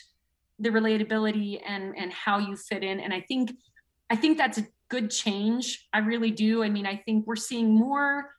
the 0.59 0.71
relatability 0.71 1.61
and 1.67 1.95
and 1.97 2.13
how 2.13 2.39
you 2.39 2.57
fit 2.57 2.83
in. 2.83 3.01
And 3.01 3.13
i 3.13 3.21
think 3.21 3.53
i 4.11 4.17
think 4.17 4.39
that's 4.39 4.59
a 4.59 4.67
good 4.89 5.11
change. 5.11 5.87
I 5.93 5.99
really 5.99 6.31
do. 6.31 6.63
I 6.63 6.69
mean 6.69 6.87
i 6.87 6.97
think 6.97 7.27
we're 7.27 7.37
seeing 7.37 7.75
more 7.75 8.31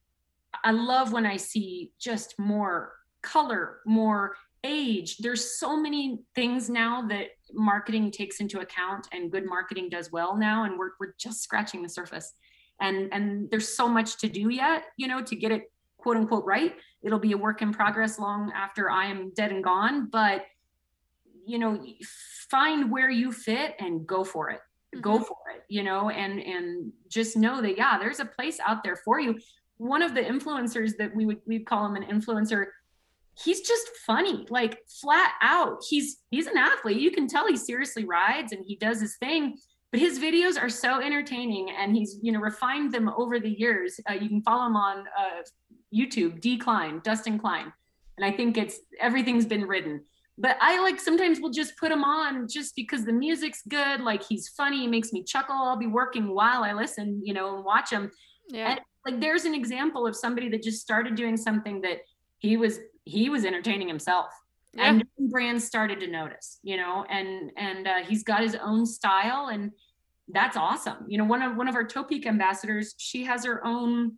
i 0.65 0.71
love 0.71 1.13
when 1.13 1.25
i 1.25 1.37
see 1.37 1.93
just 1.99 2.35
more 2.37 2.91
color 3.23 3.79
more 3.85 4.35
age. 4.63 5.17
There's 5.17 5.59
so 5.59 5.75
many 5.75 6.19
things 6.35 6.69
now 6.69 7.07
that 7.07 7.29
marketing 7.53 8.11
takes 8.11 8.39
into 8.39 8.59
account 8.59 9.07
and 9.11 9.31
good 9.31 9.45
marketing 9.45 9.89
does 9.89 10.11
well 10.11 10.37
now 10.37 10.65
and 10.65 10.77
we're, 10.77 10.91
we're 10.99 11.13
just 11.19 11.41
scratching 11.41 11.81
the 11.81 11.89
surface. 11.89 12.33
And 12.79 13.13
and 13.13 13.49
there's 13.51 13.75
so 13.75 13.87
much 13.87 14.17
to 14.19 14.27
do 14.27 14.49
yet 14.49 14.85
you 14.97 15.07
know 15.07 15.21
to 15.21 15.35
get 15.35 15.51
it 15.51 15.63
quote 16.01 16.17
unquote 16.17 16.45
right. 16.45 16.75
It'll 17.03 17.19
be 17.19 17.31
a 17.31 17.37
work 17.37 17.61
in 17.61 17.73
progress 17.73 18.19
long 18.19 18.51
after 18.55 18.89
I 18.89 19.05
am 19.05 19.31
dead 19.35 19.51
and 19.51 19.63
gone. 19.63 20.09
But 20.11 20.45
you 21.45 21.59
know, 21.59 21.83
find 22.49 22.91
where 22.91 23.09
you 23.09 23.31
fit 23.31 23.75
and 23.79 24.05
go 24.05 24.23
for 24.23 24.49
it. 24.49 24.59
Mm-hmm. 24.93 25.01
Go 25.01 25.19
for 25.19 25.37
it, 25.55 25.63
you 25.69 25.83
know, 25.83 26.09
and 26.09 26.39
and 26.39 26.91
just 27.09 27.37
know 27.37 27.61
that 27.61 27.77
yeah, 27.77 27.97
there's 27.97 28.19
a 28.19 28.25
place 28.25 28.59
out 28.65 28.83
there 28.83 28.97
for 28.97 29.19
you. 29.19 29.39
One 29.77 30.01
of 30.01 30.13
the 30.13 30.21
influencers 30.21 30.91
that 30.97 31.15
we 31.15 31.25
would 31.25 31.41
we'd 31.45 31.65
call 31.65 31.85
him 31.85 31.95
an 31.95 32.03
influencer 32.03 32.67
he's 33.43 33.61
just 33.61 33.87
funny 34.05 34.45
like 34.49 34.79
flat 34.87 35.31
out 35.41 35.77
he's 35.89 36.17
he's 36.31 36.47
an 36.47 36.57
athlete 36.57 36.99
you 36.99 37.11
can 37.11 37.27
tell 37.27 37.47
he 37.47 37.55
seriously 37.55 38.03
rides 38.03 38.51
and 38.51 38.65
he 38.67 38.75
does 38.75 38.99
his 38.99 39.15
thing 39.17 39.57
but 39.91 39.99
his 39.99 40.19
videos 40.19 40.61
are 40.61 40.69
so 40.69 41.01
entertaining 41.01 41.69
and 41.77 41.95
he's 41.95 42.17
you 42.21 42.31
know 42.31 42.39
refined 42.39 42.91
them 42.91 43.09
over 43.09 43.39
the 43.39 43.49
years 43.49 43.99
uh, 44.09 44.13
you 44.13 44.29
can 44.29 44.41
follow 44.41 44.65
him 44.65 44.75
on 44.75 44.99
uh, 45.19 45.41
YouTube, 45.93 46.41
Decline, 46.41 47.01
Dustin 47.03 47.37
Klein. 47.37 47.71
And 48.17 48.25
I 48.25 48.35
think 48.35 48.57
it's 48.57 48.79
everything's 48.99 49.45
been 49.45 49.65
written. 49.65 50.03
But 50.37 50.57
I 50.61 50.79
like 50.81 50.99
sometimes 50.99 51.39
will 51.39 51.51
just 51.51 51.77
put 51.77 51.91
him 51.91 52.03
on 52.03 52.47
just 52.47 52.75
because 52.75 53.05
the 53.05 53.13
music's 53.13 53.61
good. 53.67 54.01
Like 54.01 54.23
he's 54.23 54.49
funny, 54.49 54.81
he 54.81 54.87
makes 54.87 55.11
me 55.13 55.23
chuckle. 55.23 55.55
I'll 55.55 55.77
be 55.77 55.87
working 55.87 56.33
while 56.33 56.63
I 56.63 56.73
listen, 56.73 57.21
you 57.23 57.33
know, 57.33 57.55
and 57.55 57.65
watch 57.65 57.91
him. 57.91 58.11
Yeah. 58.49 58.71
And 58.71 58.81
like 59.05 59.19
there's 59.19 59.45
an 59.45 59.53
example 59.53 60.07
of 60.07 60.15
somebody 60.15 60.49
that 60.49 60.63
just 60.63 60.81
started 60.81 61.15
doing 61.15 61.37
something 61.37 61.81
that 61.81 61.99
he 62.39 62.57
was 62.57 62.79
he 63.05 63.29
was 63.29 63.45
entertaining 63.45 63.87
himself. 63.87 64.27
Yeah. 64.73 64.89
And 64.89 65.03
brands 65.29 65.65
started 65.65 65.99
to 65.99 66.07
notice, 66.07 66.59
you 66.63 66.77
know, 66.77 67.05
and 67.09 67.51
and 67.57 67.87
uh, 67.87 67.97
he's 68.07 68.23
got 68.23 68.41
his 68.41 68.55
own 68.55 68.85
style 68.85 69.47
and 69.47 69.71
that's 70.33 70.57
awesome. 70.57 71.05
You 71.07 71.17
know, 71.17 71.25
one 71.25 71.41
of 71.41 71.57
one 71.57 71.67
of 71.67 71.75
our 71.75 71.83
Topeak 71.83 72.25
ambassadors, 72.25 72.95
she 72.97 73.23
has 73.25 73.45
her 73.45 73.65
own 73.65 74.17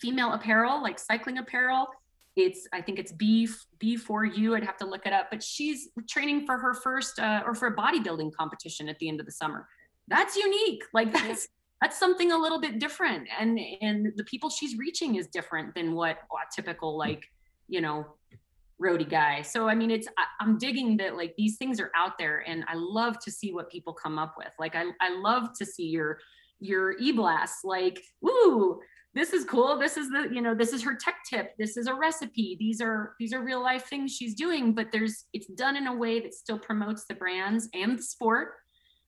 female 0.00 0.32
apparel, 0.32 0.82
like 0.82 0.98
cycling 0.98 1.38
apparel. 1.38 1.88
It's 2.36 2.68
I 2.72 2.80
think 2.80 2.98
it's 2.98 3.12
B 3.12 3.48
B 3.78 3.96
for 3.96 4.24
you. 4.24 4.54
I'd 4.54 4.64
have 4.64 4.76
to 4.78 4.86
look 4.86 5.06
it 5.06 5.12
up, 5.12 5.28
but 5.30 5.42
she's 5.42 5.88
training 6.08 6.46
for 6.46 6.58
her 6.58 6.74
first 6.74 7.18
uh, 7.18 7.42
or 7.44 7.54
for 7.54 7.68
a 7.68 7.76
bodybuilding 7.76 8.32
competition 8.32 8.88
at 8.88 8.98
the 8.98 9.08
end 9.08 9.20
of 9.20 9.26
the 9.26 9.32
summer. 9.32 9.66
That's 10.06 10.36
unique. 10.36 10.84
Like 10.92 11.12
that's 11.12 11.48
that's 11.82 11.98
something 11.98 12.32
a 12.32 12.38
little 12.38 12.60
bit 12.60 12.78
different, 12.78 13.28
and 13.38 13.58
and 13.80 14.12
the 14.16 14.24
people 14.24 14.50
she's 14.50 14.78
reaching 14.78 15.16
is 15.16 15.26
different 15.26 15.74
than 15.74 15.94
what 15.94 16.18
a 16.32 16.54
typical 16.54 16.96
like 16.96 17.24
you 17.68 17.80
know 17.80 18.06
roadie 18.82 19.08
guy. 19.08 19.42
So 19.42 19.68
I 19.68 19.74
mean, 19.74 19.90
it's 19.90 20.08
I, 20.16 20.24
am 20.42 20.58
digging 20.58 20.96
that 20.98 21.16
like 21.16 21.34
these 21.36 21.56
things 21.56 21.80
are 21.80 21.90
out 21.94 22.18
there, 22.18 22.44
and 22.46 22.64
I 22.68 22.74
love 22.74 23.18
to 23.20 23.30
see 23.30 23.52
what 23.52 23.70
people 23.70 23.92
come 23.92 24.18
up 24.18 24.34
with. 24.36 24.52
Like 24.58 24.74
I 24.74 24.84
I 25.00 25.18
love 25.18 25.52
to 25.58 25.66
see 25.66 25.86
your 25.86 26.18
your 26.60 26.98
e-blast 26.98 27.58
like 27.62 28.02
woo 28.20 28.80
this 29.14 29.32
is 29.32 29.44
cool 29.44 29.78
this 29.78 29.96
is 29.96 30.08
the 30.08 30.28
you 30.32 30.42
know 30.42 30.56
this 30.56 30.72
is 30.72 30.82
her 30.82 30.96
tech 30.96 31.14
tip 31.30 31.52
this 31.56 31.76
is 31.76 31.86
a 31.86 31.94
recipe 31.94 32.56
these 32.58 32.80
are 32.80 33.14
these 33.20 33.32
are 33.32 33.44
real 33.44 33.62
life 33.62 33.84
things 33.84 34.10
she's 34.10 34.34
doing 34.34 34.74
but 34.74 34.88
there's 34.90 35.26
it's 35.32 35.46
done 35.46 35.76
in 35.76 35.86
a 35.86 35.94
way 35.94 36.18
that 36.18 36.34
still 36.34 36.58
promotes 36.58 37.04
the 37.04 37.14
brands 37.14 37.68
and 37.74 37.96
the 37.96 38.02
sport 38.02 38.54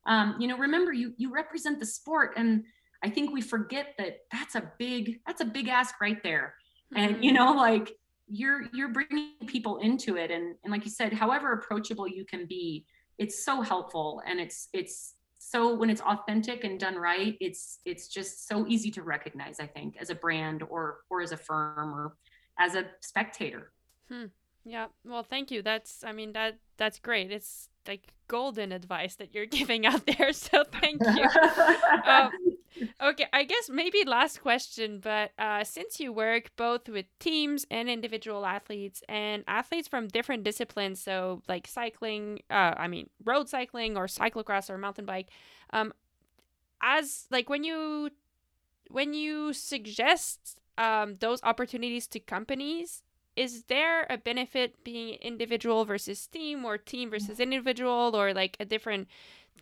um, 0.06 0.36
you 0.38 0.46
know 0.46 0.56
remember 0.56 0.92
you 0.92 1.12
you 1.16 1.32
represent 1.34 1.80
the 1.80 1.86
sport 1.86 2.34
and 2.36 2.62
I 3.02 3.10
think 3.10 3.32
we 3.32 3.40
forget 3.40 3.94
that 3.98 4.18
that's 4.30 4.54
a 4.54 4.70
big 4.78 5.20
that's 5.26 5.40
a 5.40 5.46
big 5.46 5.68
ask 5.68 6.00
right 6.00 6.22
there. 6.22 6.54
Mm-hmm. 6.94 7.14
And 7.14 7.24
you 7.24 7.32
know, 7.32 7.52
like 7.52 7.92
you're 8.30 8.62
you're 8.72 8.88
bringing 8.88 9.32
people 9.46 9.78
into 9.78 10.16
it. 10.16 10.30
And 10.30 10.54
and 10.64 10.70
like 10.72 10.84
you 10.84 10.90
said 10.90 11.12
however 11.12 11.52
approachable 11.52 12.08
you 12.08 12.24
can 12.24 12.46
be 12.46 12.86
it's 13.18 13.44
so 13.44 13.60
helpful. 13.60 14.22
And 14.26 14.40
it's 14.40 14.68
it's 14.72 15.14
so 15.38 15.74
when 15.74 15.90
it's 15.90 16.02
authentic 16.02 16.64
and 16.64 16.78
done 16.78 16.96
right 16.96 17.34
it's 17.40 17.78
it's 17.86 18.08
just 18.08 18.46
so 18.46 18.66
easy 18.66 18.90
to 18.90 19.02
recognize 19.02 19.58
i 19.58 19.66
think 19.66 19.96
as 19.98 20.10
a 20.10 20.14
brand 20.14 20.62
or 20.68 20.98
or 21.08 21.22
as 21.22 21.32
a 21.32 21.36
firm 21.36 21.94
or 21.94 22.14
as 22.58 22.74
a 22.74 22.84
spectator. 23.00 23.72
Hmm. 24.10 24.26
yeah. 24.64 24.88
Well 25.04 25.22
thank 25.22 25.50
you. 25.50 25.62
That's 25.62 26.04
i 26.04 26.12
mean 26.12 26.32
that 26.32 26.58
that's 26.76 26.98
great. 26.98 27.32
It's 27.32 27.68
like 27.88 28.12
golden 28.28 28.70
advice 28.72 29.16
that 29.16 29.34
you're 29.34 29.46
giving 29.58 29.86
out 29.86 30.06
there. 30.06 30.32
So 30.32 30.64
thank 30.64 31.02
you. 31.02 31.28
Um, 32.06 32.30
okay 33.02 33.26
i 33.32 33.44
guess 33.44 33.68
maybe 33.68 34.04
last 34.06 34.40
question 34.40 35.00
but 35.00 35.32
uh, 35.38 35.64
since 35.64 36.00
you 36.00 36.12
work 36.12 36.50
both 36.56 36.88
with 36.88 37.06
teams 37.18 37.66
and 37.70 37.88
individual 37.88 38.46
athletes 38.46 39.02
and 39.08 39.44
athletes 39.46 39.88
from 39.88 40.08
different 40.08 40.42
disciplines 40.42 41.00
so 41.00 41.42
like 41.48 41.66
cycling 41.66 42.40
uh, 42.50 42.74
i 42.76 42.86
mean 42.88 43.08
road 43.24 43.48
cycling 43.48 43.96
or 43.96 44.06
cyclocross 44.06 44.70
or 44.70 44.78
mountain 44.78 45.04
bike 45.04 45.28
um, 45.72 45.92
as 46.82 47.26
like 47.30 47.48
when 47.48 47.64
you 47.64 48.10
when 48.90 49.14
you 49.14 49.52
suggest 49.52 50.60
um, 50.78 51.16
those 51.20 51.40
opportunities 51.42 52.06
to 52.06 52.20
companies 52.20 53.02
is 53.36 53.64
there 53.64 54.06
a 54.10 54.18
benefit 54.18 54.82
being 54.84 55.14
individual 55.22 55.84
versus 55.84 56.26
team 56.26 56.64
or 56.64 56.76
team 56.76 57.10
versus 57.10 57.38
individual 57.40 58.14
or 58.14 58.34
like 58.34 58.56
a 58.58 58.64
different 58.64 59.08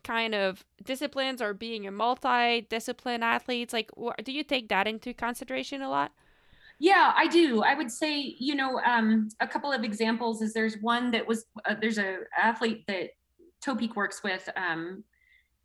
kind 0.02 0.34
of 0.34 0.64
disciplines 0.84 1.42
or 1.42 1.54
being 1.54 1.86
a 1.86 1.90
multi-discipline 1.90 3.22
athletes 3.22 3.72
like 3.72 3.90
do 4.24 4.32
you 4.32 4.42
take 4.42 4.68
that 4.68 4.86
into 4.86 5.12
consideration 5.12 5.82
a 5.82 5.88
lot 5.88 6.12
yeah 6.78 7.12
i 7.16 7.26
do 7.26 7.62
i 7.62 7.74
would 7.74 7.90
say 7.90 8.34
you 8.38 8.54
know 8.54 8.80
um, 8.80 9.28
a 9.40 9.46
couple 9.46 9.72
of 9.72 9.84
examples 9.84 10.42
is 10.42 10.52
there's 10.52 10.76
one 10.80 11.10
that 11.10 11.26
was 11.26 11.46
uh, 11.64 11.74
there's 11.80 11.98
a 11.98 12.18
athlete 12.36 12.84
that 12.86 13.10
topeak 13.64 13.96
works 13.96 14.22
with 14.22 14.48
um, 14.56 15.02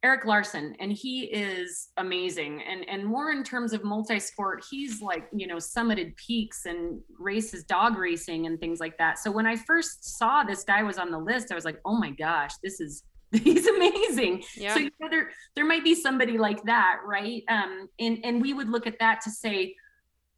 Eric 0.04 0.26
Larsen, 0.26 0.76
and 0.82 0.92
he 0.92 1.24
is 1.24 1.90
amazing. 1.96 2.62
And 2.64 2.88
and 2.90 3.06
more 3.06 3.32
in 3.32 3.42
terms 3.42 3.72
of 3.72 3.86
multi-sport, 3.86 4.64
he's 4.70 5.02
like 5.02 5.30
you 5.34 5.48
know 5.48 5.56
summited 5.56 6.16
peaks 6.18 6.66
and 6.66 7.00
races 7.18 7.64
dog 7.64 7.98
racing 7.98 8.46
and 8.46 8.60
things 8.60 8.82
like 8.82 8.98
that. 8.98 9.18
So 9.18 9.32
when 9.32 9.48
I 9.48 9.56
first 9.56 10.18
saw 10.18 10.44
this 10.44 10.66
guy 10.66 10.84
was 10.84 10.98
on 10.98 11.10
the 11.10 11.18
list, 11.18 11.52
I 11.52 11.56
was 11.56 11.64
like, 11.64 11.80
oh 11.86 11.98
my 11.98 12.12
gosh, 12.12 12.52
this 12.62 12.82
is 12.82 13.04
he's 13.44 13.66
amazing. 13.66 14.44
Yeah. 14.56 14.74
So 14.74 14.80
you 14.82 14.92
know, 15.00 15.10
there 15.10 15.32
there 15.56 15.66
might 15.66 15.84
be 15.84 15.96
somebody 15.96 16.38
like 16.38 16.64
that, 16.66 17.00
right? 17.06 17.44
Um, 17.50 17.88
and 18.00 18.20
and 18.24 18.42
we 18.42 18.54
would 18.54 18.70
look 18.70 18.86
at 18.86 19.00
that 19.00 19.22
to 19.22 19.32
say 19.32 19.76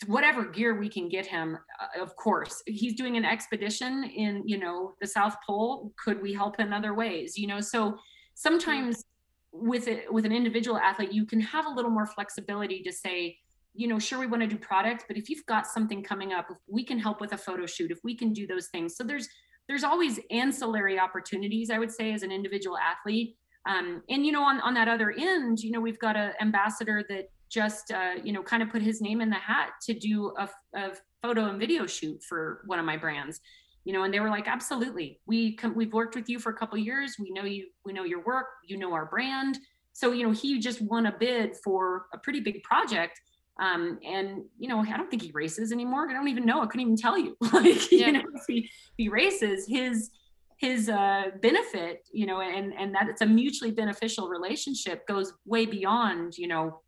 whatever 0.07 0.45
gear 0.45 0.77
we 0.77 0.89
can 0.89 1.07
get 1.07 1.25
him 1.25 1.57
uh, 1.79 2.03
of 2.03 2.13
course 2.17 2.61
he's 2.65 2.95
doing 2.95 3.15
an 3.15 3.23
expedition 3.23 4.03
in 4.03 4.43
you 4.45 4.57
know 4.57 4.93
the 4.99 5.07
south 5.07 5.37
pole 5.47 5.93
could 5.97 6.21
we 6.21 6.33
help 6.33 6.59
in 6.59 6.73
other 6.73 6.93
ways 6.93 7.37
you 7.37 7.47
know 7.47 7.61
so 7.61 7.97
sometimes 8.33 9.05
with 9.53 9.87
it 9.87 10.11
with 10.11 10.25
an 10.25 10.33
individual 10.33 10.77
athlete 10.77 11.13
you 11.13 11.25
can 11.25 11.39
have 11.39 11.65
a 11.65 11.69
little 11.69 11.89
more 11.89 12.05
flexibility 12.05 12.83
to 12.83 12.91
say 12.91 13.37
you 13.73 13.87
know 13.87 13.97
sure 13.97 14.19
we 14.19 14.27
want 14.27 14.43
to 14.43 14.47
do 14.47 14.57
product 14.57 15.05
but 15.07 15.15
if 15.15 15.29
you've 15.29 15.45
got 15.45 15.65
something 15.65 16.03
coming 16.03 16.33
up 16.33 16.47
if 16.51 16.57
we 16.67 16.83
can 16.83 16.99
help 16.99 17.21
with 17.21 17.31
a 17.31 17.37
photo 17.37 17.65
shoot 17.65 17.89
if 17.89 17.99
we 18.03 18.13
can 18.13 18.33
do 18.33 18.45
those 18.45 18.67
things 18.67 18.97
so 18.97 19.03
there's 19.03 19.29
there's 19.67 19.83
always 19.83 20.19
ancillary 20.31 20.99
opportunities 20.99 21.69
i 21.69 21.79
would 21.79 21.91
say 21.91 22.13
as 22.13 22.23
an 22.23 22.31
individual 22.31 22.77
athlete. 22.77 23.35
Um, 23.67 24.03
and 24.09 24.25
you 24.25 24.31
know 24.31 24.43
on, 24.43 24.61
on 24.61 24.73
that 24.75 24.87
other 24.87 25.11
end 25.11 25.59
you 25.59 25.71
know 25.71 25.81
we've 25.81 25.99
got 25.99 26.15
an 26.15 26.33
ambassador 26.39 27.03
that 27.09 27.29
just 27.49 27.91
uh, 27.91 28.15
you 28.23 28.33
know 28.33 28.43
kind 28.43 28.63
of 28.63 28.69
put 28.69 28.81
his 28.81 29.01
name 29.01 29.21
in 29.21 29.29
the 29.29 29.35
hat 29.35 29.69
to 29.83 29.93
do 29.93 30.33
a, 30.37 30.49
a 30.75 30.91
photo 31.21 31.45
and 31.49 31.59
video 31.59 31.85
shoot 31.85 32.21
for 32.23 32.61
one 32.65 32.79
of 32.79 32.85
my 32.85 32.97
brands. 32.97 33.39
You 33.83 33.93
know 33.93 34.03
and 34.03 34.13
they 34.13 34.19
were 34.19 34.29
like 34.29 34.47
absolutely. 34.47 35.19
We 35.25 35.55
come 35.55 35.75
we've 35.75 35.93
worked 35.93 36.15
with 36.15 36.27
you 36.27 36.39
for 36.39 36.51
a 36.51 36.57
couple 36.57 36.77
years. 36.77 37.15
We 37.19 37.31
know 37.31 37.43
you 37.43 37.67
we 37.85 37.93
know 37.93 38.03
your 38.03 38.23
work. 38.23 38.47
You 38.67 38.77
know 38.77 38.93
our 38.93 39.05
brand. 39.05 39.57
So 39.93 40.11
you 40.11 40.23
know 40.23 40.31
he 40.31 40.59
just 40.59 40.81
won 40.81 41.05
a 41.05 41.15
bid 41.17 41.55
for 41.63 42.07
a 42.13 42.17
pretty 42.17 42.39
big 42.39 42.63
project 42.63 43.21
um, 43.59 43.99
and 44.05 44.43
you 44.57 44.67
know 44.67 44.79
i 44.79 44.97
don't 44.97 45.09
think 45.09 45.21
he 45.21 45.31
races 45.31 45.71
anymore 45.71 46.09
i 46.09 46.13
don't 46.13 46.27
even 46.27 46.45
know 46.45 46.61
i 46.61 46.65
couldn't 46.65 46.81
even 46.81 46.97
tell 46.97 47.17
you 47.17 47.35
like 47.53 47.91
yeah. 47.91 48.07
you 48.07 48.11
know 48.13 48.23
if 48.33 48.43
he, 48.47 48.59
if 48.59 48.93
he 48.97 49.09
races 49.09 49.65
his 49.67 50.11
his 50.57 50.87
uh, 50.89 51.25
benefit 51.41 52.07
you 52.13 52.25
know 52.25 52.41
and 52.41 52.73
and 52.73 52.93
that 52.95 53.07
it's 53.09 53.21
a 53.21 53.25
mutually 53.25 53.71
beneficial 53.71 54.29
relationship 54.29 55.05
goes 55.07 55.33
way 55.45 55.65
beyond 55.65 56.37
you 56.37 56.47
know 56.47 56.81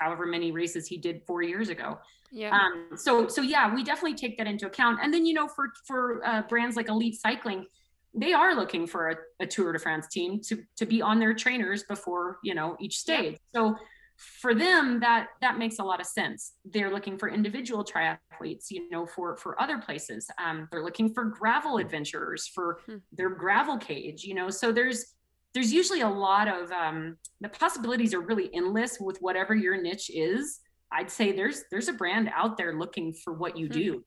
however 0.00 0.26
many 0.26 0.50
races 0.50 0.86
he 0.86 0.96
did 0.96 1.22
four 1.26 1.42
years 1.42 1.68
ago 1.68 1.98
yeah. 2.30 2.54
Um, 2.54 2.96
so 2.96 3.28
so 3.28 3.42
yeah, 3.42 3.74
we 3.74 3.82
definitely 3.82 4.14
take 4.14 4.36
that 4.38 4.46
into 4.46 4.66
account. 4.66 5.00
And 5.02 5.12
then 5.12 5.24
you 5.24 5.34
know, 5.34 5.48
for 5.48 5.72
for 5.86 6.26
uh, 6.26 6.42
brands 6.42 6.76
like 6.76 6.88
Elite 6.88 7.18
Cycling, 7.20 7.66
they 8.14 8.32
are 8.32 8.54
looking 8.54 8.86
for 8.86 9.10
a, 9.10 9.16
a, 9.40 9.46
Tour 9.46 9.72
de 9.72 9.78
France 9.78 10.08
team 10.08 10.40
to 10.48 10.62
to 10.76 10.86
be 10.86 11.00
on 11.00 11.18
their 11.18 11.34
trainers 11.34 11.84
before 11.84 12.38
you 12.42 12.54
know 12.54 12.76
each 12.80 12.98
stage. 12.98 13.38
Yeah. 13.54 13.60
So 13.60 13.76
for 14.18 14.54
them, 14.54 15.00
that 15.00 15.28
that 15.40 15.58
makes 15.58 15.78
a 15.78 15.84
lot 15.84 16.00
of 16.00 16.06
sense. 16.06 16.52
They're 16.64 16.90
looking 16.90 17.16
for 17.16 17.28
individual 17.28 17.84
triathletes, 17.84 18.70
you 18.70 18.90
know, 18.90 19.06
for 19.06 19.36
for 19.36 19.60
other 19.60 19.78
places. 19.78 20.28
Um, 20.44 20.68
they're 20.70 20.84
looking 20.84 21.14
for 21.14 21.24
gravel 21.24 21.78
adventurers 21.78 22.46
for 22.48 22.80
hmm. 22.86 22.96
their 23.12 23.30
gravel 23.30 23.78
cage, 23.78 24.24
you 24.24 24.34
know. 24.34 24.50
So 24.50 24.72
there's 24.72 25.14
there's 25.54 25.72
usually 25.72 26.02
a 26.02 26.08
lot 26.08 26.48
of 26.48 26.70
um, 26.72 27.16
the 27.40 27.48
possibilities 27.48 28.12
are 28.12 28.20
really 28.20 28.50
endless 28.52 28.98
with 29.00 29.18
whatever 29.20 29.54
your 29.54 29.80
niche 29.80 30.10
is 30.12 30.60
I'd 30.90 31.10
say 31.10 31.32
there's 31.32 31.64
there's 31.70 31.88
a 31.88 31.92
brand 31.92 32.30
out 32.34 32.56
there 32.56 32.78
looking 32.78 33.12
for 33.12 33.32
what 33.32 33.56
you 33.56 33.68
mm-hmm. 33.68 33.78
do. 33.78 34.04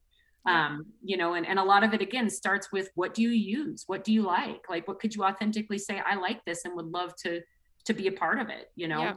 Um, 0.47 0.87
you 1.03 1.17
know, 1.17 1.35
and, 1.35 1.45
and 1.45 1.59
a 1.59 1.63
lot 1.63 1.83
of 1.83 1.93
it 1.93 2.01
again 2.01 2.27
starts 2.27 2.71
with 2.71 2.89
what 2.95 3.13
do 3.13 3.21
you 3.21 3.29
use? 3.29 3.83
What 3.85 4.03
do 4.03 4.11
you 4.11 4.23
like? 4.23 4.61
Like 4.67 4.87
what 4.87 4.99
could 4.99 5.13
you 5.13 5.23
authentically 5.23 5.77
say, 5.77 6.01
I 6.03 6.15
like 6.15 6.43
this 6.45 6.65
and 6.65 6.75
would 6.75 6.87
love 6.87 7.13
to 7.23 7.41
to 7.85 7.93
be 7.93 8.07
a 8.07 8.11
part 8.11 8.39
of 8.39 8.49
it, 8.49 8.71
you 8.75 8.87
know? 8.87 9.01
Yeah. 9.01 9.13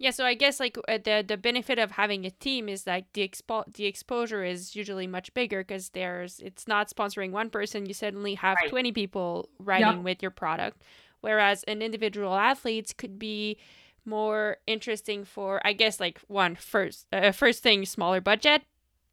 Yeah, 0.00 0.12
so 0.12 0.24
I 0.24 0.32
guess 0.32 0.58
like 0.58 0.78
uh, 0.88 0.96
the 1.04 1.22
the 1.26 1.36
benefit 1.36 1.78
of 1.78 1.90
having 1.90 2.24
a 2.24 2.30
team 2.30 2.70
is 2.70 2.86
like 2.86 3.12
the 3.12 3.28
expo- 3.28 3.70
the 3.74 3.84
exposure 3.84 4.42
is 4.42 4.74
usually 4.74 5.06
much 5.06 5.34
bigger 5.34 5.58
because 5.58 5.90
there's 5.90 6.40
it's 6.40 6.66
not 6.66 6.88
sponsoring 6.88 7.32
one 7.32 7.50
person. 7.50 7.84
You 7.84 7.92
suddenly 7.92 8.34
have 8.36 8.56
right. 8.62 8.70
twenty 8.70 8.92
people 8.92 9.50
riding 9.58 9.98
yep. 9.98 10.02
with 10.02 10.22
your 10.22 10.30
product, 10.30 10.80
whereas 11.20 11.64
an 11.64 11.82
individual 11.82 12.34
athletes 12.34 12.94
could 12.94 13.18
be 13.18 13.58
more 14.06 14.56
interesting 14.66 15.22
for 15.26 15.60
I 15.66 15.74
guess 15.74 16.00
like 16.00 16.18
one 16.28 16.54
first 16.54 17.06
uh, 17.12 17.32
first 17.32 17.62
thing 17.62 17.84
smaller 17.84 18.22
budget. 18.22 18.62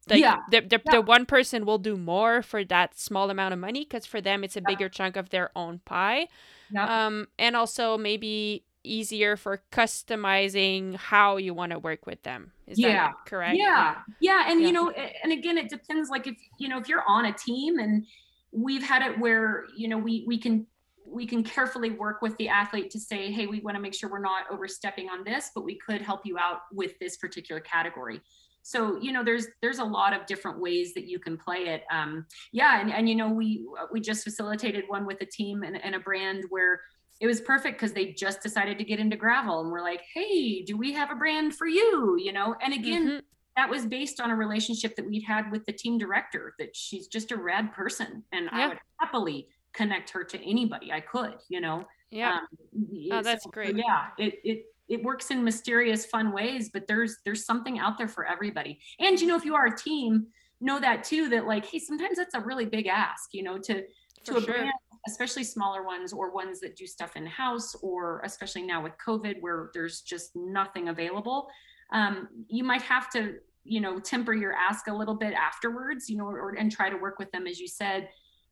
Like 0.08 0.20
yeah. 0.20 0.38
The, 0.50 0.62
the, 0.62 0.80
yeah. 0.86 0.92
the 0.92 1.00
one 1.02 1.26
person 1.26 1.66
will 1.66 1.76
do 1.76 1.98
more 1.98 2.40
for 2.40 2.64
that 2.64 2.98
small 2.98 3.28
amount 3.28 3.52
of 3.52 3.60
money 3.60 3.84
because 3.84 4.06
for 4.06 4.22
them 4.22 4.42
it's 4.42 4.56
a 4.56 4.60
yeah. 4.60 4.68
bigger 4.68 4.88
chunk 4.88 5.16
of 5.16 5.28
their 5.28 5.50
own 5.54 5.80
pie. 5.84 6.28
Yeah. 6.70 7.06
Um, 7.06 7.28
and 7.38 7.54
also 7.54 7.98
maybe 7.98 8.64
easier 8.88 9.36
for 9.36 9.62
customizing 9.70 10.96
how 10.96 11.36
you 11.36 11.54
want 11.54 11.72
to 11.72 11.78
work 11.78 12.06
with 12.06 12.22
them. 12.22 12.52
Is 12.66 12.78
yeah. 12.78 13.12
correct? 13.26 13.56
Yeah. 13.56 13.96
Yeah. 14.20 14.50
And, 14.50 14.62
you 14.62 14.72
know, 14.72 14.90
and 14.90 15.32
again, 15.32 15.58
it 15.58 15.68
depends 15.68 16.10
like 16.10 16.26
if, 16.26 16.36
you 16.58 16.68
know, 16.68 16.78
if 16.78 16.88
you're 16.88 17.04
on 17.06 17.26
a 17.26 17.32
team 17.32 17.78
and 17.78 18.06
we've 18.52 18.82
had 18.82 19.02
it 19.02 19.18
where, 19.18 19.64
you 19.76 19.88
know, 19.88 19.98
we, 19.98 20.24
we 20.26 20.38
can 20.38 20.66
we 21.10 21.26
can 21.26 21.42
carefully 21.42 21.90
work 21.90 22.20
with 22.20 22.36
the 22.36 22.48
athlete 22.48 22.90
to 22.90 23.00
say, 23.00 23.32
hey, 23.32 23.46
we 23.46 23.60
want 23.60 23.74
to 23.74 23.80
make 23.80 23.94
sure 23.94 24.10
we're 24.10 24.18
not 24.18 24.44
overstepping 24.50 25.08
on 25.08 25.24
this, 25.24 25.50
but 25.54 25.64
we 25.64 25.78
could 25.78 26.02
help 26.02 26.20
you 26.24 26.38
out 26.38 26.60
with 26.72 26.98
this 26.98 27.16
particular 27.16 27.60
category. 27.60 28.20
So 28.62 29.00
you 29.00 29.12
know, 29.12 29.24
there's 29.24 29.46
there's 29.62 29.78
a 29.78 29.84
lot 29.84 30.12
of 30.12 30.26
different 30.26 30.60
ways 30.60 30.92
that 30.92 31.04
you 31.04 31.18
can 31.18 31.38
play 31.38 31.68
it. 31.68 31.84
Um, 31.90 32.26
yeah, 32.52 32.80
and 32.80 32.92
and 32.92 33.08
you 33.08 33.14
know, 33.14 33.30
we 33.30 33.66
we 33.90 34.00
just 34.00 34.22
facilitated 34.24 34.84
one 34.88 35.06
with 35.06 35.22
a 35.22 35.26
team 35.26 35.62
and, 35.62 35.82
and 35.82 35.94
a 35.94 36.00
brand 36.00 36.44
where 36.50 36.80
it 37.20 37.26
was 37.26 37.40
perfect 37.40 37.78
because 37.78 37.92
they 37.92 38.12
just 38.12 38.42
decided 38.42 38.78
to 38.78 38.84
get 38.84 38.98
into 39.00 39.16
gravel, 39.16 39.60
and 39.60 39.70
we're 39.70 39.82
like, 39.82 40.02
hey, 40.14 40.62
do 40.62 40.76
we 40.76 40.92
have 40.92 41.10
a 41.10 41.14
brand 41.14 41.54
for 41.54 41.66
you? 41.66 42.16
You 42.18 42.32
know, 42.32 42.54
and 42.62 42.72
again. 42.72 43.06
Mm-hmm 43.06 43.18
that 43.56 43.68
was 43.68 43.84
based 43.84 44.20
on 44.20 44.30
a 44.30 44.36
relationship 44.36 44.94
that 44.94 45.04
we'd 45.04 45.24
had 45.24 45.50
with 45.50 45.66
the 45.66 45.72
team 45.72 45.98
director 45.98 46.54
that 46.60 46.76
she's 46.76 47.08
just 47.08 47.32
a 47.32 47.36
rad 47.36 47.72
person 47.72 48.22
and 48.30 48.44
yeah. 48.44 48.50
i 48.52 48.68
would 48.68 48.78
happily 49.00 49.48
connect 49.72 50.10
her 50.10 50.24
to 50.24 50.38
anybody 50.48 50.92
I 50.92 51.00
could, 51.00 51.34
you 51.48 51.60
know? 51.60 51.84
Yeah. 52.10 52.38
Um, 52.38 52.88
oh, 53.12 53.22
that's 53.22 53.44
so, 53.44 53.50
great. 53.50 53.76
yeah. 53.76 54.06
It, 54.18 54.40
it, 54.42 54.64
it 54.88 55.04
works 55.04 55.30
in 55.30 55.44
mysterious, 55.44 56.06
fun 56.06 56.32
ways, 56.32 56.70
but 56.72 56.86
there's, 56.88 57.18
there's 57.24 57.44
something 57.44 57.78
out 57.78 57.98
there 57.98 58.08
for 58.08 58.26
everybody. 58.26 58.80
And, 58.98 59.20
you 59.20 59.26
know, 59.26 59.36
if 59.36 59.44
you 59.44 59.54
are 59.54 59.66
a 59.66 59.76
team, 59.76 60.26
know 60.60 60.80
that 60.80 61.04
too, 61.04 61.28
that 61.28 61.46
like, 61.46 61.66
Hey, 61.66 61.78
sometimes 61.78 62.16
that's 62.16 62.34
a 62.34 62.40
really 62.40 62.66
big 62.66 62.86
ask, 62.86 63.32
you 63.32 63.42
know, 63.42 63.58
to, 63.58 63.82
to 64.24 64.32
for 64.32 64.38
a 64.38 64.40
sure. 64.40 64.54
brand, 64.54 64.72
especially 65.06 65.44
smaller 65.44 65.84
ones 65.84 66.12
or 66.12 66.30
ones 66.32 66.60
that 66.60 66.76
do 66.76 66.86
stuff 66.86 67.16
in 67.16 67.26
house, 67.26 67.74
or 67.76 68.20
especially 68.24 68.62
now 68.62 68.82
with 68.82 68.92
COVID 69.04 69.40
where 69.40 69.70
there's 69.74 70.00
just 70.00 70.34
nothing 70.34 70.88
available. 70.88 71.48
Um, 71.92 72.28
you 72.48 72.64
might 72.64 72.82
have 72.82 73.10
to, 73.10 73.36
you 73.64 73.80
know, 73.80 73.98
temper 73.98 74.34
your 74.34 74.52
ask 74.52 74.88
a 74.88 74.94
little 74.94 75.14
bit 75.14 75.34
afterwards, 75.34 76.08
you 76.08 76.16
know, 76.16 76.26
or, 76.26 76.50
and 76.58 76.70
try 76.70 76.90
to 76.90 76.96
work 76.96 77.18
with 77.18 77.30
them, 77.32 77.46
as 77.46 77.58
you 77.60 77.68
said, 77.68 78.08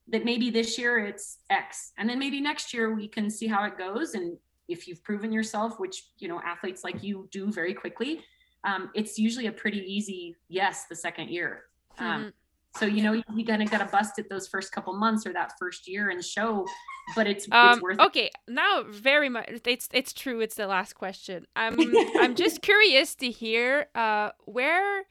that 0.08 0.24
maybe 0.24 0.50
this 0.50 0.78
year 0.78 0.98
it's 0.98 1.38
X, 1.50 1.92
and 1.98 2.08
then 2.08 2.18
maybe 2.18 2.40
next 2.40 2.72
year 2.72 2.94
we 2.94 3.08
can 3.08 3.28
see 3.28 3.46
how 3.46 3.64
it 3.64 3.76
goes. 3.76 4.14
And 4.14 4.38
if 4.68 4.86
you've 4.86 5.02
proven 5.02 5.32
yourself, 5.32 5.80
which 5.80 6.04
you 6.18 6.28
know 6.28 6.40
athletes 6.44 6.84
like 6.84 7.02
you 7.02 7.28
do 7.32 7.50
very 7.52 7.74
quickly, 7.74 8.22
um, 8.64 8.90
it's 8.94 9.18
usually 9.18 9.46
a 9.46 9.52
pretty 9.52 9.80
easy 9.80 10.36
yes 10.48 10.86
the 10.88 10.96
second 10.96 11.28
year. 11.28 11.64
Um, 11.98 12.06
Mhm. 12.06 12.32
So 12.78 12.86
you 12.86 13.02
know 13.02 13.12
you, 13.12 13.22
you 13.34 13.44
kind 13.44 13.62
of 13.62 13.70
got 13.70 13.78
to 13.78 13.86
bust 13.86 14.18
it 14.18 14.28
those 14.28 14.48
first 14.48 14.72
couple 14.72 14.92
months 14.94 15.26
or 15.26 15.32
that 15.32 15.52
first 15.58 15.88
year 15.88 16.10
and 16.10 16.24
show, 16.24 16.66
but 17.14 17.26
it's, 17.26 17.48
it's 17.62 17.80
Um, 17.80 17.80
worth 17.80 18.00
it. 18.00 18.00
okay, 18.06 18.30
now 18.48 18.84
very 18.88 19.28
much. 19.28 19.46
It's 19.64 19.88
it's 19.92 20.12
true. 20.12 20.40
It's 20.40 20.56
the 20.56 20.66
last 20.66 20.94
question. 20.94 21.46
I'm 21.54 22.00
I'm 22.18 22.34
just 22.34 22.62
curious 22.62 23.14
to 23.16 23.30
hear. 23.30 23.88
Uh, 23.94 24.30
where 24.44 25.04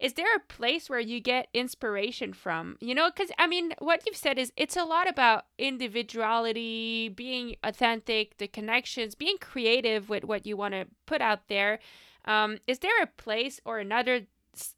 is 0.00 0.14
there 0.14 0.34
a 0.36 0.40
place 0.40 0.90
where 0.90 1.00
you 1.00 1.20
get 1.20 1.48
inspiration 1.54 2.32
from? 2.32 2.76
You 2.80 2.94
know, 2.94 3.10
because 3.10 3.30
I 3.38 3.46
mean, 3.46 3.74
what 3.78 4.02
you've 4.06 4.16
said 4.16 4.38
is 4.38 4.52
it's 4.56 4.76
a 4.76 4.84
lot 4.84 5.08
about 5.08 5.44
individuality, 5.58 7.08
being 7.10 7.56
authentic, 7.62 8.38
the 8.38 8.48
connections, 8.48 9.14
being 9.14 9.36
creative 9.40 10.08
with 10.08 10.24
what 10.24 10.46
you 10.46 10.56
want 10.56 10.74
to 10.74 10.86
put 11.06 11.20
out 11.20 11.48
there. 11.48 11.78
Um, 12.26 12.58
is 12.66 12.78
there 12.80 13.02
a 13.02 13.06
place 13.06 13.60
or 13.64 13.78
another 13.78 14.22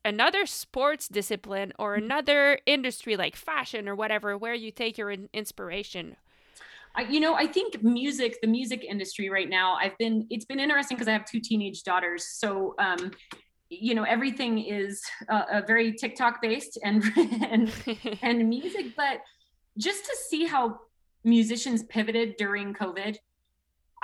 another 0.04 0.46
sports 0.46 1.08
discipline 1.08 1.72
or 1.78 1.94
another 1.94 2.58
industry 2.66 3.16
like 3.16 3.36
fashion 3.36 3.88
or 3.88 3.94
whatever 3.94 4.36
where 4.36 4.54
you 4.54 4.70
take 4.70 4.98
your 4.98 5.10
in- 5.10 5.28
inspiration? 5.32 6.16
I, 6.94 7.02
you 7.02 7.20
know, 7.20 7.34
I 7.34 7.46
think 7.46 7.82
music, 7.82 8.40
the 8.40 8.46
music 8.46 8.84
industry 8.84 9.28
right 9.28 9.48
now, 9.48 9.76
I've 9.80 9.96
been, 9.98 10.26
it's 10.30 10.46
been 10.46 10.60
interesting 10.60 10.96
because 10.96 11.08
I 11.08 11.12
have 11.12 11.26
two 11.26 11.40
teenage 11.40 11.82
daughters. 11.82 12.26
So, 12.26 12.74
um, 12.78 13.10
you 13.68 13.94
know, 13.94 14.04
everything 14.04 14.64
is 14.64 15.02
uh, 15.28 15.42
uh, 15.52 15.62
very 15.66 15.92
TikTok 15.92 16.40
based 16.40 16.78
and, 16.82 17.04
and, 17.50 17.70
and 18.22 18.48
music, 18.48 18.96
but 18.96 19.20
just 19.76 20.04
to 20.06 20.16
see 20.28 20.46
how 20.46 20.78
musicians 21.24 21.82
pivoted 21.84 22.36
during 22.38 22.72
COVID, 22.72 23.16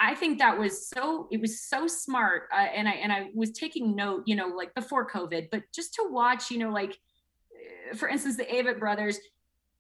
I 0.03 0.17
think 0.17 0.39
that 0.41 0.59
was 0.59 0.89
so, 0.89 1.29
it 1.31 1.41
was 1.41 1.63
so 1.63 1.87
smart. 1.87 2.49
Uh, 2.53 2.57
and 2.75 2.89
I, 2.89 2.93
and 2.93 3.13
I 3.13 3.29
was 3.35 3.53
taking 3.53 3.95
note, 3.95 4.25
you 4.27 4.35
know, 4.35 4.49
like 4.49 4.75
before 4.75 5.09
COVID, 5.09 5.49
but 5.53 5.63
just 5.73 5.95
to 5.95 6.09
watch, 6.11 6.51
you 6.51 6.59
know, 6.59 6.71
like, 6.71 6.99
uh, 7.91 7.97
for 7.97 8.09
instance, 8.09 8.37
the 8.37 8.45
Avett 8.45 8.81
brothers, 8.81 9.21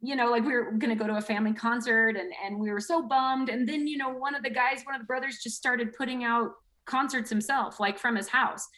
you 0.00 0.14
know, 0.14 0.30
like 0.30 0.44
we 0.44 0.52
were 0.52 0.70
going 0.72 0.96
to 0.96 1.00
go 1.00 1.08
to 1.08 1.16
a 1.16 1.20
family 1.20 1.52
concert 1.52 2.16
and, 2.16 2.32
and 2.44 2.56
we 2.56 2.70
were 2.70 2.80
so 2.80 3.02
bummed. 3.02 3.48
And 3.48 3.68
then, 3.68 3.88
you 3.88 3.98
know, 3.98 4.10
one 4.10 4.36
of 4.36 4.44
the 4.44 4.50
guys, 4.50 4.82
one 4.84 4.94
of 4.94 5.00
the 5.00 5.06
brothers 5.06 5.40
just 5.42 5.56
started 5.56 5.92
putting 5.92 6.22
out 6.22 6.52
concerts 6.86 7.28
himself, 7.28 7.80
like 7.80 7.98
from 7.98 8.14
his 8.14 8.28
house. 8.28 8.68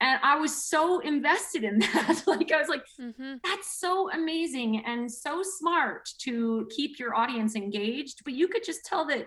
And 0.00 0.18
I 0.24 0.36
was 0.36 0.64
so 0.68 0.98
invested 0.98 1.62
in 1.62 1.78
that. 1.80 2.24
like, 2.26 2.50
I 2.50 2.58
was 2.58 2.68
like, 2.68 2.84
hmm 2.98 3.34
that's 3.44 3.78
so 3.78 4.10
amazing 4.10 4.82
and 4.84 5.10
so 5.10 5.42
smart 5.42 6.08
to 6.18 6.68
keep 6.74 6.98
your 6.98 7.14
audience 7.14 7.54
engaged. 7.54 8.22
But 8.24 8.34
you 8.34 8.48
could 8.48 8.64
just 8.64 8.84
tell 8.84 9.06
that, 9.06 9.26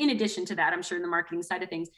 in 0.00 0.10
addition 0.10 0.44
to 0.46 0.54
that, 0.56 0.72
I'm 0.72 0.82
sure 0.82 0.96
in 0.96 1.02
the 1.02 1.08
marketing 1.08 1.42
side 1.42 1.62
of 1.62 1.68
things, 1.68 1.88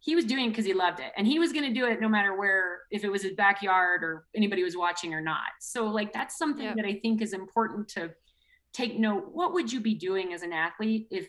he 0.00 0.16
was 0.16 0.24
doing 0.24 0.48
because 0.48 0.64
he 0.64 0.74
loved 0.74 0.98
it. 0.98 1.12
And 1.16 1.26
he 1.26 1.38
was 1.38 1.52
going 1.52 1.72
to 1.72 1.80
do 1.80 1.86
it 1.86 2.00
no 2.00 2.08
matter 2.08 2.36
where 2.36 2.80
if 2.90 3.04
it 3.04 3.08
was 3.08 3.22
his 3.22 3.32
backyard 3.34 4.02
or 4.02 4.26
anybody 4.34 4.64
was 4.64 4.76
watching 4.76 5.14
or 5.14 5.20
not. 5.20 5.50
So 5.60 5.84
like 5.86 6.12
that's 6.12 6.36
something 6.36 6.64
Yep. 6.66 6.76
that 6.76 6.84
i 6.86 6.94
think 7.02 7.22
is 7.22 7.32
important 7.32 7.88
to 7.90 8.10
take 8.72 8.98
note. 8.98 9.28
What 9.32 9.52
would 9.52 9.72
you 9.72 9.80
be 9.80 9.94
doing 9.94 10.32
as 10.32 10.42
an 10.42 10.52
athlete 10.52 11.06
if 11.10 11.28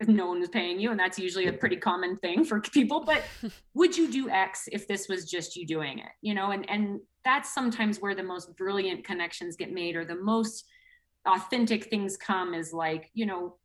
if 0.00 0.08
no 0.08 0.26
one 0.26 0.40
was 0.40 0.48
paying 0.48 0.78
you? 0.80 0.90
And 0.90 1.00
that's 1.00 1.18
usually 1.18 1.46
a 1.48 1.52
pretty 1.52 1.76
common 1.76 2.16
thing 2.16 2.44
for 2.44 2.60
people 2.60 3.04
but 3.04 3.22
would 3.74 3.96
you 3.96 4.10
do 4.10 4.30
x 4.30 4.66
if 4.72 4.88
this 4.88 5.08
was 5.08 5.30
just 5.30 5.54
you 5.56 5.66
doing 5.66 5.98
it 5.98 6.12
you 6.22 6.32
know? 6.32 6.52
And 6.52 6.68
and 6.70 7.00
that's 7.22 7.52
sometimes 7.52 8.00
where 8.00 8.14
the 8.14 8.22
most 8.22 8.56
brilliant 8.56 9.04
connections 9.04 9.56
get 9.56 9.72
made 9.72 9.94
or 9.94 10.04
the 10.06 10.14
most 10.34 10.64
authentic 11.26 11.90
things 11.90 12.16
come 12.16 12.54
is 12.54 12.72
like 12.72 13.10
you 13.12 13.26
know 13.26 13.56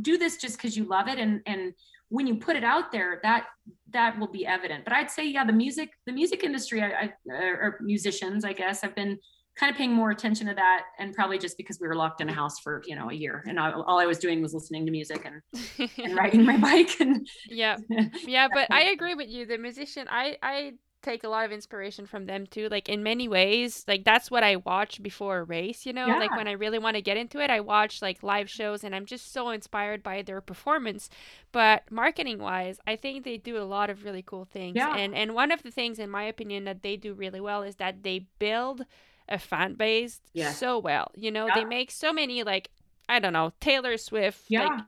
do 0.00 0.18
this 0.18 0.36
just 0.36 0.56
because 0.56 0.76
you 0.76 0.84
love 0.84 1.08
it 1.08 1.18
and 1.18 1.40
and 1.46 1.74
when 2.08 2.26
you 2.26 2.36
put 2.36 2.56
it 2.56 2.64
out 2.64 2.92
there 2.92 3.20
that 3.22 3.46
that 3.90 4.18
will 4.18 4.28
be 4.28 4.46
evident. 4.46 4.84
But 4.84 4.92
i'd 4.94 5.10
say 5.10 5.26
yeah 5.26 5.44
the 5.44 5.52
music 5.52 5.90
the 6.06 6.12
music 6.12 6.44
industry 6.44 6.82
i, 6.82 6.86
I 6.86 7.12
or 7.30 7.78
musicians 7.80 8.44
i 8.44 8.52
guess 8.52 8.84
i've 8.84 8.94
been 8.94 9.18
kind 9.54 9.70
of 9.70 9.76
paying 9.76 9.92
more 9.92 10.10
attention 10.10 10.46
to 10.46 10.54
that 10.54 10.84
and 10.98 11.12
probably 11.12 11.38
just 11.38 11.56
because 11.56 11.78
we 11.78 11.86
were 11.86 11.94
locked 11.94 12.20
in 12.20 12.28
a 12.28 12.32
house 12.32 12.58
for 12.60 12.82
you 12.86 12.96
know 12.96 13.10
a 13.10 13.12
year 13.12 13.44
and 13.46 13.60
I, 13.60 13.72
all 13.72 13.98
i 13.98 14.06
was 14.06 14.18
doing 14.18 14.40
was 14.40 14.54
listening 14.54 14.86
to 14.86 14.92
music 14.92 15.26
and, 15.26 15.88
and 15.98 16.16
riding 16.22 16.44
my 16.44 16.56
bike 16.56 17.00
and 17.00 17.26
yeah 17.48 17.76
yeah 18.26 18.48
but 18.52 18.70
i 18.70 18.90
agree 18.90 19.14
with 19.14 19.28
you. 19.28 19.44
The 19.46 19.58
musician 19.58 20.06
i 20.10 20.36
i 20.42 20.72
take 21.02 21.24
a 21.24 21.28
lot 21.28 21.44
of 21.44 21.52
inspiration 21.52 22.06
from 22.06 22.26
them 22.26 22.46
too 22.46 22.68
like 22.68 22.88
in 22.88 23.02
many 23.02 23.26
ways 23.28 23.84
like 23.88 24.04
that's 24.04 24.30
what 24.30 24.42
i 24.42 24.56
watch 24.56 25.02
before 25.02 25.38
a 25.38 25.44
race 25.44 25.84
you 25.84 25.92
know 25.92 26.06
like 26.18 26.30
when 26.36 26.46
i 26.48 26.52
really 26.52 26.78
want 26.78 26.94
to 26.96 27.02
get 27.02 27.16
into 27.16 27.40
it 27.40 27.50
i 27.50 27.58
watch 27.60 28.00
like 28.00 28.22
live 28.22 28.48
shows 28.48 28.84
and 28.84 28.94
i'm 28.94 29.04
just 29.04 29.32
so 29.32 29.50
inspired 29.50 30.02
by 30.02 30.22
their 30.22 30.40
performance 30.40 31.10
but 31.50 31.82
marketing 31.90 32.38
wise 32.38 32.78
i 32.86 32.94
think 32.96 33.24
they 33.24 33.36
do 33.36 33.58
a 33.58 33.64
lot 33.64 33.90
of 33.90 34.04
really 34.04 34.22
cool 34.22 34.44
things 34.44 34.76
Yeah. 34.76 34.96
and 34.96 35.14
and 35.14 35.34
one 35.34 35.50
of 35.52 35.62
the 35.62 35.70
things 35.70 35.98
in 35.98 36.08
my 36.10 36.22
opinion 36.24 36.64
that 36.64 36.82
they 36.82 36.96
do 36.96 37.14
really 37.14 37.40
well 37.40 37.62
is 37.62 37.76
that 37.76 38.02
they 38.02 38.26
build 38.38 38.84
a 39.28 39.38
fan 39.38 39.74
base 39.74 40.20
Yes. 40.32 40.58
so 40.58 40.78
well 40.78 41.10
you 41.14 41.30
know 41.30 41.46
Yeah. 41.48 41.54
they 41.54 41.64
make 41.64 41.90
so 41.90 42.12
many 42.12 42.42
like 42.42 42.70
i 43.08 43.18
don't 43.18 43.32
know 43.32 43.52
taylor 43.60 43.96
swift 43.96 44.44
yeah 44.48 44.66
like 44.66 44.82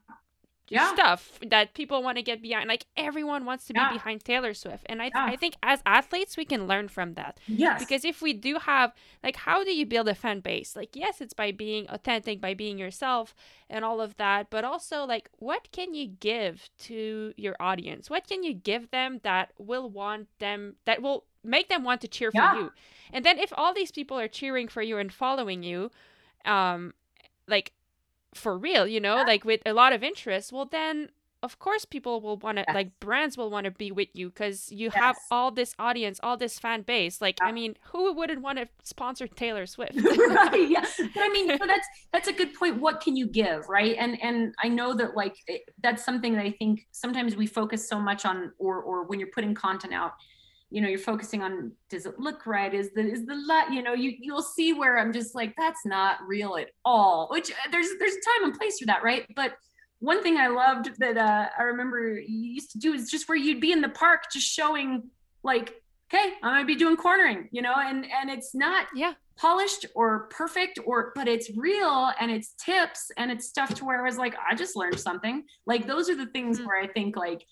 Yeah. 0.71 0.93
stuff 0.95 1.39
that 1.47 1.75
people 1.75 2.03
want 2.03 2.17
to 2.17 2.23
get 2.23 2.41
behind. 2.43 2.69
Like 2.69 2.87
everyone 2.97 3.45
wants 3.45 3.67
to 3.67 3.75
Yeah. 3.75 3.89
be 3.89 3.95
behind 3.99 4.25
Taylor 4.25 4.55
Swift, 4.55 4.87
and 4.89 5.03
I 5.03 5.13
Yeah. 5.15 5.27
I 5.27 5.37
think 5.37 5.55
as 5.63 5.83
athletes 5.87 6.37
we 6.37 6.45
can 6.45 6.67
learn 6.67 6.89
from 6.89 7.15
that 7.15 7.39
yes 7.47 7.79
because 7.79 8.05
if 8.05 8.23
we 8.23 8.33
do 8.33 8.59
have 8.59 8.93
like 9.23 9.37
how 9.37 9.63
do 9.65 9.73
you 9.75 9.87
build 9.87 10.09
a 10.09 10.15
fan 10.15 10.41
base? 10.41 10.75
Like 10.77 10.97
yes, 10.97 11.21
it's 11.21 11.35
by 11.35 11.53
being 11.53 11.87
authentic, 11.89 12.41
by 12.41 12.55
being 12.55 12.79
yourself, 12.79 13.35
and 13.69 13.85
all 13.85 14.01
of 14.01 14.17
that, 14.17 14.51
but 14.51 14.65
also 14.65 15.05
like 15.05 15.29
what 15.39 15.71
can 15.73 15.95
you 15.95 16.07
give 16.07 16.69
to 16.81 17.33
your 17.37 17.57
audience? 17.61 18.11
What 18.11 18.27
can 18.27 18.43
you 18.43 18.55
give 18.55 18.91
them 18.91 19.21
that 19.23 19.53
will 19.59 19.89
want 19.91 20.29
them 20.39 20.77
that 20.87 21.03
will 21.03 21.25
make 21.43 21.69
them 21.69 21.85
want 21.85 22.01
to 22.03 22.09
cheer 22.09 22.31
for 22.33 22.47
you? 22.47 22.73
And 23.13 23.25
then 23.25 23.39
if 23.39 23.53
all 23.57 23.75
these 23.75 23.93
people 23.93 24.19
are 24.19 24.29
cheering 24.29 24.69
for 24.69 24.83
you 24.83 24.99
and 24.99 25.13
following 25.13 25.63
you, 25.63 25.91
um, 26.45 26.95
like 27.47 27.73
for 28.37 28.57
real, 28.59 28.87
you 28.87 29.01
know, 29.01 29.17
like 29.27 29.45
with 29.45 29.61
a 29.67 29.73
lot 29.73 29.93
of 29.93 30.03
interest, 30.03 30.53
well 30.53 30.67
then 30.67 31.11
of 31.43 31.59
course 31.59 31.85
people 31.85 32.23
will 32.23 32.39
want 32.39 32.57
to 32.57 32.65
Yes. 32.67 32.75
like 32.75 32.99
brands 33.01 33.37
will 33.37 33.51
want 33.51 33.67
to 33.67 33.71
be 33.71 33.93
with 33.93 34.09
you 34.15 34.31
because 34.31 34.73
you 34.73 34.89
have 34.91 35.15
all 35.31 35.51
this 35.51 35.75
audience, 35.79 36.19
all 36.23 36.39
this 36.39 36.59
fan 36.59 36.81
base. 36.83 37.21
Like 37.21 37.37
I 37.43 37.53
mean, 37.53 37.77
who 37.93 38.15
wouldn't 38.15 38.41
want 38.41 38.57
to 38.59 38.67
sponsor 38.83 39.27
Taylor 39.27 39.67
Swift? 39.75 39.93
right 39.95 40.69
yeah 40.71 40.85
but 40.99 41.23
i 41.23 41.29
mean 41.29 41.49
so 41.61 41.67
that's 41.67 41.87
that's 42.13 42.29
a 42.29 42.33
good 42.33 42.55
point 42.55 42.81
what 42.81 43.01
can 43.03 43.15
you 43.15 43.27
give 43.27 43.69
right 43.69 43.95
and 43.99 44.17
and 44.23 44.55
i 44.63 44.69
know 44.69 44.95
that 44.95 45.15
like 45.17 45.37
it, 45.47 45.63
that's 45.83 46.03
something 46.05 46.33
that 46.35 46.45
i 46.47 46.51
think 46.51 46.87
sometimes 46.93 47.37
we 47.37 47.47
focus 47.47 47.87
so 47.87 47.99
much 48.01 48.25
on 48.25 48.51
or 48.59 48.81
or 48.81 49.05
when 49.05 49.19
you're 49.21 49.31
putting 49.35 49.55
content 49.55 49.93
out 49.93 50.13
you 50.71 50.81
know 50.81 50.89
you're 50.89 50.99
focusing 50.99 51.43
on 51.43 51.73
does 51.89 52.07
it 52.07 52.19
look 52.19 52.47
right 52.47 52.75
is 52.75 52.91
the 52.95 53.01
is 53.01 53.25
the 53.27 53.35
light 53.35 53.71
you 53.71 53.83
know 53.83 53.93
you 53.93 54.13
you'll 54.19 54.43
see 54.43 54.73
where 54.73 54.99
i'm 54.99 55.13
just 55.13 55.35
like 55.35 55.55
that's 55.57 55.85
not 55.87 56.19
real 56.27 56.57
at 56.57 56.69
all 56.85 57.29
which 57.31 57.51
uh, 57.51 57.55
there's 57.71 57.89
there's 57.99 58.15
a 58.15 58.41
time 58.41 58.45
and 58.51 58.59
place 58.59 58.79
for 58.79 58.87
that 58.87 59.03
right 59.03 59.27
but 59.37 59.53
one 60.01 60.23
thing 60.23 60.37
i 60.37 60.49
loved 60.49 60.91
that 60.99 61.17
uh, 61.17 61.49
i 61.59 61.63
remember 61.63 62.19
you 62.19 62.51
used 62.53 62.71
to 62.73 62.79
do 62.79 62.93
is 62.93 63.11
just 63.11 63.29
where 63.29 63.39
you'd 63.39 63.61
be 63.61 63.73
in 63.73 63.81
the 63.81 63.89
park 63.91 64.25
just 64.33 64.47
showing 64.47 65.03
like 65.43 65.75
okay 66.13 66.33
i'm 66.43 66.55
gonna 66.55 66.65
be 66.65 66.75
doing 66.75 66.97
cornering 66.97 67.49
you 67.53 67.63
know 67.63 67.75
and 67.77 68.07
and 68.21 68.31
it's 68.31 68.55
not 68.55 68.87
yeah. 68.95 69.13
polished 69.37 69.87
or 69.95 70.29
perfect 70.31 70.79
or 70.87 71.13
but 71.15 71.29
it's 71.29 71.51
real 71.57 72.11
and 72.21 72.31
it's 72.31 72.55
tips 72.55 73.11
and 73.17 73.31
it's 73.31 73.47
stuff 73.47 73.75
to 73.75 73.85
where 73.85 74.01
I 74.01 74.05
was 74.05 74.17
like, 74.17 74.35
I 74.49 74.55
just 74.55 74.77
learned 74.77 75.01
something. 75.01 75.43
Like 75.67 75.87
those 75.89 76.09
are 76.09 76.15
the 76.15 76.27
things 76.27 76.61
Mhm. 76.61 76.67
where 76.67 76.81
I 76.81 76.87
think 76.87 77.17
like, 77.17 77.45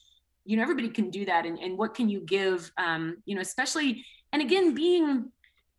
you 0.44 0.56
know, 0.56 0.62
everybody 0.62 0.88
can 0.88 1.10
do 1.10 1.24
that 1.26 1.46
and, 1.46 1.58
and 1.58 1.78
what 1.78 1.94
can 1.94 2.08
you 2.08 2.20
give? 2.20 2.70
Um, 2.78 3.18
you 3.24 3.34
know, 3.34 3.40
especially 3.40 4.04
and 4.32 4.42
again 4.42 4.74
being 4.74 5.30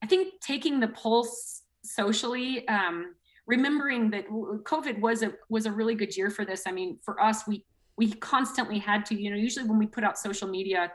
I 0.04 0.06
think 0.06 0.34
taking 0.42 0.80
the 0.80 0.90
pulse 0.90 1.62
socially, 1.84 2.68
um, 2.68 3.16
remembering 3.48 4.10
that 4.12 4.28
COVID 4.30 5.00
was 5.00 5.24
a 5.24 5.34
was 5.50 5.66
a 5.66 5.72
really 5.72 5.96
good 5.96 6.16
year 6.16 6.30
for 6.30 6.46
this. 6.46 6.64
I 6.68 6.72
mean, 6.72 7.00
for 7.04 7.22
us, 7.22 7.48
we 7.48 7.66
we 7.98 8.12
constantly 8.12 8.80
had 8.80 9.06
to, 9.08 9.22
you 9.22 9.30
know, 9.30 9.38
usually 9.38 9.68
when 9.68 9.78
we 9.78 9.86
put 9.86 10.04
out 10.04 10.18
social 10.18 10.48
media, 10.48 10.92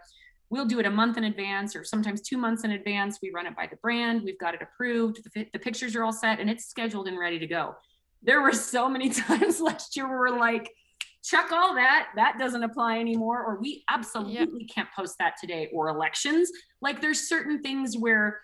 we'll 0.51 0.67
do 0.67 0.79
it 0.79 0.87
a 0.87 0.91
month 0.91 1.17
in 1.17 1.25
advance 1.25 1.77
or 1.77 1.85
sometimes 1.85 2.21
two 2.21 2.37
months 2.37 2.65
in 2.65 2.73
advance. 2.73 3.19
We 3.23 3.31
run 3.31 3.47
it 3.47 3.57
by 3.57 3.67
the 3.67 3.77
brand. 3.77 4.23
We've 4.23 4.39
got 4.39 4.55
it 4.55 4.63
approved. 4.63 5.21
The, 5.35 5.47
the 5.53 5.59
pictures 5.59 5.95
are 5.95 6.05
all 6.05 6.13
set 6.13 6.41
and 6.41 6.51
it's 6.51 6.67
scheduled 6.67 7.07
and 7.07 7.19
ready 7.19 7.39
to 7.39 7.47
go. 7.47 7.77
There 8.23 8.43
were 8.43 8.53
so 8.53 8.89
many 8.89 9.09
times 9.27 9.61
last 9.61 9.97
year 9.97 10.09
where 10.09 10.19
we're 10.19 10.39
like, 10.39 10.71
check 11.29 11.53
all 11.53 11.75
that. 11.75 12.09
That 12.17 12.39
doesn't 12.39 12.63
apply 12.63 12.99
anymore. 12.99 13.45
Or 13.45 13.61
we 13.61 13.85
absolutely 13.91 14.65
can't 14.65 14.89
post 14.97 15.17
that 15.19 15.35
today. 15.41 15.69
Or 15.73 15.89
elections. 15.89 16.51
Like 16.81 17.01
there's 17.01 17.29
certain 17.29 17.63
things 17.63 17.97
where 17.97 18.41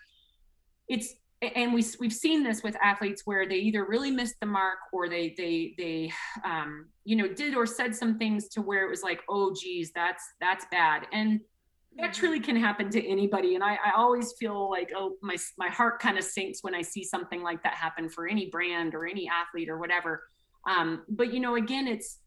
it's 0.87 1.15
and 1.41 1.73
we 1.73 1.83
we've 1.99 2.13
seen 2.13 2.43
this 2.43 2.63
with 2.63 2.75
athletes 2.81 3.23
where 3.25 3.47
they 3.47 3.57
either 3.57 3.85
really 3.85 4.11
missed 4.11 4.35
the 4.39 4.45
mark 4.45 4.77
or 4.93 5.09
they 5.09 5.33
they 5.37 5.73
they 5.77 6.11
um 6.45 6.87
you 7.03 7.15
know 7.15 7.27
did 7.27 7.55
or 7.55 7.65
said 7.65 7.93
some 7.93 8.17
things 8.17 8.47
to 8.47 8.61
where 8.61 8.85
it 8.85 8.89
was 8.89 9.03
like 9.03 9.21
oh 9.29 9.53
geez 9.53 9.91
that's 9.93 10.23
that's 10.39 10.65
bad 10.71 11.05
and 11.11 11.41
that 11.97 12.13
truly 12.13 12.39
can 12.39 12.55
happen 12.55 12.89
to 12.89 13.05
anybody 13.05 13.55
and 13.55 13.63
I, 13.63 13.73
I 13.73 13.91
always 13.97 14.33
feel 14.39 14.69
like 14.69 14.91
oh 14.95 15.15
my 15.21 15.35
my 15.57 15.67
heart 15.67 15.99
kind 15.99 16.17
of 16.17 16.23
sinks 16.23 16.59
when 16.61 16.73
i 16.73 16.81
see 16.81 17.03
something 17.03 17.43
like 17.43 17.61
that 17.63 17.73
happen 17.73 18.09
for 18.09 18.27
any 18.27 18.49
brand 18.49 18.95
or 18.95 19.05
any 19.05 19.29
athlete 19.29 19.69
or 19.69 19.77
whatever 19.77 20.23
um, 20.67 21.03
but 21.09 21.33
you 21.33 21.39
know 21.41 21.55
again 21.55 21.87
it's 21.87 22.19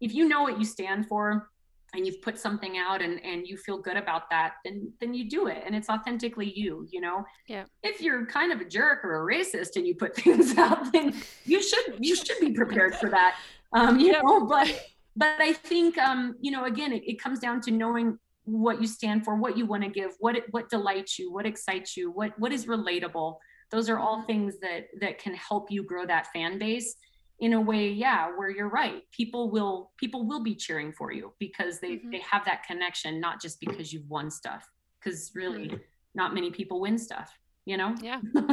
if 0.00 0.14
you 0.14 0.28
know 0.28 0.42
what 0.42 0.58
you 0.58 0.64
stand 0.64 1.06
for 1.06 1.50
and 1.92 2.06
you've 2.06 2.22
put 2.22 2.38
something 2.38 2.78
out 2.78 3.02
and 3.02 3.24
and 3.24 3.46
you 3.46 3.56
feel 3.56 3.78
good 3.78 3.96
about 3.96 4.30
that 4.30 4.54
then 4.64 4.92
then 5.00 5.12
you 5.12 5.28
do 5.28 5.48
it 5.48 5.62
and 5.66 5.74
it's 5.74 5.88
authentically 5.88 6.52
you 6.54 6.86
you 6.90 7.00
know? 7.00 7.24
Yeah. 7.48 7.64
If 7.82 8.00
you're 8.00 8.26
kind 8.26 8.52
of 8.52 8.60
a 8.60 8.64
jerk 8.64 9.04
or 9.04 9.22
a 9.28 9.34
racist 9.34 9.76
and 9.76 9.86
you 9.86 9.94
put 9.94 10.14
things 10.22 10.56
out 10.56 10.92
then 10.92 11.14
you 11.44 11.62
should 11.62 11.96
you 11.98 12.14
should 12.14 12.38
be 12.40 12.52
prepared 12.52 12.94
for 12.94 13.10
that 13.10 13.36
um 13.72 13.98
you 13.98 14.12
yep. 14.12 14.22
know 14.24 14.46
but 14.46 14.68
but 15.16 15.40
i 15.40 15.52
think 15.52 15.98
um 15.98 16.36
you 16.40 16.50
know 16.50 16.64
again 16.64 16.92
it, 16.92 17.02
it 17.04 17.20
comes 17.20 17.38
down 17.38 17.60
to 17.60 17.70
knowing 17.70 18.18
what 18.44 18.80
you 18.80 18.86
stand 18.86 19.24
for 19.24 19.36
what 19.36 19.56
you 19.56 19.66
want 19.66 19.82
to 19.82 19.88
give 19.88 20.12
what 20.18 20.36
what 20.50 20.68
delights 20.68 21.18
you 21.18 21.32
what 21.32 21.46
excites 21.46 21.96
you 21.96 22.10
what 22.10 22.38
what 22.38 22.52
is 22.52 22.66
relatable. 22.66 23.36
Those 23.70 23.88
are 23.88 23.98
all 23.98 24.22
things 24.22 24.58
that 24.60 24.88
that 25.00 25.18
can 25.18 25.34
help 25.34 25.70
you 25.70 25.82
grow 25.82 26.04
that 26.06 26.28
fan 26.32 26.58
base 26.58 26.96
in 27.40 27.54
a 27.54 27.60
way 27.60 27.88
yeah 27.88 28.28
where 28.36 28.50
you're 28.50 28.68
right. 28.68 29.02
People 29.12 29.50
will 29.50 29.90
people 29.96 30.26
will 30.26 30.42
be 30.42 30.54
cheering 30.54 30.92
for 30.92 31.12
you 31.12 31.32
because 31.38 31.80
they 31.80 31.92
mm-hmm. 31.96 32.10
they 32.10 32.20
have 32.20 32.44
that 32.44 32.64
connection 32.64 33.20
not 33.20 33.40
just 33.40 33.60
because 33.60 33.92
you've 33.92 34.08
won 34.08 34.30
stuff 34.30 34.70
because 34.98 35.32
really 35.34 35.68
mm-hmm. 35.68 35.76
not 36.14 36.34
many 36.34 36.50
people 36.50 36.80
win 36.80 36.98
stuff 36.98 37.36
you 37.66 37.76
know? 37.76 37.94
Yeah. 38.02 38.20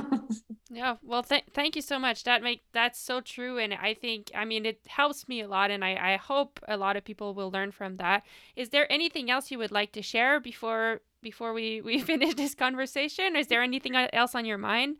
Yeah 0.70 0.98
well 1.02 1.24
th- 1.24 1.46
thank 1.54 1.78
you 1.78 1.82
so 1.82 1.98
much. 1.98 2.26
That 2.26 2.44
make 2.44 2.62
that's 2.74 3.00
so 3.00 3.22
true 3.22 3.58
and 3.58 3.74
i 3.74 3.94
think 3.94 4.32
i 4.36 4.44
mean 4.44 4.66
it 4.66 4.82
helps 4.86 5.26
me 5.30 5.40
a 5.40 5.48
lot 5.48 5.72
and 5.72 5.84
i 5.84 6.14
i 6.14 6.18
hope 6.18 6.60
a 6.68 6.76
lot 6.76 6.98
of 6.98 7.06
people 7.06 7.34
will 7.34 7.50
learn 7.50 7.72
from 7.72 7.96
that. 7.98 8.24
Is 8.58 8.70
there 8.70 8.92
anything 8.92 9.32
else 9.32 9.50
you 9.50 9.60
would 9.60 9.72
like 9.72 9.94
to 9.94 10.02
share 10.02 10.42
before 10.42 11.00
before 11.22 11.54
we 11.54 11.80
we 11.80 12.00
finish 12.12 12.36
this 12.36 12.54
conversation? 12.54 13.38
Is 13.38 13.48
there 13.48 13.64
anything 13.64 13.96
else 13.96 14.36
on 14.36 14.44
your 14.44 14.58
mind 14.58 14.98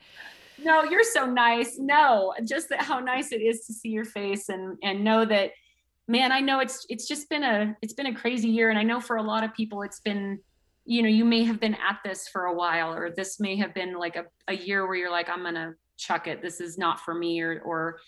no, 0.64 0.84
you're 0.84 1.04
so 1.04 1.26
nice. 1.26 1.78
No, 1.78 2.34
just 2.44 2.70
that 2.70 2.82
how 2.82 3.00
nice 3.00 3.32
it 3.32 3.42
is 3.42 3.66
to 3.68 3.74
see 3.74 3.90
your 3.90 4.06
face 4.06 4.50
and 4.50 4.78
and 4.84 5.04
know 5.04 5.26
that 5.26 5.52
man, 6.08 6.32
I 6.32 6.40
know 6.40 6.60
it's 6.60 6.86
it's 6.90 7.08
just 7.08 7.30
been 7.30 7.44
a 7.44 7.76
it's 7.82 7.94
been 7.94 8.08
a 8.08 8.16
crazy 8.16 8.50
year 8.50 8.70
and 8.70 8.80
I 8.80 8.84
know 8.84 9.00
for 9.00 9.18
a 9.18 9.24
lot 9.24 9.44
of 9.44 9.54
people 9.54 9.82
it's 9.82 10.00
been 10.00 10.40
you 10.90 11.02
know, 11.02 11.10
you 11.10 11.26
may 11.26 11.44
have 11.44 11.60
been 11.60 11.76
at 11.76 12.00
this 12.06 12.30
for 12.30 12.46
a 12.46 12.54
while 12.54 12.94
or 12.94 13.12
this 13.12 13.42
may 13.42 13.58
have 13.58 13.74
been 13.74 13.96
like 13.96 14.16
a, 14.16 14.24
a 14.48 14.56
year 14.56 14.88
where 14.88 14.96
you're 14.96 15.12
like 15.12 15.30
I'm 15.30 15.42
going 15.42 15.56
to 15.56 15.76
chuck 15.98 16.28
it. 16.28 16.42
This 16.42 16.62
is 16.62 16.78
not 16.78 17.02
for 17.02 17.14
me 17.14 17.42
or 17.42 17.62
or 17.62 18.00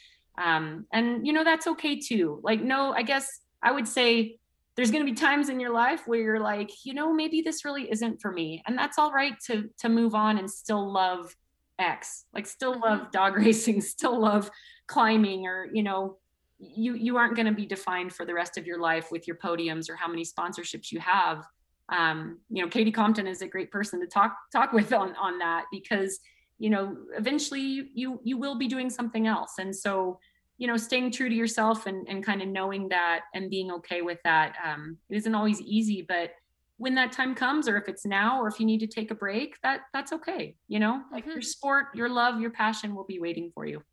um 0.41 0.85
and 0.93 1.27
you 1.27 1.33
know 1.33 1.43
that's 1.43 1.67
okay 1.67 1.99
too. 1.99 2.39
Like 2.43 2.61
no, 2.61 2.93
I 2.93 3.03
guess 3.03 3.27
I 3.61 3.71
would 3.71 3.87
say 3.87 4.37
there's 4.75 4.91
going 4.91 5.05
to 5.05 5.11
be 5.11 5.15
times 5.15 5.49
in 5.49 5.59
your 5.59 5.73
life 5.73 6.03
where 6.05 6.21
you're 6.21 6.39
like, 6.39 6.71
you 6.85 6.93
know, 6.93 7.11
maybe 7.11 7.41
this 7.41 7.65
really 7.65 7.91
isn't 7.91 8.21
for 8.21 8.31
me. 8.31 8.63
And 8.65 8.77
that's 8.77 8.97
all 8.97 9.11
right 9.11 9.33
to 9.47 9.69
to 9.79 9.89
move 9.89 10.15
on 10.15 10.37
and 10.37 10.49
still 10.49 10.91
love 10.91 11.35
X. 11.79 12.25
Like 12.33 12.45
still 12.45 12.73
mm-hmm. 12.73 12.83
love 12.83 13.11
dog 13.11 13.35
racing, 13.37 13.81
still 13.81 14.19
love 14.19 14.49
climbing, 14.87 15.45
or 15.45 15.67
you 15.73 15.83
know, 15.83 16.17
you 16.59 16.93
you 16.95 17.17
aren't 17.17 17.35
going 17.35 17.45
to 17.47 17.53
be 17.53 17.65
defined 17.65 18.13
for 18.13 18.25
the 18.25 18.33
rest 18.33 18.57
of 18.57 18.67
your 18.67 18.79
life 18.79 19.11
with 19.11 19.27
your 19.27 19.37
podiums 19.37 19.89
or 19.89 19.95
how 19.95 20.07
many 20.07 20.23
sponsorships 20.23 20.91
you 20.91 20.99
have. 20.99 21.45
Um, 21.89 22.39
you 22.49 22.61
know, 22.61 22.69
Katie 22.69 22.91
Compton 22.91 23.25
is 23.27 23.41
a 23.41 23.47
great 23.47 23.71
person 23.71 23.99
to 24.01 24.07
talk 24.07 24.35
talk 24.51 24.73
with 24.73 24.93
on 24.93 25.15
on 25.15 25.39
that 25.39 25.65
because 25.71 26.19
you 26.59 26.69
know 26.69 26.97
eventually 27.17 27.89
you 27.93 28.19
you 28.23 28.37
will 28.37 28.57
be 28.57 28.67
doing 28.67 28.89
something 28.89 29.25
else, 29.27 29.53
and 29.59 29.75
so 29.75 30.19
you 30.57 30.67
know 30.67 30.77
staying 30.77 31.11
true 31.11 31.29
to 31.29 31.35
yourself 31.35 31.85
and 31.85 32.07
and 32.09 32.25
kind 32.25 32.41
of 32.41 32.49
knowing 32.49 32.89
that 32.89 33.21
and 33.33 33.49
being 33.49 33.71
okay 33.71 34.01
with 34.01 34.19
that 34.23 34.55
um, 34.63 34.97
it 35.09 35.15
isn't 35.15 35.35
always 35.35 35.61
easy, 35.61 36.05
but 36.07 36.31
when 36.79 36.95
that 36.95 37.11
time 37.11 37.35
comes 37.35 37.67
or 37.67 37.77
if 37.77 37.87
it's 37.87 38.05
now 38.05 38.41
or 38.41 38.47
if 38.47 38.59
you 38.59 38.65
need 38.65 38.79
to 38.79 38.87
take 38.87 39.11
a 39.11 39.15
break 39.15 39.61
that 39.61 39.81
that's 39.93 40.11
okay 40.11 40.55
you 40.67 40.79
know? 40.79 41.01
Like 41.11 41.23
mm-hmm. 41.23 41.33
your 41.33 41.41
sport 41.41 41.87
your 41.93 42.09
love 42.09 42.41
your 42.41 42.49
passion 42.49 42.95
will 42.95 43.03
be 43.03 43.19
waiting 43.19 43.51
for 43.53 43.65
you. 43.65 43.83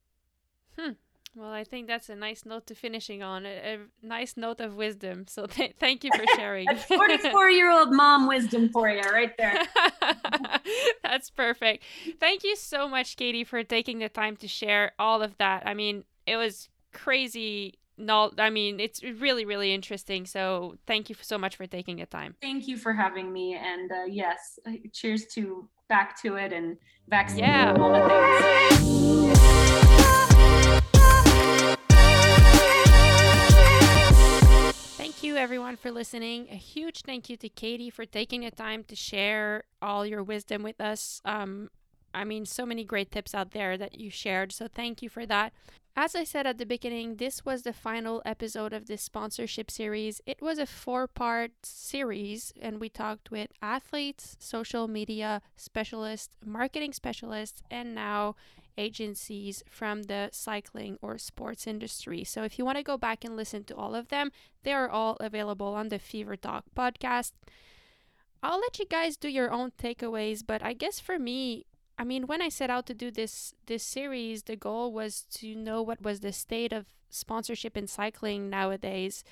Hmm. 0.79 0.93
well 1.35 1.53
i 1.53 1.65
think 1.65 1.87
that's 1.87 2.11
a 2.11 2.15
nice 2.15 2.45
note 2.45 2.67
to 2.67 2.75
finishing 2.75 3.23
on 3.23 3.47
a, 3.47 3.75
a 3.75 3.79
nice 4.03 4.37
note 4.37 4.61
of 4.61 4.75
wisdom. 4.75 5.27
So 5.27 5.47
th- 5.57 5.75
thank 5.79 6.05
you 6.05 6.11
for 6.15 6.25
sharing. 6.37 6.67
44 6.89 7.51
year 7.51 7.71
old 7.71 7.93
mom 7.93 8.27
wisdom 8.27 8.69
for 8.71 8.89
you 8.89 9.01
right 9.01 9.37
there. 9.37 9.63
That's 11.03 11.31
perfect. 11.31 11.85
Thank 12.21 12.45
you 12.45 12.57
so 12.57 12.89
much 12.89 13.17
katie 13.17 13.45
for 13.45 13.63
taking 13.65 13.99
the 13.99 14.09
time 14.09 14.37
to 14.37 14.49
share 14.49 14.93
all 14.99 15.23
of 15.23 15.37
that. 15.39 15.67
I 15.67 15.75
mean 15.75 16.05
it 16.27 16.37
was 16.37 16.69
crazy 16.93 17.75
no, 17.99 18.31
I 18.39 18.51
mean, 18.51 18.79
it's 18.81 19.03
really, 19.03 19.45
really 19.45 19.73
interesting. 19.73 20.27
So 20.27 20.77
thank 20.87 21.09
you 21.09 21.17
so 21.21 21.39
much 21.39 21.57
for 21.57 21.67
taking 21.67 21.97
the 21.97 22.07
time. 22.07 22.35
Thank 22.41 22.69
you 22.69 22.77
for 22.77 22.93
having 22.93 23.33
me. 23.33 23.55
And 23.55 23.91
uh, 23.91 24.05
yes, 24.07 24.59
uh, 24.67 24.73
cheers 24.93 25.27
to 25.35 25.69
back 25.89 26.21
to 26.23 26.37
it 26.37 26.53
and 26.53 26.77
vaccine 27.09 27.39
yeah. 27.39 27.75
all 27.79 27.93
the 27.93 28.09
things. 28.09 29.37
Thank 34.97 35.23
you, 35.23 35.37
everyone, 35.37 35.77
for 35.77 35.91
listening. 35.91 36.49
A 36.51 36.57
huge 36.57 37.03
thank 37.03 37.31
you 37.31 37.37
to 37.39 37.49
Katie 37.49 37.91
for 37.91 38.05
taking 38.05 38.43
the 38.43 38.51
time 38.51 38.85
to 38.85 38.97
share 38.97 39.65
all 39.81 40.05
your 40.05 40.23
wisdom 40.23 40.63
with 40.63 40.81
us. 40.81 41.23
Um, 41.25 41.71
I 42.13 42.25
mean, 42.25 42.45
so 42.47 42.67
many 42.67 42.85
great 42.85 43.11
tips 43.11 43.35
out 43.35 43.53
there 43.53 43.77
that 43.79 43.99
you 43.99 44.11
shared. 44.11 44.53
So 44.53 44.69
thank 44.69 45.03
you 45.03 45.09
for 45.09 45.27
that. 45.27 45.53
As 45.99 46.15
I 46.15 46.25
said 46.25 46.47
at 46.47 46.59
the 46.59 46.67
beginning, 46.67 47.17
this 47.17 47.47
was 47.47 47.63
the 47.63 47.73
final 47.73 48.21
episode 48.27 48.75
of 48.75 48.87
this 48.87 49.01
sponsorship 49.01 49.71
series. 49.71 50.21
It 50.27 50.43
was 50.43 50.59
a 50.59 50.67
four 50.67 51.07
part 51.09 51.53
series, 51.63 52.53
and 52.61 52.79
we 52.79 52.91
talked 52.91 53.31
with 53.31 53.49
athletes, 53.63 54.37
social 54.39 54.89
media 54.89 55.41
specialists, 55.57 56.37
marketing 56.45 56.93
specialists, 56.93 57.63
and 57.71 57.95
now 57.95 58.37
agencies 58.77 59.63
from 59.71 60.03
the 60.03 60.29
cycling 60.33 60.99
or 61.01 61.17
sports 61.17 61.67
industry. 61.67 62.25
So 62.25 62.43
if 62.43 62.59
you 62.59 62.67
want 62.67 62.77
to 62.77 62.85
go 62.85 62.99
back 62.99 63.25
and 63.25 63.35
listen 63.35 63.65
to 63.65 63.75
all 63.75 63.95
of 63.95 64.09
them, 64.09 64.33
they 64.65 64.75
are 64.75 64.91
all 64.91 65.17
available 65.19 65.75
on 65.75 65.89
the 65.89 65.99
Fever 65.99 66.37
Talk 66.37 66.65
podcast. 66.77 67.33
I'll 68.43 68.61
let 68.61 68.79
you 68.79 68.85
guys 68.85 69.17
do 69.17 69.31
your 69.31 69.51
own 69.51 69.73
takeaways, 69.83 70.43
but 70.47 70.63
I 70.63 70.75
guess 70.75 71.01
for 71.01 71.19
me, 71.19 71.65
I 71.99 72.05
mean, 72.05 72.27
when 72.27 72.43
I 72.43 72.49
set 72.49 72.71
out 72.71 72.87
to 72.87 72.95
do 72.95 73.11
this 73.11 73.55
this 73.67 73.83
series, 73.83 74.45
the 74.45 74.57
goal 74.57 74.93
was 74.93 75.23
to 75.37 75.55
know 75.55 75.83
what 75.83 76.03
was 76.03 76.21
the 76.21 76.33
state 76.33 76.73
of 76.73 76.87
sponsorship 77.09 77.77
in 77.77 77.87
cycling 77.87 78.51
nowadays, 78.51 79.25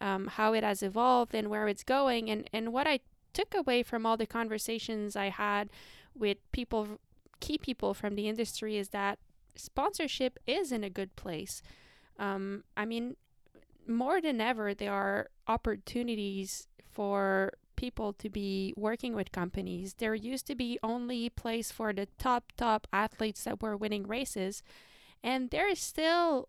um, 0.00 0.28
how 0.28 0.52
it 0.52 0.62
has 0.62 0.82
evolved, 0.82 1.34
and 1.34 1.48
where 1.48 1.68
it's 1.68 1.82
going. 1.82 2.30
And 2.30 2.48
and 2.52 2.72
what 2.72 2.86
I 2.86 3.00
took 3.32 3.54
away 3.54 3.82
from 3.82 4.06
all 4.06 4.16
the 4.16 4.26
conversations 4.26 5.16
I 5.16 5.30
had 5.30 5.70
with 6.14 6.38
people, 6.52 6.98
key 7.40 7.58
people 7.58 7.94
from 7.94 8.14
the 8.14 8.28
industry, 8.28 8.76
is 8.76 8.90
that 8.90 9.18
sponsorship 9.56 10.38
is 10.46 10.70
in 10.70 10.84
a 10.84 10.90
good 10.90 11.16
place. 11.16 11.62
Um, 12.18 12.64
I 12.76 12.84
mean, 12.84 13.16
more 13.86 14.20
than 14.20 14.40
ever, 14.40 14.74
there 14.74 14.92
are 14.92 15.28
opportunities 15.48 16.68
for 16.90 17.54
people 17.82 18.12
to 18.12 18.28
be 18.30 18.72
working 18.76 19.12
with 19.12 19.32
companies. 19.32 19.94
There 19.98 20.14
used 20.14 20.46
to 20.46 20.54
be 20.54 20.78
only 20.84 21.28
place 21.28 21.72
for 21.72 21.92
the 21.92 22.06
top 22.16 22.44
top 22.56 22.86
athletes 22.92 23.42
that 23.42 23.60
were 23.60 23.76
winning 23.76 24.06
races, 24.06 24.62
and 25.30 25.50
there 25.50 25.68
is 25.68 25.80
still 25.80 26.46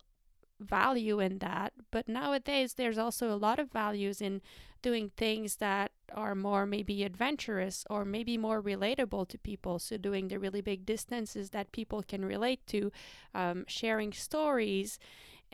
value 0.60 1.18
in 1.18 1.38
that. 1.38 1.72
But 1.90 2.08
nowadays, 2.08 2.74
there's 2.74 2.98
also 2.98 3.26
a 3.34 3.42
lot 3.46 3.58
of 3.58 3.72
values 3.72 4.20
in 4.22 4.42
doing 4.80 5.10
things 5.16 5.56
that 5.56 5.90
are 6.14 6.36
more 6.36 6.66
maybe 6.66 7.02
adventurous 7.02 7.84
or 7.90 8.04
maybe 8.04 8.36
more 8.38 8.62
relatable 8.62 9.26
to 9.28 9.38
people. 9.38 9.80
So, 9.80 9.96
doing 9.96 10.28
the 10.28 10.38
really 10.38 10.60
big 10.60 10.86
distances 10.86 11.50
that 11.50 11.72
people 11.72 12.02
can 12.02 12.24
relate 12.24 12.64
to, 12.68 12.92
um, 13.34 13.64
sharing 13.66 14.12
stories. 14.12 14.98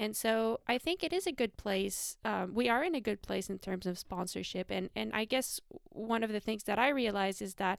And 0.00 0.16
so 0.16 0.60
I 0.66 0.78
think 0.78 1.04
it 1.04 1.12
is 1.12 1.26
a 1.26 1.32
good 1.32 1.58
place. 1.58 2.16
Um, 2.24 2.54
we 2.54 2.70
are 2.70 2.82
in 2.82 2.94
a 2.94 3.02
good 3.02 3.20
place 3.20 3.50
in 3.50 3.58
terms 3.58 3.84
of 3.84 3.98
sponsorship. 3.98 4.70
And, 4.70 4.88
and 4.96 5.12
I 5.12 5.26
guess 5.26 5.60
one 5.90 6.24
of 6.24 6.32
the 6.32 6.40
things 6.40 6.62
that 6.64 6.78
I 6.78 6.88
realize 6.88 7.42
is 7.42 7.56
that, 7.56 7.78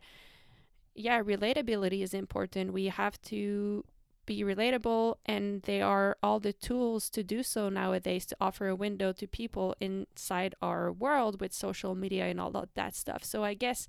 yeah, 0.93 1.23
relatability 1.23 2.03
is 2.03 2.13
important. 2.13 2.73
We 2.73 2.85
have 2.85 3.19
to 3.23 3.83
be 4.27 4.43
relatable, 4.43 5.15
and 5.25 5.63
there 5.63 5.83
are 5.85 6.15
all 6.21 6.39
the 6.39 6.53
tools 6.53 7.09
to 7.09 7.23
do 7.23 7.41
so 7.41 7.69
nowadays 7.69 8.27
to 8.27 8.37
offer 8.39 8.67
a 8.67 8.75
window 8.75 9.11
to 9.13 9.25
people 9.25 9.75
inside 9.79 10.53
our 10.61 10.91
world 10.91 11.41
with 11.41 11.51
social 11.51 11.95
media 11.95 12.25
and 12.27 12.39
all 12.39 12.55
of 12.55 12.69
that 12.75 12.95
stuff. 12.95 13.23
So 13.23 13.43
I 13.43 13.55
guess 13.55 13.87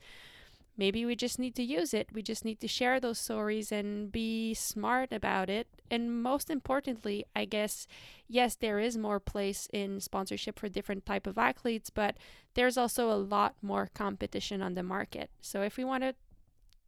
maybe 0.76 1.04
we 1.04 1.14
just 1.14 1.38
need 1.38 1.54
to 1.56 1.62
use 1.62 1.92
it. 1.92 2.08
We 2.12 2.22
just 2.22 2.44
need 2.44 2.60
to 2.60 2.68
share 2.68 2.98
those 3.00 3.18
stories 3.18 3.70
and 3.72 4.10
be 4.10 4.54
smart 4.54 5.12
about 5.12 5.50
it. 5.50 5.68
And 5.90 6.22
most 6.22 6.48
importantly 6.48 7.26
i 7.36 7.44
guess 7.44 7.86
yes 8.28 8.56
there 8.56 8.78
is 8.78 8.96
more 8.96 9.20
place 9.20 9.68
in 9.72 10.00
sponsorship 10.00 10.58
for 10.58 10.68
different 10.68 11.04
type 11.04 11.26
of 11.26 11.36
athletes 11.36 11.90
but 11.90 12.16
there's 12.54 12.78
also 12.78 13.10
a 13.10 13.20
lot 13.36 13.54
more 13.60 13.90
competition 13.94 14.62
on 14.62 14.74
the 14.74 14.82
market. 14.82 15.30
So 15.40 15.62
if 15.62 15.76
we 15.76 15.84
want 15.84 16.02
to 16.04 16.14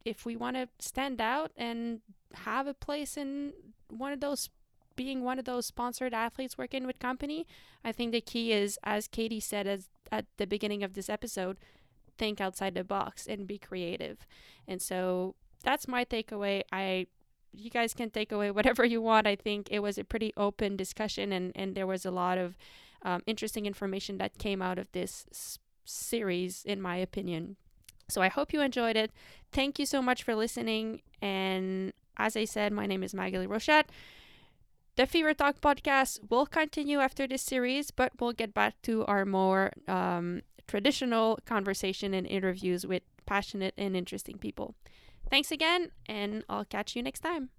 if 0.05 0.25
we 0.25 0.35
want 0.35 0.55
to 0.55 0.69
stand 0.79 1.19
out 1.19 1.51
and 1.57 2.01
have 2.33 2.67
a 2.67 2.73
place 2.73 3.17
in 3.17 3.53
one 3.89 4.13
of 4.13 4.19
those 4.19 4.49
being 4.95 5.23
one 5.23 5.39
of 5.39 5.45
those 5.45 5.65
sponsored 5.65 6.13
athletes 6.13 6.57
working 6.57 6.85
with 6.87 6.97
company 6.99 7.45
i 7.83 7.91
think 7.91 8.11
the 8.11 8.21
key 8.21 8.53
is 8.53 8.79
as 8.83 9.07
katie 9.07 9.39
said 9.39 9.67
as 9.67 9.89
at 10.11 10.25
the 10.37 10.47
beginning 10.47 10.83
of 10.83 10.93
this 10.93 11.09
episode 11.09 11.57
think 12.17 12.41
outside 12.41 12.75
the 12.75 12.83
box 12.83 13.27
and 13.27 13.47
be 13.47 13.57
creative. 13.57 14.25
And 14.67 14.81
so 14.81 15.35
that's 15.63 15.87
my 15.87 16.05
takeaway. 16.05 16.63
I 16.71 17.07
you 17.51 17.69
guys 17.69 17.93
can 17.93 18.09
take 18.09 18.31
away 18.31 18.51
whatever 18.51 18.83
you 18.83 19.01
want. 19.01 19.27
I 19.27 19.35
think 19.35 19.69
it 19.71 19.79
was 19.79 19.97
a 19.97 20.03
pretty 20.03 20.33
open 20.35 20.75
discussion 20.75 21.31
and 21.31 21.51
and 21.55 21.75
there 21.75 21.87
was 21.87 22.05
a 22.05 22.11
lot 22.11 22.37
of 22.37 22.57
um, 23.03 23.21
interesting 23.27 23.65
information 23.65 24.17
that 24.17 24.37
came 24.39 24.61
out 24.61 24.79
of 24.79 24.91
this 24.91 25.59
series, 25.85 26.63
in 26.65 26.81
my 26.81 26.97
opinion. 26.97 27.55
So 28.09 28.21
I 28.21 28.27
hope 28.27 28.51
you 28.51 28.61
enjoyed 28.61 28.95
it. 28.95 29.11
Thank 29.51 29.79
you 29.79 29.85
so 29.85 30.01
much 30.01 30.23
for 30.23 30.35
listening. 30.35 31.01
And 31.21 31.93
as 32.17 32.35
I 32.35 32.45
said, 32.45 32.73
my 32.73 32.85
name 32.85 33.03
is 33.03 33.13
Maghalie 33.13 33.47
Rochette. 33.47 33.89
The 34.95 35.05
Fever 35.05 35.33
Talk 35.33 35.59
podcast 35.59 36.29
will 36.29 36.45
continue 36.45 36.99
after 36.99 37.27
this 37.27 37.41
series, 37.41 37.91
but 37.91 38.13
we'll 38.19 38.31
get 38.31 38.53
back 38.53 38.81
to 38.83 39.05
our 39.05 39.25
more 39.25 39.73
um, 39.87 40.41
traditional 40.67 41.39
conversation 41.45 42.13
and 42.13 42.27
interviews 42.27 42.85
with 42.85 43.03
passionate 43.25 43.73
and 43.77 43.95
interesting 43.95 44.37
people. 44.37 44.75
Thanks 45.29 45.51
again, 45.51 45.91
and 46.07 46.43
I'll 46.49 46.65
catch 46.65 46.95
you 46.95 47.03
next 47.03 47.21
time. 47.21 47.49